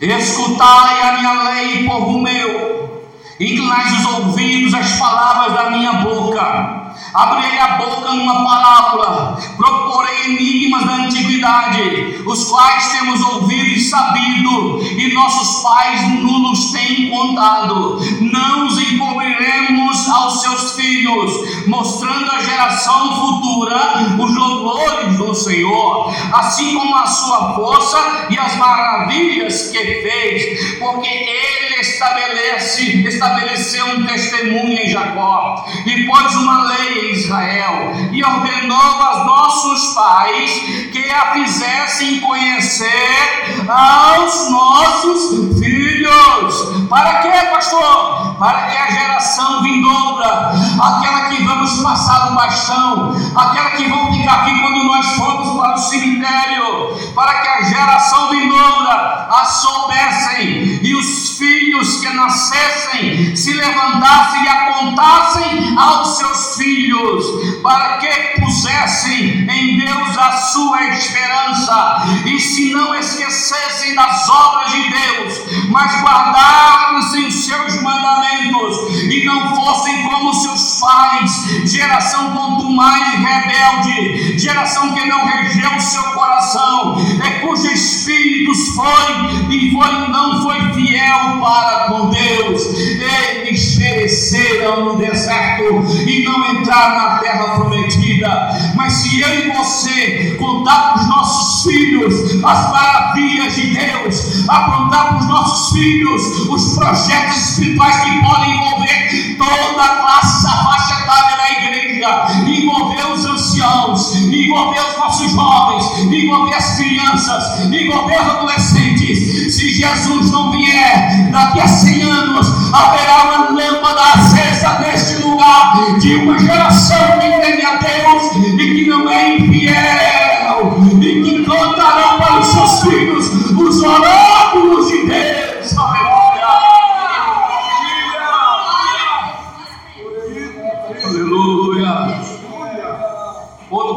Escutai 0.00 1.02
a 1.02 1.18
minha 1.18 1.42
lei, 1.44 1.84
povo 1.84 2.20
meu, 2.20 3.04
inclinai 3.38 3.98
os 3.98 4.06
ouvidos 4.06 4.72
às 4.72 4.98
palavras 4.98 5.52
da 5.52 5.70
minha 5.70 5.92
boca 5.94 6.89
Abrirei 7.12 7.58
a 7.58 7.76
boca 7.76 8.14
numa 8.14 8.44
parábola, 8.44 9.38
proporei 9.56 10.26
enigmas 10.26 10.84
da 10.84 10.92
antiguidade, 10.92 12.22
os 12.24 12.44
quais 12.48 12.88
temos 12.92 13.20
ouvido 13.22 13.66
e 13.66 13.80
sabido, 13.80 14.80
e 14.82 15.12
nossos 15.12 15.62
pais 15.62 16.08
nos 16.22 16.70
têm 16.70 17.10
contado. 17.10 17.98
Não 18.20 18.66
os 18.66 18.78
encobriremos 18.78 20.08
aos 20.08 20.40
seus 20.40 20.76
filhos, 20.76 21.66
mostrando 21.66 22.30
à 22.30 22.42
geração 22.42 23.16
futura 23.16 24.16
os 24.18 24.36
louvores 24.36 25.16
do 25.18 25.34
Senhor, 25.34 26.14
assim 26.32 26.74
como 26.74 26.96
a 26.96 27.06
sua 27.06 27.54
força 27.54 28.28
e 28.30 28.38
as 28.38 28.56
maravilhas 28.56 29.70
que 29.70 29.78
fez, 29.78 30.78
porque 30.78 31.08
ele 31.08 31.80
estabelece, 31.80 33.02
estabeleceu 33.06 33.86
um 33.86 34.06
testemunho 34.06 34.78
em 34.78 34.88
Jacó, 34.88 35.66
e 35.86 36.06
pôs 36.06 36.34
uma 36.36 36.68
lei 36.68 36.99
Israel 37.06 37.92
e 38.12 38.24
ordenou 38.24 38.76
aos 38.76 39.26
nossos 39.26 39.94
pais 39.94 40.50
que 40.92 41.10
a 41.10 41.32
fizessem 41.32 42.20
conhecer 42.20 43.66
aos 43.68 44.50
nossos 44.50 45.58
filhos. 45.58 46.86
Para 46.88 47.22
quê, 47.22 47.46
pastor? 47.52 48.36
Para 48.38 48.66
que 48.66 48.76
a 48.76 48.90
geração 48.90 49.62
vindoura, 49.62 50.52
aquela 50.80 51.28
que 51.28 51.44
vamos 51.44 51.82
passar 51.82 52.30
no 52.30 52.36
baixão, 52.36 53.14
aquela 53.36 53.70
que 53.70 53.88
vão 53.88 54.12
ficar 54.12 54.42
aqui 54.42 54.60
quando 54.60 54.84
nós 54.84 55.06
formos 55.16 55.60
para 55.60 55.74
o 55.74 55.78
cemitério, 55.78 57.12
para 57.14 57.40
que 57.40 57.48
a 57.48 57.62
geração 57.62 58.30
vindoura 58.30 59.28
a 59.30 59.44
soubessem 59.44 60.80
e 60.82 60.94
os 60.94 61.38
filhos 61.38 62.00
que 62.00 62.08
nascessem 62.10 63.36
se 63.36 63.52
levantassem 63.52 64.42
e 64.44 64.48
a 64.48 64.69
contassem 64.80 65.76
aos 65.76 66.16
seus 66.16 66.56
filhos, 66.56 67.24
para 67.62 67.98
que 67.98 68.40
pusessem 68.40 69.46
em 69.48 69.78
Deus 69.78 70.18
a 70.18 70.32
sua 70.32 70.88
esperança 70.88 72.20
e 72.24 72.40
se 72.40 72.72
não 72.72 72.94
esquecessem 72.94 73.94
das 73.94 74.28
obras 74.28 74.72
de 74.72 74.88
Deus, 74.88 75.68
mas 75.68 76.02
guardassem 76.02 77.26
os 77.26 77.44
seus 77.44 77.82
mandamentos 77.82 78.76
e 79.10 79.24
não 79.24 79.54
fossem 79.54 80.02
como 80.04 80.32
seus 80.34 80.80
pais, 80.80 81.70
geração 81.70 82.32
contumaz 82.32 83.14
e 83.14 83.16
rebelde, 83.16 84.38
geração 84.38 84.94
que 84.94 85.04
não 85.06 85.26
regeu 85.26 85.76
o 85.76 85.80
seu 85.80 86.02
coração, 86.12 86.96
é 87.22 87.30
cujo 87.40 87.66
espírito 87.66 88.52
foi 88.74 89.54
e 89.54 89.72
foi, 89.72 90.08
não 90.08 90.42
foi 90.42 90.72
fiel 90.74 91.40
para 91.40 91.88
com 91.88 92.10
Deus. 92.10 92.62
Eles 92.66 93.76
pereceram 93.76 94.69
no 94.76 94.96
deserto 94.96 95.84
e 96.06 96.24
não 96.24 96.52
entraram 96.52 96.96
na 96.96 97.18
terra 97.18 97.54
prometida. 97.54 98.72
Mas 98.74 98.92
se 98.94 99.20
eu 99.20 99.28
e 99.28 99.50
você 99.50 100.36
contar 100.38 100.92
para 100.92 101.02
os 101.02 101.08
nossos 101.08 101.62
filhos 101.64 102.44
as 102.44 102.70
maravilhas 102.70 103.54
de 103.54 103.74
Deus, 103.74 104.48
apontar 104.48 105.08
para 105.08 105.18
os 105.18 105.26
nossos 105.26 105.72
filhos 105.72 106.22
os 106.48 106.74
projetos 106.76 107.36
espirituais 107.36 107.96
que 108.00 108.20
podem 108.20 108.54
envolver 108.54 109.36
toda 109.38 109.82
a 109.82 109.96
classe, 109.96 110.46
a 110.46 110.64
faixa 110.64 111.02
etária 111.02 111.36
da 111.36 111.50
igreja, 111.62 112.26
envolver 112.46 113.12
os 113.12 113.24
anciãos, 113.50 114.14
envolver 114.16 114.80
os 114.80 114.98
nossos 114.98 115.32
jovens, 115.32 115.98
envolver 116.12 116.54
as 116.54 116.76
crianças, 116.76 117.60
envolver 117.72 118.20
os 118.20 118.28
adolescentes. 118.28 119.54
Se 119.54 119.70
Jesus 119.70 120.30
não 120.30 120.52
vier, 120.52 121.30
daqui 121.30 121.60
a 121.60 121.66
100 121.66 122.02
anos 122.02 122.46
haverá 122.72 123.24
uma 123.24 123.50
lâmpada 123.50 124.00
acesa 124.14 124.78
neste 124.80 125.22
lugar 125.22 125.98
de 125.98 126.14
uma 126.16 126.38
geração 126.38 127.18
que 127.18 127.40
teme 127.40 127.62
a 127.62 127.76
Deus 127.76 128.22
e 128.58 128.74
que 128.74 128.88
não 128.88 129.08
é 129.08 129.36
infiel 129.36 130.80
e 131.00 131.22
que 131.22 131.44
contarão 131.44 132.18
para 132.18 132.40
os 132.40 132.46
seus 132.46 132.80
filhos 132.82 133.30
os 133.52 133.82
oráculos 133.82 134.88
de 134.88 135.06
Deus. 135.06 135.76
Aleluia. 135.76 136.29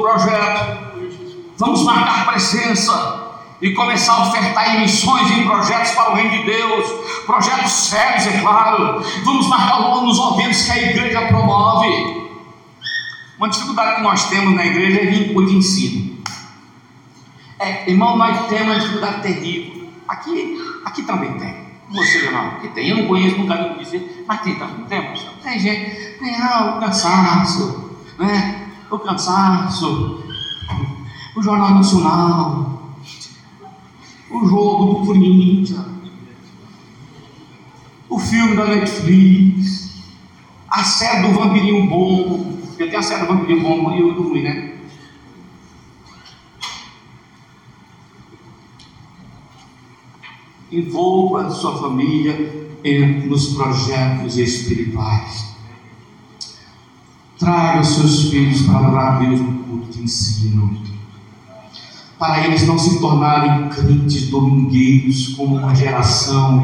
Projeto. 0.04 0.94
Vamos 1.58 1.84
marcar 1.84 2.26
presença 2.26 3.22
e 3.62 3.72
começar 3.72 4.14
a 4.14 4.28
ofertar 4.28 4.76
em 4.76 4.82
missões, 4.82 5.32
em 5.32 5.46
projetos 5.46 5.92
para 5.92 6.12
o 6.12 6.16
reino 6.16 6.32
de 6.32 6.44
Deus, 6.44 7.26
projetos 7.26 7.72
sérios, 7.72 8.28
é 8.28 8.42
claro. 8.42 9.02
Vamos 9.24 9.48
marcar 9.48 9.78
logo 9.80 10.02
nos 10.02 10.20
eventos 10.34 10.64
que 10.64 10.72
a 10.72 10.78
igreja 10.78 11.22
promove. 11.28 12.22
Uma 13.38 13.50
dificuldade 13.50 13.96
que 13.96 14.02
nós 14.02 14.30
temos 14.30 14.54
na 14.54 14.66
igreja 14.66 15.02
é 15.02 15.06
vínculo 15.06 15.48
de 15.48 15.56
ensino. 15.56 16.18
É, 17.60 17.90
irmão, 17.90 18.18
nós 18.18 18.48
temos 18.48 18.68
uma 18.68 18.80
dificuldade 18.80 19.22
terrível. 19.22 19.88
Aqui, 20.06 20.62
aqui 20.86 21.04
também 21.04 21.34
tem. 21.38 21.64
Você 21.92 22.30
não, 22.30 22.60
que 22.60 22.68
tem. 22.70 22.90
Eu 22.90 22.98
não 22.98 23.08
conheço, 23.08 23.38
nunca 23.38 23.56
vi 23.56 23.84
dizer, 23.84 24.26
mas 24.28 24.42
tem 24.42 24.56
também. 24.56 24.86
Tem, 24.86 25.14
tem 25.44 25.60
gente, 25.60 26.20
tem 26.20 26.36
ah, 26.36 26.76
o 26.76 26.80
cansaço, 26.80 27.98
né? 28.18 28.63
O 28.94 29.00
cansaço, 29.00 30.24
o 31.36 31.42
Jornal 31.42 31.72
Nacional, 31.72 32.94
o 34.30 34.48
jogo 34.48 34.86
do 34.86 35.06
Corinthians, 35.08 35.84
o 38.08 38.20
filme 38.20 38.56
da 38.56 38.68
Netflix, 38.68 40.04
a 40.70 40.84
série 40.84 41.28
do 41.28 41.34
Vampirinho 41.34 41.90
Bom, 41.90 42.60
porque 42.68 42.86
tem 42.86 43.00
a 43.00 43.02
série 43.02 43.26
do 43.26 43.34
Vampirinho 43.34 43.64
Bom 43.64 43.96
e 43.96 44.04
o 44.04 44.14
do 44.14 44.30
ruim, 44.30 44.44
né? 44.44 44.78
Envolva 50.72 51.50
sua 51.50 51.82
família 51.82 52.72
nos 53.26 53.56
projetos 53.56 54.38
espirituais. 54.38 55.53
Traga 57.44 57.82
os 57.82 57.88
seus 57.88 58.30
filhos 58.30 58.62
para 58.62 58.80
adorar 58.80 59.16
a 59.16 59.20
Deus 59.20 59.42
culto 59.68 59.92
de 59.92 60.04
ensino 60.04 60.84
para 62.24 62.48
eles 62.48 62.66
não 62.66 62.80
se 62.80 63.02
tornarem 63.02 63.68
crentes 63.68 64.30
domingueiros 64.30 65.36
como 65.36 65.58
uma 65.58 65.76
geração 65.76 66.62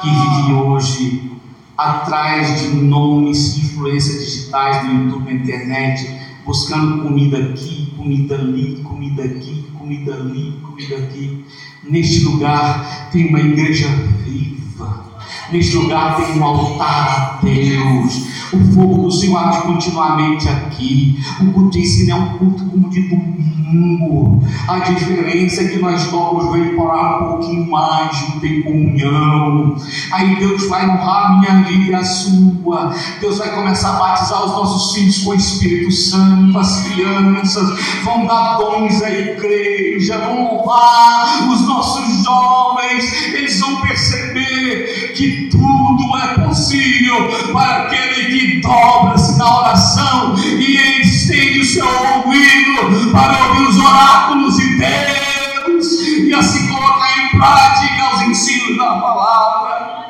que 0.00 0.08
vive 0.08 0.54
hoje 0.54 1.30
atrás 1.76 2.58
de 2.62 2.68
nomes, 2.68 3.58
influências 3.58 4.24
digitais 4.24 4.86
no 4.86 5.04
YouTube, 5.04 5.24
na 5.24 5.32
internet, 5.32 6.10
buscando 6.46 7.02
comida 7.02 7.36
aqui, 7.36 7.92
comida 7.94 8.36
ali, 8.36 8.76
comida 8.82 9.24
aqui, 9.24 9.66
comida 9.78 10.14
ali, 10.14 10.58
comida 10.62 10.96
aqui. 10.96 11.44
Neste 11.84 12.24
lugar 12.24 13.10
tem 13.10 13.28
uma 13.28 13.40
igreja 13.40 13.88
viva 14.24 15.11
Neste 15.50 15.76
lugar 15.76 16.16
tem 16.16 16.38
um 16.38 16.44
altar 16.44 17.38
a 17.38 17.44
Deus. 17.44 18.32
O 18.52 18.72
fogo 18.72 19.02
do 19.04 19.10
Senhor 19.10 19.38
arde 19.38 19.62
continuamente 19.62 20.48
aqui. 20.48 21.18
O 21.40 21.52
culto 21.52 21.70
de 21.70 21.80
ensino 21.80 22.10
é 22.10 22.14
um 22.14 22.38
culto 22.38 22.64
como 22.66 22.88
de 22.90 23.08
domingo. 23.08 24.42
A 24.68 24.78
diferença 24.80 25.62
é 25.62 25.68
que 25.68 25.78
nós 25.78 26.04
vamos 26.04 26.52
vir 26.52 26.78
orar 26.78 27.22
um 27.22 27.28
pouquinho 27.32 27.70
mais, 27.70 28.28
não 28.28 28.40
tem 28.40 28.62
comunhão. 28.62 29.74
Aí 30.12 30.36
Deus 30.36 30.68
vai 30.68 30.88
honrar 30.88 31.40
minha 31.40 31.62
vida 31.62 31.92
e 31.92 31.94
a 31.94 32.04
sua. 32.04 32.94
Deus 33.20 33.38
vai 33.38 33.54
começar 33.54 33.96
a 33.96 33.98
batizar 33.98 34.44
os 34.44 34.52
nossos 34.52 34.94
filhos 34.94 35.18
com 35.18 35.30
o 35.30 35.34
Espírito 35.34 35.90
Santo. 35.90 36.58
As 36.58 36.82
crianças 36.88 38.02
vão 38.04 38.26
dar 38.26 38.58
dons 38.58 39.02
à 39.02 39.10
igreja, 39.10 40.18
vão 40.18 40.58
honrar 40.58 41.50
os 41.50 41.66
nossos 41.66 42.24
jovens. 42.24 43.32
Eles 43.32 43.58
vão 43.60 43.80
perceber 43.80 45.12
que 45.16 45.41
tudo 45.48 46.18
é 46.18 46.38
possível 46.46 47.28
para 47.52 47.84
aquele 47.84 48.26
que 48.26 48.60
dobra-se 48.60 49.38
na 49.38 49.60
oração 49.60 50.34
e 50.36 51.00
estende 51.00 51.60
o 51.60 51.64
seu 51.64 51.86
ouvido 51.86 53.10
para 53.12 53.48
ouvir 53.48 53.68
os 53.68 53.78
oráculos 53.78 54.56
de 54.56 54.78
Deus 54.78 55.92
e 56.02 56.34
assim 56.34 56.68
colocar 56.68 57.18
em 57.18 57.30
prática 57.30 58.14
os 58.16 58.22
ensinos 58.22 58.76
da 58.76 59.00
palavra. 59.00 60.02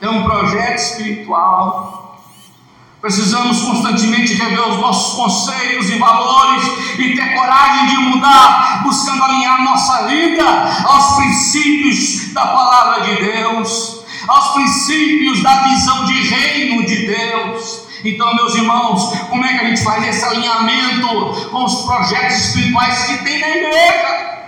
É 0.00 0.08
um 0.08 0.24
projeto 0.24 0.78
espiritual. 0.78 2.11
Precisamos 3.02 3.60
constantemente 3.62 4.34
rever 4.34 4.60
os 4.60 4.78
nossos 4.78 5.16
conceitos 5.16 5.90
e 5.90 5.98
valores 5.98 6.62
e 7.00 7.16
ter 7.16 7.34
coragem 7.34 7.86
de 7.88 7.96
mudar, 7.96 8.84
buscando 8.84 9.24
alinhar 9.24 9.64
nossa 9.64 10.06
vida 10.06 10.44
aos 10.84 11.16
princípios 11.16 12.32
da 12.32 12.46
palavra 12.46 13.00
de 13.00 13.16
Deus, 13.16 14.04
aos 14.28 14.54
princípios 14.54 15.42
da 15.42 15.64
visão 15.64 16.04
de 16.04 16.12
reino 16.28 16.86
de 16.86 17.06
Deus. 17.08 17.88
Então, 18.04 18.36
meus 18.36 18.54
irmãos, 18.54 19.18
como 19.28 19.44
é 19.44 19.58
que 19.58 19.64
a 19.64 19.68
gente 19.68 19.82
faz 19.82 20.06
esse 20.06 20.24
alinhamento 20.24 21.48
com 21.50 21.64
os 21.64 21.84
projetos 21.84 22.36
espirituais 22.36 23.02
que 23.06 23.24
tem 23.24 23.40
na 23.40 23.48
igreja? 23.48 24.41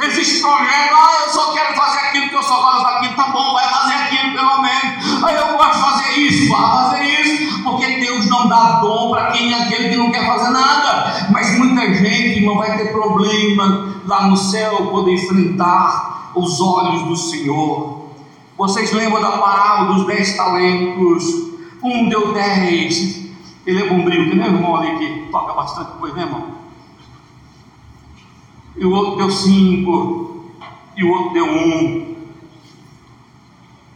Existe 0.00 0.40
projeto, 0.40 0.94
ah, 0.94 1.24
eu 1.24 1.30
só 1.32 1.52
quero 1.52 1.74
fazer 1.74 1.98
aquilo 1.98 2.28
que 2.28 2.34
eu 2.34 2.42
só 2.42 2.62
gosto 2.62 2.82
daquilo, 2.82 3.14
tá 3.14 3.24
bom, 3.28 3.52
vai 3.52 3.68
fazer 3.68 3.94
aquilo 3.94 4.32
pelo 4.32 4.62
menos. 4.62 5.24
Ah, 5.24 5.32
eu 5.32 5.56
gosto 5.56 5.74
de 5.74 5.82
fazer 5.82 6.20
isso, 6.20 6.48
vai 6.50 6.70
fazer 6.70 7.04
isso, 7.04 7.62
porque 7.62 8.00
Deus 8.00 8.26
não 8.28 8.48
dá 8.48 8.80
dom 8.80 9.10
para 9.10 9.32
quem 9.32 9.52
é 9.52 9.62
aquele 9.62 9.90
que 9.90 9.96
não 9.96 10.10
quer 10.10 10.26
fazer 10.26 10.50
nada. 10.50 11.28
Mas 11.30 11.58
muita 11.58 11.82
gente, 11.94 12.38
irmão, 12.38 12.56
vai 12.56 12.76
ter 12.76 12.92
problema 12.92 13.96
lá 14.06 14.26
no 14.28 14.36
céu 14.36 14.88
quando 14.90 15.10
enfrentar 15.10 16.32
os 16.34 16.60
olhos 16.60 17.02
do 17.02 17.16
Senhor. 17.16 18.02
Vocês 18.56 18.92
lembram 18.92 19.20
da 19.20 19.32
parábola 19.32 19.94
dos 19.94 20.06
dez 20.06 20.36
talentos? 20.36 21.24
Um 21.82 22.08
deu 22.08 22.32
dez. 22.32 23.20
Ele 23.66 23.82
é 23.82 23.88
bombril, 23.88 24.30
que 24.30 24.36
nem 24.36 24.48
o 24.48 24.54
irmão 24.54 24.76
ali 24.76 24.98
que 24.98 25.28
toca 25.30 25.52
bastante 25.52 25.92
coisa, 25.98 26.16
né, 26.16 26.22
irmão? 26.22 26.61
E 28.76 28.84
o 28.84 28.90
outro 28.90 29.16
deu 29.16 29.30
cinco. 29.30 30.46
E 30.96 31.04
o 31.04 31.10
outro 31.10 31.32
deu 31.34 31.46
um. 31.46 32.11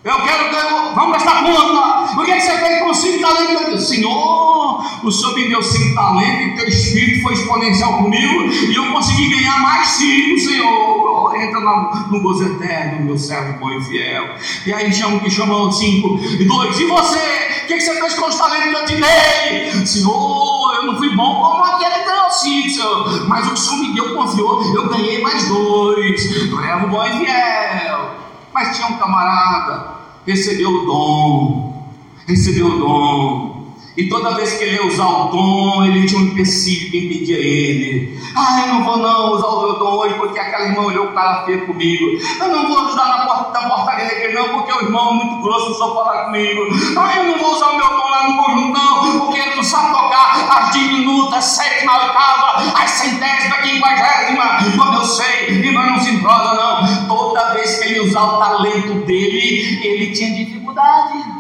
Eu 0.07 0.23
quero, 0.23 0.51
quero 0.51 0.95
vamos 0.95 1.17
prestar 1.17 1.43
conta. 1.43 2.21
O 2.21 2.25
que, 2.25 2.31
é 2.31 2.37
que 2.37 2.43
você 2.43 2.59
fez 2.59 2.81
com 2.81 2.95
cinco 2.95 3.27
talentos? 3.27 3.89
Senhor, 3.89 4.81
o 5.03 5.11
Senhor 5.11 5.35
me 5.35 5.49
deu 5.49 5.61
cinco 5.61 5.97
talentos 5.97 6.47
e 6.47 6.55
teu 6.55 6.69
espírito 6.69 7.23
foi 7.25 7.33
exponencial 7.35 7.99
comigo 7.99 8.45
e 8.45 8.77
eu 8.77 8.93
consegui 8.93 9.35
ganhar 9.35 9.59
mais 9.59 9.89
cinco, 9.89 10.39
Senhor. 10.39 11.35
Entra 11.35 11.59
no, 11.59 11.91
no 12.13 12.23
gozo 12.23 12.45
eterno, 12.45 13.05
meu 13.05 13.19
servo 13.19 13.59
bom 13.59 13.73
e 13.73 13.83
fiel. 13.83 14.37
E 14.65 14.73
aí 14.73 14.93
chama 14.93 15.19
que 15.19 15.29
chamam 15.29 15.73
cinco 15.73 16.21
e 16.23 16.45
dois. 16.45 16.79
E 16.79 16.85
você? 16.87 17.65
O 17.65 17.67
que, 17.67 17.75
é 17.75 17.77
que 17.77 17.81
você 17.81 18.01
fez 18.01 18.15
com 18.15 18.29
os 18.29 18.37
talentos 18.37 18.71
que 18.71 18.77
eu 18.77 18.87
te 18.87 18.95
dei? 18.95 19.87
Senhor, 19.87 20.75
eu 20.77 20.87
não 20.87 20.97
fui 20.99 21.17
bom 21.17 21.43
como 21.43 21.65
aquele 21.65 22.07
sim, 22.31 22.69
Senhor, 22.69 23.27
mas 23.29 23.47
o 23.47 23.49
que 23.51 23.55
o 23.55 23.57
Senhor 23.57 23.81
me 23.81 23.95
deu, 23.95 24.15
confiou, 24.15 24.63
eu 24.63 24.89
ganhei 24.89 25.21
mais 25.21 25.49
dois. 25.49 26.53
Levo 26.53 26.89
bom 26.89 27.05
e 27.05 27.25
fiel. 27.25 28.11
Mas 28.53 28.77
tinha 28.77 28.89
um 28.89 28.97
camarada, 28.97 29.96
recebeu 30.27 30.71
o 30.71 30.85
dom, 30.85 31.87
recebeu 32.27 32.67
o 32.67 32.79
dom. 32.79 33.56
E 33.97 34.09
toda 34.11 34.35
vez 34.35 34.59
que 34.59 34.65
ele 34.65 34.77
ia 34.77 34.87
usar 34.87 35.07
o 35.07 35.29
dom, 35.31 35.85
ele 35.85 36.07
tinha 36.07 36.21
um 36.21 36.25
empecilho 36.25 36.91
que 36.91 36.99
impedia 36.99 37.39
ele. 37.39 38.19
Ah, 38.37 38.61
eu 38.61 38.75
não 38.75 38.85
vou 38.85 38.99
não 38.99 39.33
usar 39.33 39.47
o 39.47 39.63
meu 39.63 39.79
dom 39.79 39.97
hoje 39.97 40.15
porque 40.15 40.39
aquela 40.39 40.67
irmã 40.67 40.83
olhou 40.83 41.09
cara 41.13 41.45
feio 41.47 41.67
comigo. 41.67 42.05
Eu 42.39 42.49
não 42.49 42.69
vou 42.69 42.87
ajudar 42.87 43.09
na, 43.09 43.25
porta, 43.25 43.59
na 43.59 43.69
portaria 43.69 44.05
da 44.05 44.13
igreja 44.13 44.39
não 44.39 44.49
porque 44.51 44.73
o 44.73 44.83
irmão 44.83 45.11
é 45.11 45.25
muito 45.25 45.43
grosso, 45.43 45.79
só 45.79 45.95
falar 45.95 46.27
comigo. 46.27 46.61
Ah, 46.99 47.17
eu 47.17 47.25
não 47.25 47.39
vou 47.39 47.55
usar 47.55 47.71
o 47.71 47.77
meu 47.77 47.89
dom 47.89 48.11
lá 48.11 48.29
no 48.29 48.37
conjunto 48.37 48.79
não 48.79 49.21
porque 49.21 49.41
ele 49.41 49.57
não 49.57 49.65
sabe 49.65 49.93
tocar 49.93 50.47
as 50.59 50.73
diminutas, 50.73 51.45
sétima, 51.45 52.05
oitava, 52.05 52.73
as 52.83 52.91
centésima, 52.91 53.57
quinquagésima, 53.59 54.59
como 54.77 54.95
eu 54.95 55.05
sei, 55.05 55.73
nós 55.73 55.91
não 55.91 56.01
se 56.01 56.11
entrosa 56.11 56.55
não. 56.55 57.09
Toda 57.09 57.55
vez 57.55 57.79
que 57.79 57.85
ele 57.89 58.01
usar 58.01 58.25
o 58.25 58.39
talento 58.39 59.07
dele, 59.07 59.81
ele 59.83 60.13
tinha 60.13 60.35
dificuldade. 60.35 61.36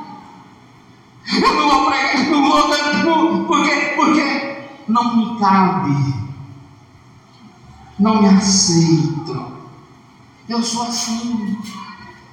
Eu 1.42 1.54
não 1.54 1.68
vou 1.68 1.90
pregar, 1.90 2.30
não 2.30 2.48
vou 2.48 2.68
dar, 2.68 3.46
porque, 3.46 3.74
porque 3.96 4.56
não 4.88 5.16
me 5.16 5.38
cabe, 5.38 6.14
não 7.98 8.22
me 8.22 8.28
aceito. 8.28 9.52
Eu 10.48 10.62
sou 10.62 10.84
assim. 10.84 11.58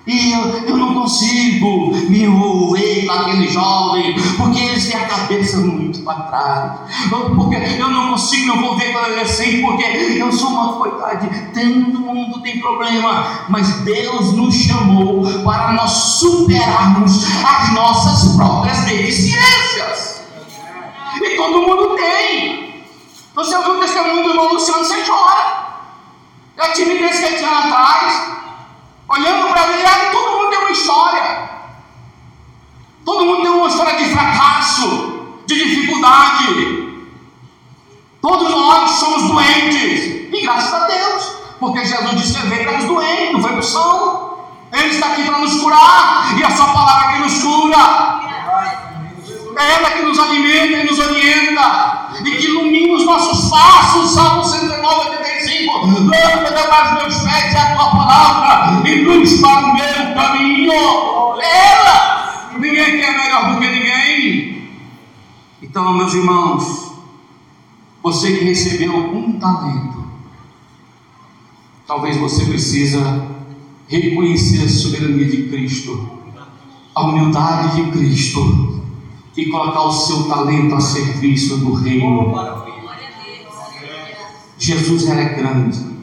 E 0.05 0.33
eu, 0.33 0.41
eu 0.67 0.77
não 0.77 0.93
consigo 0.93 1.95
me 2.09 2.23
envolver 2.23 3.05
com 3.05 3.13
aquele 3.13 3.47
jovem, 3.47 4.15
porque 4.35 4.59
eles 4.59 4.87
têm 4.87 4.99
a 4.99 5.07
cabeça 5.07 5.57
muito 5.57 6.01
para 6.01 6.21
trás. 6.23 6.71
Porque 7.09 7.55
eu 7.55 7.89
não 7.89 8.09
consigo 8.09 8.51
me 8.51 8.57
envolver 8.57 8.91
com 8.91 9.21
assim, 9.21 9.61
porque 9.61 9.83
eu 9.83 10.29
sou 10.31 10.49
uma 10.49 10.73
coitada. 10.73 11.29
Todo 11.53 11.99
mundo 11.99 12.41
tem 12.41 12.59
problema, 12.59 13.45
mas 13.47 13.79
Deus 13.81 14.33
nos 14.33 14.53
chamou 14.55 15.23
para 15.43 15.71
nós 15.71 15.91
superarmos 15.91 17.23
as 17.43 17.73
nossas 17.73 18.35
próprias 18.35 18.79
deficiências. 18.79 20.21
E 21.21 21.37
todo 21.37 21.61
mundo 21.61 21.95
tem. 21.95 22.83
Você 23.35 23.55
ouviu 23.55 23.75
o 23.75 23.79
testemunho 23.79 24.23
do 24.23 24.29
irmão 24.31 24.53
Luciano, 24.53 24.83
você 24.83 25.01
chora. 25.05 25.63
Eu 26.57 26.73
tive 26.73 27.03
esse 27.05 27.25
que 27.25 27.37
tinha 27.37 27.49
atrás. 27.49 28.42
Olhando 29.13 29.47
para 29.49 29.67
ele, 29.67 29.85
ah, 29.85 30.09
todo 30.11 30.31
mundo 30.31 30.49
tem 30.49 30.59
uma 30.59 30.71
história. 30.71 31.49
Todo 33.05 33.25
mundo 33.25 33.43
tem 33.43 33.51
uma 33.51 33.67
história 33.67 33.95
de 33.95 34.05
fracasso, 34.05 35.43
de 35.45 35.55
dificuldade. 35.55 37.05
Todos 38.19 38.49
nós 38.49 38.89
somos 38.89 39.29
doentes. 39.29 40.33
E 40.33 40.41
graças 40.41 40.73
a 40.73 40.87
Deus, 40.87 41.31
porque 41.59 41.85
Jesus 41.85 42.15
disse 42.15 42.41
que 42.41 42.47
veio 42.47 42.63
para 42.67 42.79
os 42.79 42.85
doentes, 42.85 43.33
não 43.33 43.41
foi 43.41 43.51
para 43.51 43.59
o 43.59 43.63
são. 43.63 44.33
Ele 44.71 44.87
está 44.87 45.11
aqui 45.11 45.23
para 45.25 45.37
nos 45.37 45.61
curar, 45.61 46.35
e 46.35 46.43
a 46.43 46.49
sua 46.49 46.73
palavra 46.73 47.13
que 47.13 47.19
nos 47.19 47.43
cura. 47.43 48.19
É 49.55 49.73
ela 49.73 49.91
que 49.91 50.01
nos 50.03 50.17
alimenta 50.17 50.79
e 50.79 50.85
nos 50.85 50.99
orienta, 50.99 52.09
e 52.19 52.31
que 52.31 52.45
ilumina 52.45 52.95
os 52.95 53.05
nossos 53.05 53.49
passos. 53.49 54.11
Salmo 54.11 54.43
119, 54.43 55.09
85. 55.09 55.87
Lâmpada 55.87 56.63
para 56.67 56.85
os 56.85 57.01
meus 57.01 57.23
pés 57.23 57.53
é 57.53 57.59
a 57.59 57.75
tua 57.75 57.91
palavra, 57.91 58.89
e 58.89 59.03
luz 59.03 59.39
para 59.41 59.65
o 59.65 59.73
meu 59.73 60.15
caminho. 60.15 60.73
Ela. 61.41 62.51
Ninguém 62.57 62.99
quer 62.99 63.17
melhor 63.17 63.53
do 63.53 63.59
que 63.59 63.67
ninguém. 63.67 64.69
Então, 65.61 65.93
meus 65.97 66.13
irmãos, 66.13 66.91
você 68.01 68.31
que 68.37 68.45
recebeu 68.45 68.95
um 68.95 69.39
talento, 69.39 70.03
talvez 71.87 72.17
você 72.17 72.45
precisa 72.45 73.27
reconhecer 73.87 74.65
a 74.65 74.69
soberania 74.69 75.25
de 75.25 75.49
Cristo, 75.49 76.21
a 76.95 77.01
humildade 77.03 77.75
de 77.75 77.91
Cristo 77.91 78.82
e 79.35 79.45
colocar 79.47 79.81
o 79.81 79.91
seu 79.91 80.23
talento 80.23 80.75
a 80.75 80.81
serviço 80.81 81.57
do 81.57 81.73
reino. 81.73 82.33
Jesus 84.57 85.07
era 85.09 85.23
grande. 85.23 85.93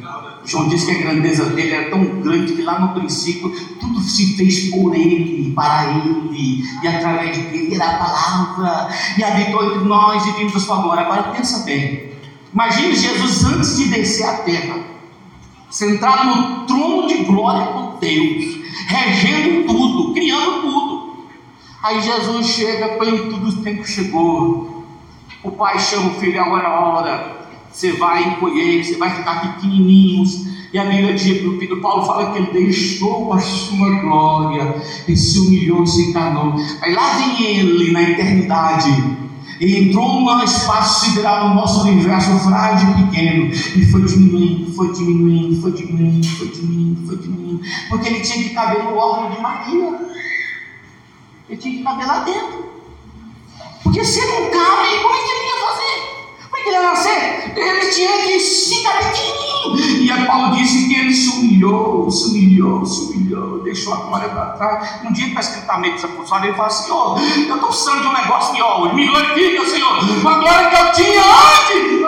João 0.44 0.68
diz 0.68 0.84
que 0.84 0.90
a 0.90 0.98
grandeza 0.98 1.44
dele 1.50 1.72
era 1.72 1.90
tão 1.90 2.04
grande 2.22 2.54
que 2.54 2.62
lá 2.62 2.80
no 2.80 3.00
princípio 3.00 3.50
tudo 3.78 4.00
se 4.00 4.36
fez 4.36 4.70
por 4.70 4.94
ele, 4.94 5.52
para 5.52 5.92
ele, 5.92 6.64
e 6.82 6.88
através 6.88 7.36
dele 7.36 7.74
era 7.74 7.86
a 7.86 7.98
palavra, 7.98 8.88
e 9.16 9.22
habitou 9.22 9.64
entre 9.64 9.84
nós 9.84 10.26
e 10.26 10.32
vimos 10.32 10.60
sua 10.62 10.82
glória. 10.82 11.04
Agora 11.04 11.34
pensa 11.34 11.64
bem. 11.64 12.10
Imagine 12.52 12.96
Jesus 12.96 13.44
antes 13.44 13.76
de 13.76 13.88
descer 13.88 14.24
à 14.24 14.38
terra, 14.38 14.80
sentado 15.70 16.26
no 16.26 16.66
trono 16.66 17.06
de 17.06 17.22
glória 17.24 17.66
com 17.66 17.98
Deus, 18.00 18.58
regendo 18.88 19.68
tudo, 19.68 20.12
criando 20.14 20.62
tudo. 20.62 20.99
Aí 21.82 22.00
Jesus 22.02 22.46
chega, 22.46 22.98
plenitude 22.98 23.40
do 23.40 23.62
tempo 23.62 23.86
chegou. 23.86 24.84
O 25.42 25.50
pai 25.52 25.78
chama 25.78 26.10
o 26.10 26.14
filho, 26.20 26.40
agora 26.40 26.68
é 26.68 26.70
hora. 26.70 27.48
Você 27.72 27.92
vai 27.92 28.22
encolher, 28.24 28.84
você 28.84 28.96
vai 28.96 29.10
ficar 29.10 29.40
pequenininho. 29.40 30.24
E 30.72 30.78
a 30.78 30.84
Bíblia 30.84 31.14
diz, 31.14 31.42
o 31.42 31.80
Paulo 31.80 32.04
fala 32.04 32.32
que 32.32 32.38
ele 32.38 32.52
deixou 32.52 33.32
a 33.32 33.40
sua 33.40 33.90
glória 34.00 34.76
e 35.08 35.16
se 35.16 35.38
humilhou 35.38 35.82
e 35.82 35.86
se 35.86 36.10
encarnou. 36.10 36.54
Aí 36.82 36.94
lá 36.94 37.14
vem 37.14 37.42
ele 37.42 37.92
na 37.92 38.02
eternidade. 38.02 38.90
E 39.58 39.76
entrou 39.76 40.20
num 40.20 40.42
espaço 40.42 41.06
sideral 41.06 41.48
no 41.48 41.54
nosso 41.54 41.86
universo 41.86 42.30
frágil 42.40 42.90
e 42.90 43.04
pequeno. 43.04 43.46
E 43.46 43.90
foi 43.90 44.02
diminuindo, 44.04 44.72
foi 44.74 44.92
diminuindo, 44.92 45.60
foi 45.60 45.72
diminuindo, 45.72 46.26
foi 46.26 46.48
diminuindo, 46.48 47.06
foi 47.06 47.16
diminuindo. 47.16 47.60
Porque 47.88 48.08
ele 48.08 48.20
tinha 48.20 48.44
que 48.44 48.50
caber 48.50 48.84
no 48.84 48.96
órgão 48.96 49.30
de 49.30 49.40
Maria. 49.40 50.10
Ele 51.50 51.58
tinha 51.58 51.78
que 51.78 51.82
caber 51.82 52.06
lá 52.06 52.20
dentro. 52.20 52.70
Porque 53.82 54.04
se 54.04 54.24
não 54.24 54.50
cabe, 54.50 55.02
como 55.02 55.14
é 55.14 55.18
que 55.18 55.30
ele 55.32 55.46
ia 55.46 55.66
fazer? 55.66 55.96
Como 56.44 56.56
é 56.56 56.62
que 56.62 56.68
ele 56.68 56.76
ia 56.76 56.82
nascer? 56.82 57.52
Ele 57.56 57.90
tinha 57.90 58.18
que 58.22 58.38
ficar 58.38 58.98
pequenininho. 58.98 60.04
E 60.04 60.12
aí 60.12 60.26
Paulo 60.26 60.54
disse 60.54 60.86
que 60.86 60.94
ele 60.94 61.12
se 61.12 61.28
humilhou, 61.28 62.08
se 62.08 62.28
humilhou, 62.28 62.86
se 62.86 63.00
humilhou, 63.02 63.64
deixou 63.64 63.94
a 63.94 63.96
glória 63.96 64.28
para 64.28 64.52
trás. 64.52 65.04
Um 65.04 65.12
dia 65.12 65.26
está 65.26 65.40
escrito 65.40 65.68
a 65.68 65.78
meio 65.78 65.94
apóstolos, 65.94 66.44
ele 66.44 66.54
fala, 66.54 66.70
Senhor, 66.70 67.18
eu 67.18 67.54
estou 67.54 67.58
precisando 67.58 68.02
de 68.02 68.06
um 68.06 68.12
negócio 68.12 68.54
de 68.54 68.62
hoje, 68.62 68.94
me 68.94 69.08
glorifica, 69.08 69.66
Senhor, 69.66 69.98
a 70.28 70.38
glória 70.38 70.70
que 70.70 70.76
eu 70.76 70.92
tinha 70.92 71.20
antes. 71.20 72.00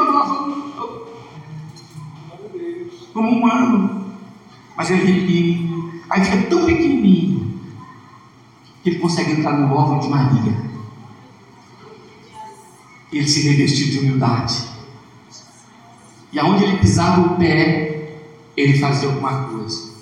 Como 3.12 3.28
humano. 3.28 4.06
Mas 4.76 4.88
ele 4.88 5.02
é 5.02 5.04
pequenininho. 5.04 6.00
Aí 6.08 6.24
fica 6.24 6.46
tão 6.48 6.64
pequenininho 6.64 7.51
que 8.82 8.90
ele 8.90 8.98
consegue 8.98 9.32
entrar 9.32 9.52
no 9.52 9.74
órgão 9.74 10.00
de 10.00 10.08
Maria 10.08 10.72
ele 13.12 13.28
se 13.28 13.48
revestiu 13.48 13.90
de 13.90 13.98
humildade. 13.98 14.54
E 16.32 16.38
aonde 16.38 16.64
ele 16.64 16.78
pisava 16.78 17.20
o 17.20 17.36
pé, 17.36 18.20
ele 18.56 18.78
fazia 18.78 19.08
alguma 19.08 19.44
coisa. 19.44 19.92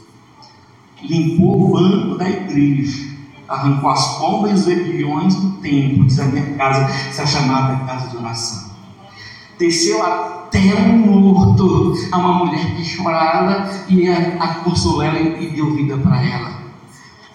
Limpou 1.03 1.61
o 1.61 1.73
banco 1.73 2.17
da 2.17 2.29
igreja, 2.29 3.09
arrancou 3.49 3.91
as 3.91 4.19
pombas 4.19 4.51
e 4.53 4.55
os 4.55 4.67
rebeliões 4.67 5.35
do 5.35 5.51
templo, 5.61 6.07
diz 6.07 6.21
a 6.21 6.27
minha 6.27 6.55
casa, 6.55 6.83
essa 7.09 7.27
chamada 7.27 7.85
casa 7.85 8.09
de 8.09 8.17
oração. 8.17 8.71
Desceu 9.59 10.03
até 10.03 10.75
o 10.75 10.97
morto 10.99 11.95
a 12.13 12.19
uma 12.19 12.45
mulher 12.45 12.77
que 12.77 12.85
chorava 12.85 13.69
e 13.89 14.09
a, 14.09 14.37
a 14.39 14.55
consolou 14.57 15.03
ela 15.03 15.19
e 15.19 15.51
deu 15.51 15.75
vida 15.75 15.99
para 15.99 16.25
ela 16.25 16.60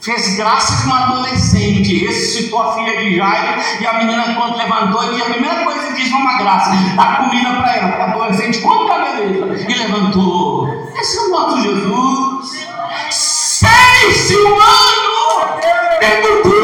fez 0.06 0.36
graça 0.36 0.84
com 0.84 0.90
uma 0.92 1.06
adolescente, 1.06 2.06
ressuscitou 2.06 2.62
a 2.62 2.76
filha 2.76 2.96
de 3.02 3.16
Jairo, 3.18 3.60
e 3.82 3.88
a 3.88 3.94
menina, 3.94 4.36
quando 4.36 4.56
levantou, 4.56 5.12
e 5.12 5.20
a 5.20 5.26
primeira 5.26 5.64
coisa 5.64 5.88
que 5.88 5.94
diz 6.04 6.12
uma 6.12 6.38
graça, 6.38 6.70
dá 6.96 7.16
comida 7.16 7.54
para 7.54 7.76
ela, 7.76 7.88
porque 7.88 8.02
a 8.04 8.06
adolescente 8.12 8.60
come 8.60 8.92
a 8.92 9.00
beleza, 9.00 9.66
e 9.68 9.74
levantou. 9.74 10.70
Esse 10.96 11.18
é 11.18 11.22
o 11.22 11.30
nosso 11.30 11.60
Jesus. 11.60 12.68
Ser 13.10 14.38
humano 14.38 15.60
é 16.00 16.22
tudo. 16.22 16.56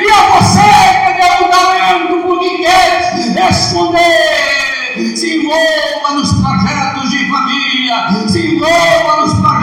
E 0.00 0.10
a 0.10 0.20
você 0.30 0.70
que 1.04 1.12
deu 1.20 1.46
um 1.46 1.50
talento 1.50 2.14
porque 2.26 2.50
quer 2.58 3.50
esconder, 3.50 5.16
se 5.16 5.36
envolva 5.36 6.14
nos 6.14 6.32
projetos 6.32 7.10
de 7.10 7.28
família, 7.28 8.28
se 8.28 8.54
envolva 8.54 9.16
nos 9.20 9.34
projetos 9.34 9.61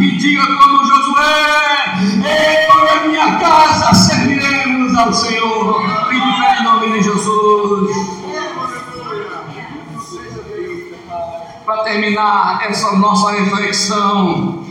e 0.00 0.16
diga 0.16 0.46
como 0.56 0.84
Josué: 0.84 1.94
Eu 2.24 3.04
e 3.04 3.08
minha 3.08 3.38
casa 3.38 3.94
serviremos 3.94 4.96
ao 4.96 5.12
Senhor. 5.12 5.82
E 6.10 6.20
de 6.20 6.60
em 6.60 6.64
nome 6.64 6.92
de 6.92 7.02
Jesus. 7.02 8.20
Para 11.64 11.84
terminar 11.84 12.58
essa 12.68 12.92
nossa 12.96 13.30
reflexão, 13.32 14.64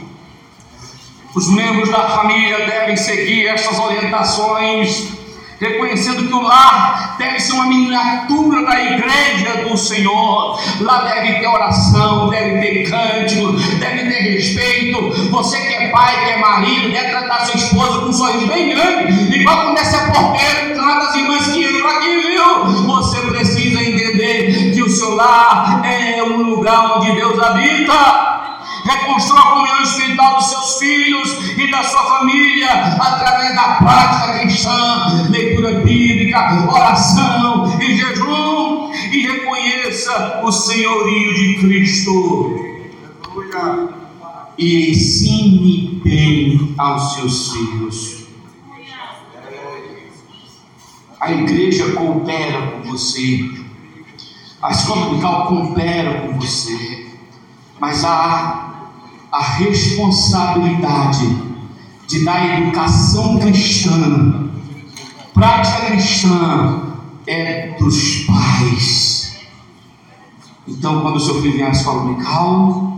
os 1.35 1.49
membros 1.49 1.89
da 1.89 2.09
família 2.09 2.65
devem 2.65 2.97
seguir 2.97 3.47
essas 3.47 3.79
orientações 3.79 5.18
reconhecendo 5.59 6.27
que 6.27 6.33
o 6.33 6.41
lar 6.41 7.15
deve 7.17 7.39
ser 7.39 7.53
uma 7.53 7.65
miniatura 7.65 8.65
da 8.65 8.81
igreja 8.81 9.67
do 9.67 9.77
Senhor. 9.77 10.59
Lá 10.79 11.01
deve 11.01 11.39
ter 11.39 11.47
oração, 11.47 12.29
deve 12.29 12.59
ter 12.59 12.89
cântico, 12.89 13.51
deve 13.79 14.09
ter 14.09 14.33
respeito. 14.33 15.29
Você 15.29 15.59
que 15.59 15.73
é 15.73 15.89
pai, 15.89 16.25
que 16.25 16.31
é 16.31 16.37
marido, 16.37 16.91
deve 16.91 17.09
tratar 17.09 17.45
sua 17.45 17.55
esposa 17.55 17.99
com 17.99 18.05
um 18.07 18.13
sorriso 18.13 18.47
bem 18.47 18.69
grande, 18.69 19.39
igual 19.39 19.65
quando 19.65 19.77
é 19.77 19.83
ser 19.83 20.11
porteiro, 20.11 20.73
trata 20.75 21.05
as 21.07 21.15
irmãs 21.15 21.47
que 21.47 21.63
entram 21.63 21.87
aqui, 21.89 22.17
viu? 22.21 22.85
Você 22.87 23.21
precisa 23.21 23.83
entender 23.83 24.73
que 24.73 24.81
o 24.81 24.89
seu 24.89 25.15
lar 25.15 25.81
é 25.85 26.23
um 26.23 26.43
lugar 26.43 26.97
onde 26.97 27.11
Deus 27.11 27.37
habita 27.39 28.48
reconstrua 28.85 29.39
a 29.39 29.51
comunhão 29.51 29.81
espiritual 29.83 30.35
dos 30.35 30.49
seus 30.49 30.79
filhos 30.79 31.57
e 31.57 31.69
da 31.69 31.83
sua 31.83 32.03
família 32.03 32.71
através 32.71 33.55
da 33.55 33.75
prática 33.75 34.39
cristã, 34.39 35.27
leitura 35.29 35.81
bíblica, 35.81 36.67
oração 36.71 37.79
e 37.79 37.95
jejum, 37.95 38.91
e 39.11 39.27
reconheça 39.27 40.41
o 40.43 40.51
senhorio 40.51 41.33
de 41.33 41.55
Cristo. 41.59 42.65
E 44.57 44.91
ensine 44.91 46.01
bem 46.03 46.75
aos 46.77 47.15
seus 47.15 47.51
filhos. 47.53 48.19
A 51.19 51.31
igreja 51.31 51.91
coopera 51.91 52.61
com 52.71 52.91
você, 52.91 53.49
a 54.61 54.71
escola 54.71 55.05
dominical 55.05 55.47
coopera 55.47 56.21
com 56.21 56.39
você, 56.39 57.07
mas 57.79 58.03
há 58.03 58.68
a 59.31 59.41
responsabilidade 59.41 61.49
de 62.07 62.25
dar 62.25 62.59
educação 62.59 63.37
cristã, 63.37 64.49
prática 65.33 65.85
cristã, 65.85 66.83
é 67.27 67.75
dos 67.77 68.25
pais. 68.25 69.37
Então, 70.67 71.01
quando 71.01 71.17
o 71.17 71.19
seu 71.19 71.41
filho 71.41 71.57
vem 71.57 71.65
à 71.65 71.69
escola 71.69 72.01
dominical, 72.01 72.89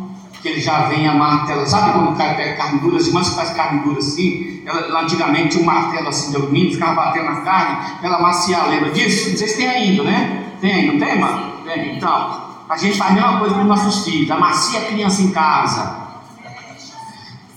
que 0.41 0.47
ele 0.47 0.61
já 0.61 0.88
vem 0.88 1.07
a 1.07 1.13
martela, 1.13 1.65
sabe 1.65 1.91
quando 1.91 2.17
cai 2.17 2.36
pega 2.36 2.55
carne 2.55 2.79
dura, 2.79 2.97
as 2.97 3.07
irmãs 3.07 3.29
que 3.29 3.36
fazem 3.36 3.55
carne 3.55 3.84
dura 3.84 3.99
assim, 3.99 4.61
ela, 4.65 5.01
antigamente 5.01 5.57
um 5.57 5.63
martelo 5.63 6.07
assim 6.07 6.32
de 6.32 6.38
alumínio, 6.38 6.73
ficava 6.73 6.95
batendo 6.95 7.25
na 7.25 7.41
carne, 7.41 7.77
ela 8.01 8.21
maciar, 8.21 8.69
lembra 8.69 8.91
disso? 8.91 9.29
Não 9.29 9.38
sei 9.38 9.47
se 9.47 9.57
tem 9.57 9.67
ainda, 9.67 10.03
né? 10.03 10.45
Tem, 10.59 10.88
não 10.88 10.99
tem, 10.99 11.19
mano? 11.19 11.51
Tem, 11.65 11.97
então, 11.97 12.41
a 12.67 12.77
gente 12.77 12.97
faz 12.97 13.11
a 13.11 13.13
mesma 13.13 13.39
coisa 13.39 13.55
com 13.55 13.61
os 13.61 13.67
nossos 13.67 14.05
filhos, 14.05 14.32
amacia 14.32 14.79
a 14.79 14.86
criança 14.86 15.21
em 15.21 15.32
casa, 15.32 16.01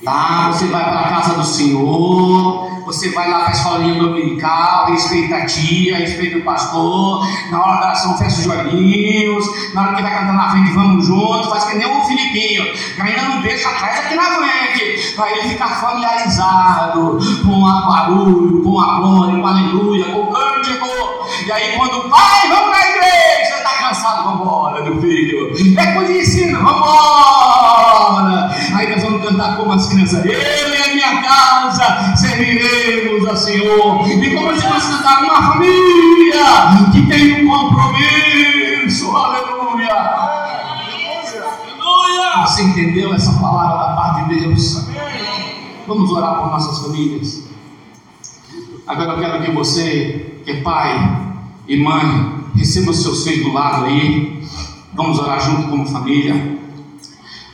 Lá 0.05 0.53
você 0.53 0.67
vai 0.67 0.85
para 0.85 1.01
a 1.01 1.09
casa 1.09 1.35
do 1.35 1.45
Senhor, 1.45 2.83
você 2.85 3.09
vai 3.13 3.31
lá 3.31 3.41
para 3.41 3.49
a 3.49 3.53
escolinha 3.53 3.95
dominical, 3.95 4.85
respeita 4.87 5.37
a 5.37 5.47
tia, 5.47 5.97
respeita 5.97 6.37
o 6.37 6.45
pastor, 6.45 7.27
na 7.51 7.63
hora 7.63 7.81
da 7.81 7.87
oração 7.87 8.19
fecha 8.19 8.37
os 8.37 8.45
joelhinhos, 8.45 9.47
na 9.73 9.81
hora 9.81 9.95
que 9.95 10.03
vai 10.03 10.13
cantar 10.13 10.35
na 10.35 10.51
frente, 10.51 10.73
vamos 10.73 11.07
junto, 11.07 11.49
faz 11.49 11.65
que 11.65 11.79
nem 11.79 11.87
o 11.87 12.05
Filipinho, 12.05 12.65
ainda 13.01 13.23
não 13.23 13.41
deixa 13.41 13.67
atrás 13.71 14.01
aqui 14.01 14.15
na 14.15 14.25
frente, 14.25 15.15
para 15.17 15.33
ele 15.33 15.49
ficar 15.49 15.69
familiarizado 15.81 17.19
com 17.43 17.67
a 17.67 17.87
barulho, 17.87 18.63
com 18.63 18.79
a 18.79 19.01
glória, 19.01 19.41
com 19.41 19.47
a 19.47 19.51
aleluia, 19.51 20.05
com 20.05 20.21
o 20.21 20.33
cântico. 20.33 20.87
E 21.47 21.53
aí 21.53 21.77
quando 21.79 22.11
pai, 22.11 22.49
vamos 22.49 22.71
na 22.71 22.91
igreja, 22.91 23.57
está 23.57 23.89
cansado, 23.89 24.25
vamos 24.25 24.41
embora, 24.43 24.83
meu 24.83 25.01
filho. 25.01 25.79
É 25.79 25.87
por 25.93 26.11
isso, 26.11 26.53
vamos 26.53 26.77
embora. 26.77 27.44
Cantar 29.45 29.57
como 29.59 29.73
as 29.73 29.87
crianças, 29.89 30.25
eu 30.25 30.33
e 30.33 30.83
a 30.83 30.95
minha 30.95 31.23
casa 31.23 32.17
serviremos 32.17 33.29
ao 33.29 33.37
Senhor. 33.37 34.09
E 34.09 34.35
como 34.35 34.59
se 34.59 34.67
fosse 34.67 34.91
cantar 34.91 35.23
uma 35.23 35.53
família 35.53 36.45
que 36.91 37.07
tem 37.07 37.45
um 37.45 37.51
compromisso, 37.51 39.15
aleluia. 39.15 39.93
aleluia. 40.73 42.47
Você 42.47 42.63
entendeu 42.63 43.13
essa 43.13 43.35
palavra 43.35 43.77
da 43.77 43.93
parte 43.93 44.31
de 44.31 44.41
Deus? 44.41 44.89
Vamos 45.87 46.11
orar 46.11 46.37
por 46.37 46.47
nossas 46.47 46.79
famílias. 46.79 47.45
Agora 48.87 49.13
eu 49.13 49.19
quero 49.19 49.45
que 49.45 49.51
você, 49.51 50.41
que 50.43 50.53
é 50.53 50.63
pai 50.63 51.21
e 51.69 51.77
mãe, 51.77 52.45
receba 52.57 52.91
os 52.93 53.03
seus 53.03 53.25
filhos 53.25 53.45
do 53.45 53.53
lado 53.53 53.85
aí. 53.85 54.43
Vamos 54.95 55.19
orar 55.19 55.39
junto 55.39 55.69
como 55.69 55.87
família 55.87 56.64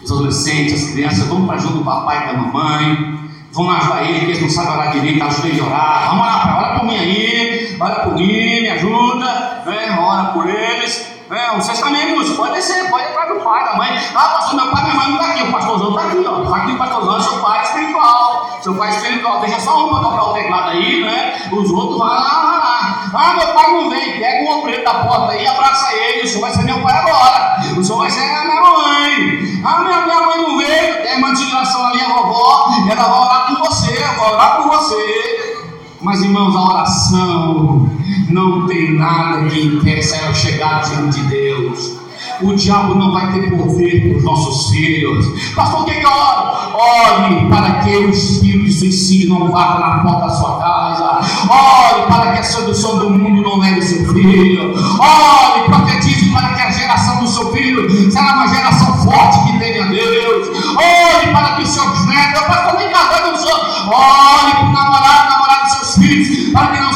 os 0.03 0.11
adolescentes, 0.11 0.85
as 0.85 0.91
crianças, 0.93 1.27
vamos 1.27 1.47
para 1.47 1.59
junto 1.59 1.79
do 1.79 1.85
papai 1.85 2.25
e 2.25 2.27
da 2.27 2.33
mamãe, 2.35 3.21
vamos 3.53 3.77
ajudar 3.77 4.05
ele, 4.05 4.21
que 4.21 4.25
eles 4.27 4.43
não 4.43 4.51
sabem 4.51 4.73
orar 4.73 4.93
direito, 4.93 5.25
ajuda 5.25 5.49
eles 5.49 5.61
a 5.61 5.67
orar, 5.67 6.09
vamos 6.09 6.27
orar 6.27 6.43
para 6.43 6.59
ora 6.59 6.79
por 6.79 6.87
mim 6.87 6.97
aí, 6.97 7.77
ora 7.81 7.95
por 8.01 8.15
mim, 8.15 8.61
me 8.61 8.69
ajuda, 8.71 9.63
né? 9.67 9.99
ora 10.01 10.25
por 10.33 10.49
eles. 10.49 11.11
É, 11.31 11.55
vocês 11.55 11.79
também, 11.79 12.13
músico, 12.17 12.39
pode 12.39 12.55
descer, 12.55 12.91
pode 12.91 13.05
ir 13.05 13.15
para 13.15 13.37
o 13.37 13.41
pai, 13.41 13.65
da 13.65 13.77
mãe. 13.77 13.89
Ah, 14.17 14.29
pastor, 14.31 14.57
meu 14.57 14.73
pai 14.73 14.83
minha 14.83 14.95
mãe 14.97 15.09
não 15.11 15.21
está 15.21 15.31
aqui, 15.31 15.43
o 15.45 15.53
pastorzão 15.53 15.91
está 15.91 16.03
aqui, 16.03 16.27
ó. 16.27 16.43
Está 16.43 16.57
aqui 16.57 16.73
o 16.73 16.79
pastorzão, 16.79 17.17
é 17.17 17.23
seu 17.23 17.39
pai 17.39 17.63
espiritual. 17.63 18.59
Seu 18.61 18.75
pai 18.75 18.91
espiritual, 18.91 19.41
deixa 19.41 19.61
só 19.61 19.87
um 19.87 19.91
para 19.91 20.01
tocar 20.01 20.23
o 20.25 20.33
teclado 20.33 20.71
aí, 20.71 21.01
né? 21.03 21.41
Os 21.53 21.71
outros 21.71 21.99
vão 21.99 21.99
lá, 21.99 22.19
lá, 22.19 22.59
lá. 22.59 23.11
Ah, 23.15 23.35
meu 23.35 23.47
pai 23.47 23.50
não 23.81 23.91
vem. 23.91 24.19
Pega 24.19 24.45
o 24.45 24.59
obreiro 24.59 24.85
da 24.85 24.95
porta 24.95 25.33
aí, 25.33 25.47
abraça 25.47 25.95
ele. 25.95 26.25
O 26.25 26.29
senhor 26.29 26.41
vai 26.41 26.53
ser 26.53 26.65
meu 26.65 26.81
pai 26.81 26.99
agora. 26.99 27.61
O 27.79 27.85
senhor 27.85 27.99
vai 27.99 28.11
ser 28.11 28.21
a 28.21 28.45
minha 28.45 28.61
mãe. 28.61 29.61
Ah, 29.65 29.81
minha, 29.83 30.01
minha 30.03 30.27
mãe 30.27 30.43
não 30.43 30.59
veio. 30.59 31.03
Tem 31.03 31.13
irmã 31.13 31.33
de 31.33 31.45
ali, 31.45 32.01
a 32.01 32.09
vovó. 32.09 32.69
Ela 32.91 33.03
vai 33.03 33.21
orar 33.21 33.47
por 33.47 33.59
você. 33.67 34.03
Eu 34.03 34.19
vou 34.19 34.33
orar 34.33 34.57
por 34.57 34.69
você. 34.71 35.61
Mas, 36.01 36.23
irmãos, 36.23 36.57
a 36.57 36.63
oração 36.63 37.91
não 38.31 38.67
tem 38.67 38.95
nada 38.95 39.49
que 39.49 39.61
impeça 39.61 40.17
ela 40.17 40.35
chegar 40.35 40.83
diante 40.83 41.21
de 41.21 41.29
Deus. 41.29 42.00
O 42.43 42.55
diabo 42.55 42.95
não 42.95 43.13
vai 43.13 43.33
ter 43.33 43.51
poder 43.51 44.09
para 44.09 44.19
os 44.19 44.25
nossos 44.25 44.71
filhos. 44.71 45.55
Pastor, 45.55 45.83
o 45.83 45.85
que, 45.85 45.95
que 45.95 46.07
eu 46.07 46.11
oro? 46.11 46.61
Ore 46.75 47.47
para 47.51 47.81
que 47.81 47.97
o 47.97 48.09
espírito 48.09 48.65
de 48.65 48.73
suicídio 48.73 49.29
não 49.29 49.53
vá 49.53 49.79
na 49.79 50.03
porta 50.03 50.27
da 50.27 50.31
sua 50.31 50.59
casa. 50.59 51.21
Ore 51.51 52.07
para 52.09 52.33
que 52.33 52.39
a 52.39 52.43
sedução 52.43 52.99
do 52.99 53.11
mundo 53.11 53.43
não 53.43 53.59
leve 53.59 53.83
seu 53.83 54.11
filho. 54.15 54.73
Ore, 54.73 55.65
profetize 55.67 56.31
para 56.33 56.55
que 56.55 56.63
a 56.63 56.71
geração 56.71 57.21
do 57.21 57.29
seu 57.29 57.53
filho 57.53 58.11
será 58.11 58.35
uma 58.37 58.49
geração 58.49 58.95
forte 59.05 59.53
que 59.53 59.59
tenha 59.59 59.87
Deus. 59.87 60.49
Ore 60.77 61.33
para 61.33 61.57
que 61.57 61.63
os 61.63 61.69
seus 61.69 62.07
netos, 62.07 62.41
pastor, 62.41 62.79
nem 62.79 62.89
casado 62.91 63.33
não 63.33 63.39
sou. 63.39 63.53
Ore 63.53 64.53
para 64.53 64.69
o 64.69 64.73
namorado, 64.73 65.31
namorado 65.31 65.63
dos 65.65 65.73
seus 65.73 65.95
filhos, 65.97 66.53
para 66.53 66.69
que 66.69 66.81
não 66.81 66.93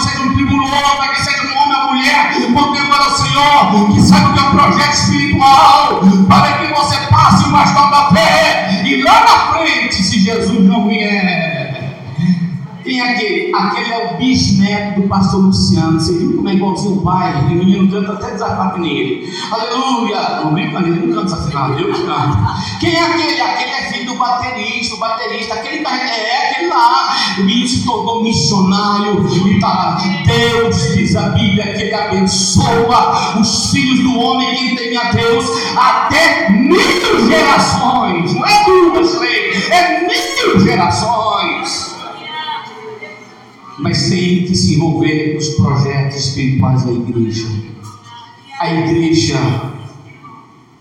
Senhor, 3.34 3.92
que 3.92 4.00
saiba 4.00 4.30
o 4.30 4.34
teu 4.34 4.50
projeto 4.50 4.92
espiritual, 4.92 6.00
para 6.28 6.52
que 6.52 6.72
você 6.72 6.96
passe 7.10 7.44
o 7.48 7.50
bastão 7.50 7.90
da 7.90 8.10
fé, 8.10 8.82
e 8.84 9.02
lá 9.02 9.24
na 9.24 9.58
frente, 9.58 9.96
se 9.96 10.20
Jesus 10.20 10.64
não 10.64 10.86
vier, 10.86 11.63
quem 12.84 13.00
é 13.00 13.12
aquele? 13.12 13.54
Aquele 13.54 13.92
é 13.92 14.12
o 14.12 14.16
bisneto 14.18 15.00
do 15.00 15.08
pastor 15.08 15.40
Luciano. 15.40 15.98
Você 15.98 16.18
viu 16.18 16.36
como 16.36 16.48
é 16.50 16.52
igualzinho 16.52 16.98
o 16.98 17.02
pai? 17.02 17.32
O 17.40 17.48
menino 17.48 17.90
canta 17.90 18.12
até 18.12 18.32
desafio 18.32 18.82
nele. 18.82 19.32
Aleluia! 19.50 20.42
Não 20.44 20.52
brinca 20.52 20.80
nele, 20.80 21.06
não 21.06 21.14
canta 21.14 21.34
desafinado, 21.34 21.76
Deus 21.76 21.98
canta. 22.00 22.54
Quem 22.80 22.94
é 22.94 23.02
aquele? 23.02 23.40
Aquele 23.40 23.70
é 23.70 23.90
filho 23.90 24.12
do 24.12 24.18
baterista, 24.18 24.96
o 24.96 24.98
baterista, 24.98 25.54
aquele 25.54 25.82
tá, 25.82 25.96
é 25.96 26.50
aquele 26.50 26.68
lá. 26.68 27.16
Menino 27.38 27.66
se 27.66 27.84
tornou 27.86 28.22
missionário 28.22 29.26
e 29.32 29.60
tá. 29.60 29.98
Deus 30.26 30.76
diz 30.94 31.16
a 31.16 31.30
Bíblia 31.30 31.72
que 31.72 31.82
ele 31.84 31.94
abençoa 31.94 33.40
os 33.40 33.70
filhos 33.70 34.00
do 34.00 34.18
homem 34.18 34.54
que 34.54 34.76
tem 34.76 34.94
a 34.94 35.10
Deus 35.10 35.46
até 35.74 36.50
mil 36.50 37.28
gerações. 37.28 38.34
Não 38.34 38.46
é 38.46 38.64
duas, 38.66 39.22
é 39.70 40.00
mil 40.06 40.60
gerações 40.60 41.93
mas 43.78 44.08
tem 44.08 44.44
que 44.44 44.54
se 44.54 44.76
envolver 44.76 45.34
nos 45.34 45.48
projetos 45.50 46.16
espirituais 46.16 46.84
da 46.84 46.92
igreja. 46.92 47.46
A 48.60 48.72
igreja 48.72 49.38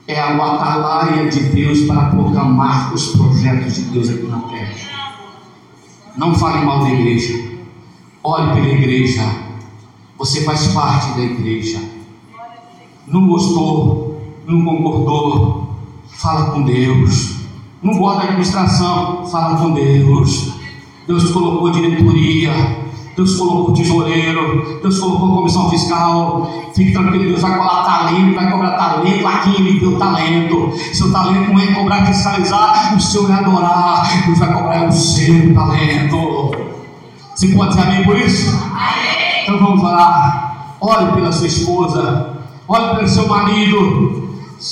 é 0.08 0.20
a 0.20 0.34
batalha 0.36 1.30
de 1.30 1.40
Deus 1.40 1.82
para 1.82 2.10
proclamar 2.10 2.94
os 2.94 3.08
projetos 3.08 3.76
de 3.76 3.82
Deus 3.84 4.10
aqui 4.10 4.28
na 4.28 4.40
terra. 4.40 4.76
Não 6.16 6.36
fale 6.36 6.66
mal 6.66 6.82
da 6.82 6.92
igreja. 6.92 7.52
Olhe 8.24 8.54
pela 8.54 8.68
igreja. 8.68 9.24
Você 10.18 10.42
faz 10.44 10.68
parte 10.68 11.18
da 11.18 11.24
igreja. 11.24 11.82
Não 13.08 13.28
gostou, 13.28 14.22
não 14.46 14.64
concordou, 14.64 15.76
fala 16.08 16.52
com 16.52 16.64
Deus. 16.64 17.38
Não 17.82 17.98
gosta 17.98 18.20
da 18.20 18.24
administração, 18.26 19.28
fala 19.28 19.58
com 19.58 19.72
Deus. 19.72 20.54
Deus 21.06 21.32
colocou 21.32 21.72
diretoria, 21.72 22.83
Deus 23.16 23.36
colocou 23.38 23.74
tesoureiro, 23.74 24.80
Deus 24.82 25.00
colocou 25.00 25.36
comissão 25.38 25.70
fiscal. 25.70 26.52
Fique 26.76 26.92
tranquilo, 26.94 27.26
Deus 27.26 27.42
vai 27.42 27.58
cobrar 27.58 27.84
talento, 27.84 28.36
vai 28.36 28.52
cobrar 28.52 28.72
talento. 28.72 29.28
Aqui 29.28 29.56
Ele 29.62 29.80
deu 29.80 29.98
talento. 29.98 30.74
Seu 30.94 31.12
talento 31.12 31.54
não 31.54 31.60
é 31.60 31.68
cobrar 31.68 32.06
fiscalizar, 32.06 32.96
o 32.96 33.00
seu 33.00 33.30
é 33.30 33.34
adorar. 33.34 34.26
Deus 34.26 34.40
vai 34.40 34.54
cobrar 34.54 34.88
o 34.88 34.92
seu 34.92 35.54
talento. 35.54 36.52
Você 37.36 37.48
pode 37.50 37.70
dizer 37.70 37.82
amém 37.82 38.04
por 38.04 38.18
isso? 38.18 38.56
Amém. 38.56 39.44
Então 39.44 39.60
vamos 39.60 39.84
orar. 39.84 40.76
Olhe 40.82 41.12
pela 41.14 41.32
sua 41.32 41.48
esposa, 41.48 42.38
olhe 42.68 42.96
pelo 42.96 43.08
seu 43.08 43.28
marido. 43.28 44.23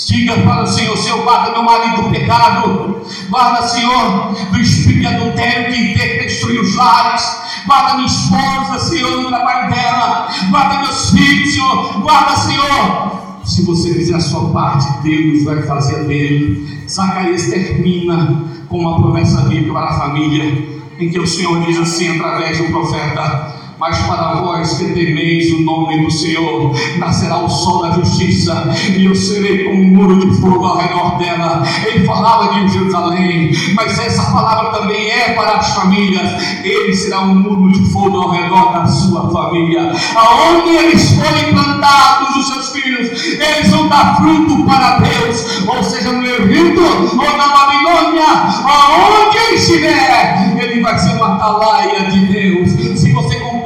Diga 0.08 0.38
para 0.42 0.64
o 0.64 0.68
Senhor, 0.68 0.98
Senhor, 0.98 1.24
guarda 1.24 1.52
meu 1.52 1.64
marido 1.64 2.04
do 2.04 2.10
pecado, 2.10 3.02
guarda, 3.30 3.68
Senhor, 3.68 4.34
do 4.52 4.60
espírito 4.60 5.08
adultério 5.08 5.74
que 5.74 6.24
destruiu 6.24 6.62
os 6.62 6.76
lares, 6.76 7.24
guarda 7.66 7.96
minha 7.96 8.08
esposa, 8.08 8.80
Senhor, 8.80 9.22
no 9.22 9.28
trabalho 9.28 9.74
dela, 9.74 10.28
guarda 10.50 10.82
meus 10.82 11.10
filhos, 11.12 11.54
Senhor, 11.54 12.02
guarda, 12.02 12.36
Senhor. 12.38 13.22
Se 13.44 13.64
você 13.64 13.94
fizer 13.94 14.16
a 14.16 14.20
sua 14.20 14.50
parte, 14.50 15.02
Deus 15.04 15.44
vai 15.44 15.62
fazer 15.64 16.06
dele. 16.06 16.86
Zacarias 16.88 17.48
termina 17.48 18.46
com 18.70 18.80
uma 18.80 19.02
promessa 19.02 19.42
bíblica 19.42 19.74
para 19.74 19.90
a 19.90 20.00
família, 20.00 20.82
em 21.00 21.10
que 21.10 21.20
o 21.20 21.28
Senhor 21.28 21.60
diz 21.66 21.78
assim, 21.78 22.16
através 22.16 22.58
do 22.60 22.66
profeta: 22.66 23.61
mas 23.82 23.98
para 24.02 24.36
vós 24.36 24.78
que 24.78 24.94
temeis 24.94 25.52
o 25.54 25.64
nome 25.64 26.04
do 26.04 26.12
Senhor, 26.12 26.72
nascerá 27.00 27.38
o 27.40 27.50
sol 27.50 27.82
da 27.82 27.96
justiça, 27.96 28.70
e 28.96 29.04
eu 29.04 29.16
serei 29.16 29.64
como 29.64 29.82
um 29.82 29.88
muro 29.88 30.20
de 30.20 30.40
fogo 30.40 30.64
ao 30.64 30.78
redor 30.78 31.18
dela. 31.18 31.64
Ele 31.88 32.06
falava 32.06 32.54
de 32.54 32.72
Jerusalém, 32.72 33.52
mas 33.74 33.98
essa 33.98 34.32
palavra 34.32 34.70
também 34.70 35.10
é 35.10 35.34
para 35.34 35.54
as 35.54 35.74
famílias. 35.74 36.62
Ele 36.64 36.94
será 36.94 37.22
um 37.22 37.34
muro 37.34 37.72
de 37.72 37.92
fogo 37.92 38.22
ao 38.22 38.30
redor 38.30 38.72
da 38.72 38.86
sua 38.86 39.32
família. 39.32 39.92
Aonde 40.16 40.76
eles 40.76 41.14
forem 41.14 41.52
plantados, 41.52 42.36
os 42.36 42.48
seus 42.50 42.70
filhos, 42.70 43.10
eles 43.40 43.72
vão 43.72 43.90
dar 43.90 44.18
fruto 44.18 44.64
para 44.64 45.00
Deus, 45.00 45.66
ou 45.68 45.84
seja, 45.84 46.12
no 46.12 46.24
Egito 46.24 46.82
ou 46.82 47.38
na 47.38 47.48
Babilônia, 47.48 48.28
aonde 48.64 49.38
ele 49.38 49.56
estiver, 49.56 50.56
ele 50.62 50.82
vai 50.82 51.00
ser 51.00 51.16
uma 51.16 51.34
atalaia 51.36 52.12
de 52.12 52.26
Deus. 52.28 52.81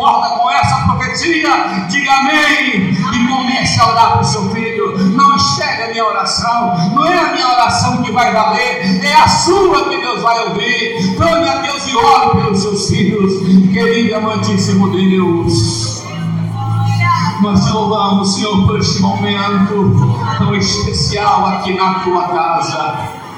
Concorda 0.06 0.38
com 0.38 0.52
essa 0.52 0.76
profecia, 0.82 1.50
diga 1.90 2.14
amém 2.14 2.92
e 2.92 3.28
comece 3.28 3.80
a 3.80 3.90
orar 3.90 4.12
para 4.12 4.22
o 4.22 4.24
seu 4.24 4.52
filho. 4.52 4.96
Não 5.00 5.36
espere 5.36 5.82
a 5.82 5.88
minha 5.88 6.06
oração, 6.06 6.76
não 6.94 7.08
é 7.08 7.18
a 7.18 7.34
minha 7.34 7.48
oração 7.48 8.04
que 8.04 8.12
vai 8.12 8.32
valer, 8.32 9.04
é 9.04 9.14
a 9.16 9.28
sua 9.28 9.90
que 9.90 9.98
Deus 9.98 10.22
vai 10.22 10.48
ouvir. 10.48 11.16
Clame 11.18 11.50
a 11.50 11.56
Deus 11.56 11.88
e 11.88 11.96
ore 11.96 12.40
pelos 12.40 12.62
seus 12.62 12.88
filhos, 12.88 13.34
querido 13.74 14.10
e 14.10 14.14
amantíssimo 14.14 14.92
Deus. 14.92 16.04
Nós 17.42 17.68
louvamos, 17.72 18.36
Senhor, 18.36 18.64
por 18.68 18.78
este 18.80 19.02
momento 19.02 20.20
tão 20.38 20.54
especial 20.54 21.48
aqui 21.48 21.74
na 21.74 21.96
tua 22.02 22.28
casa. 22.28 23.25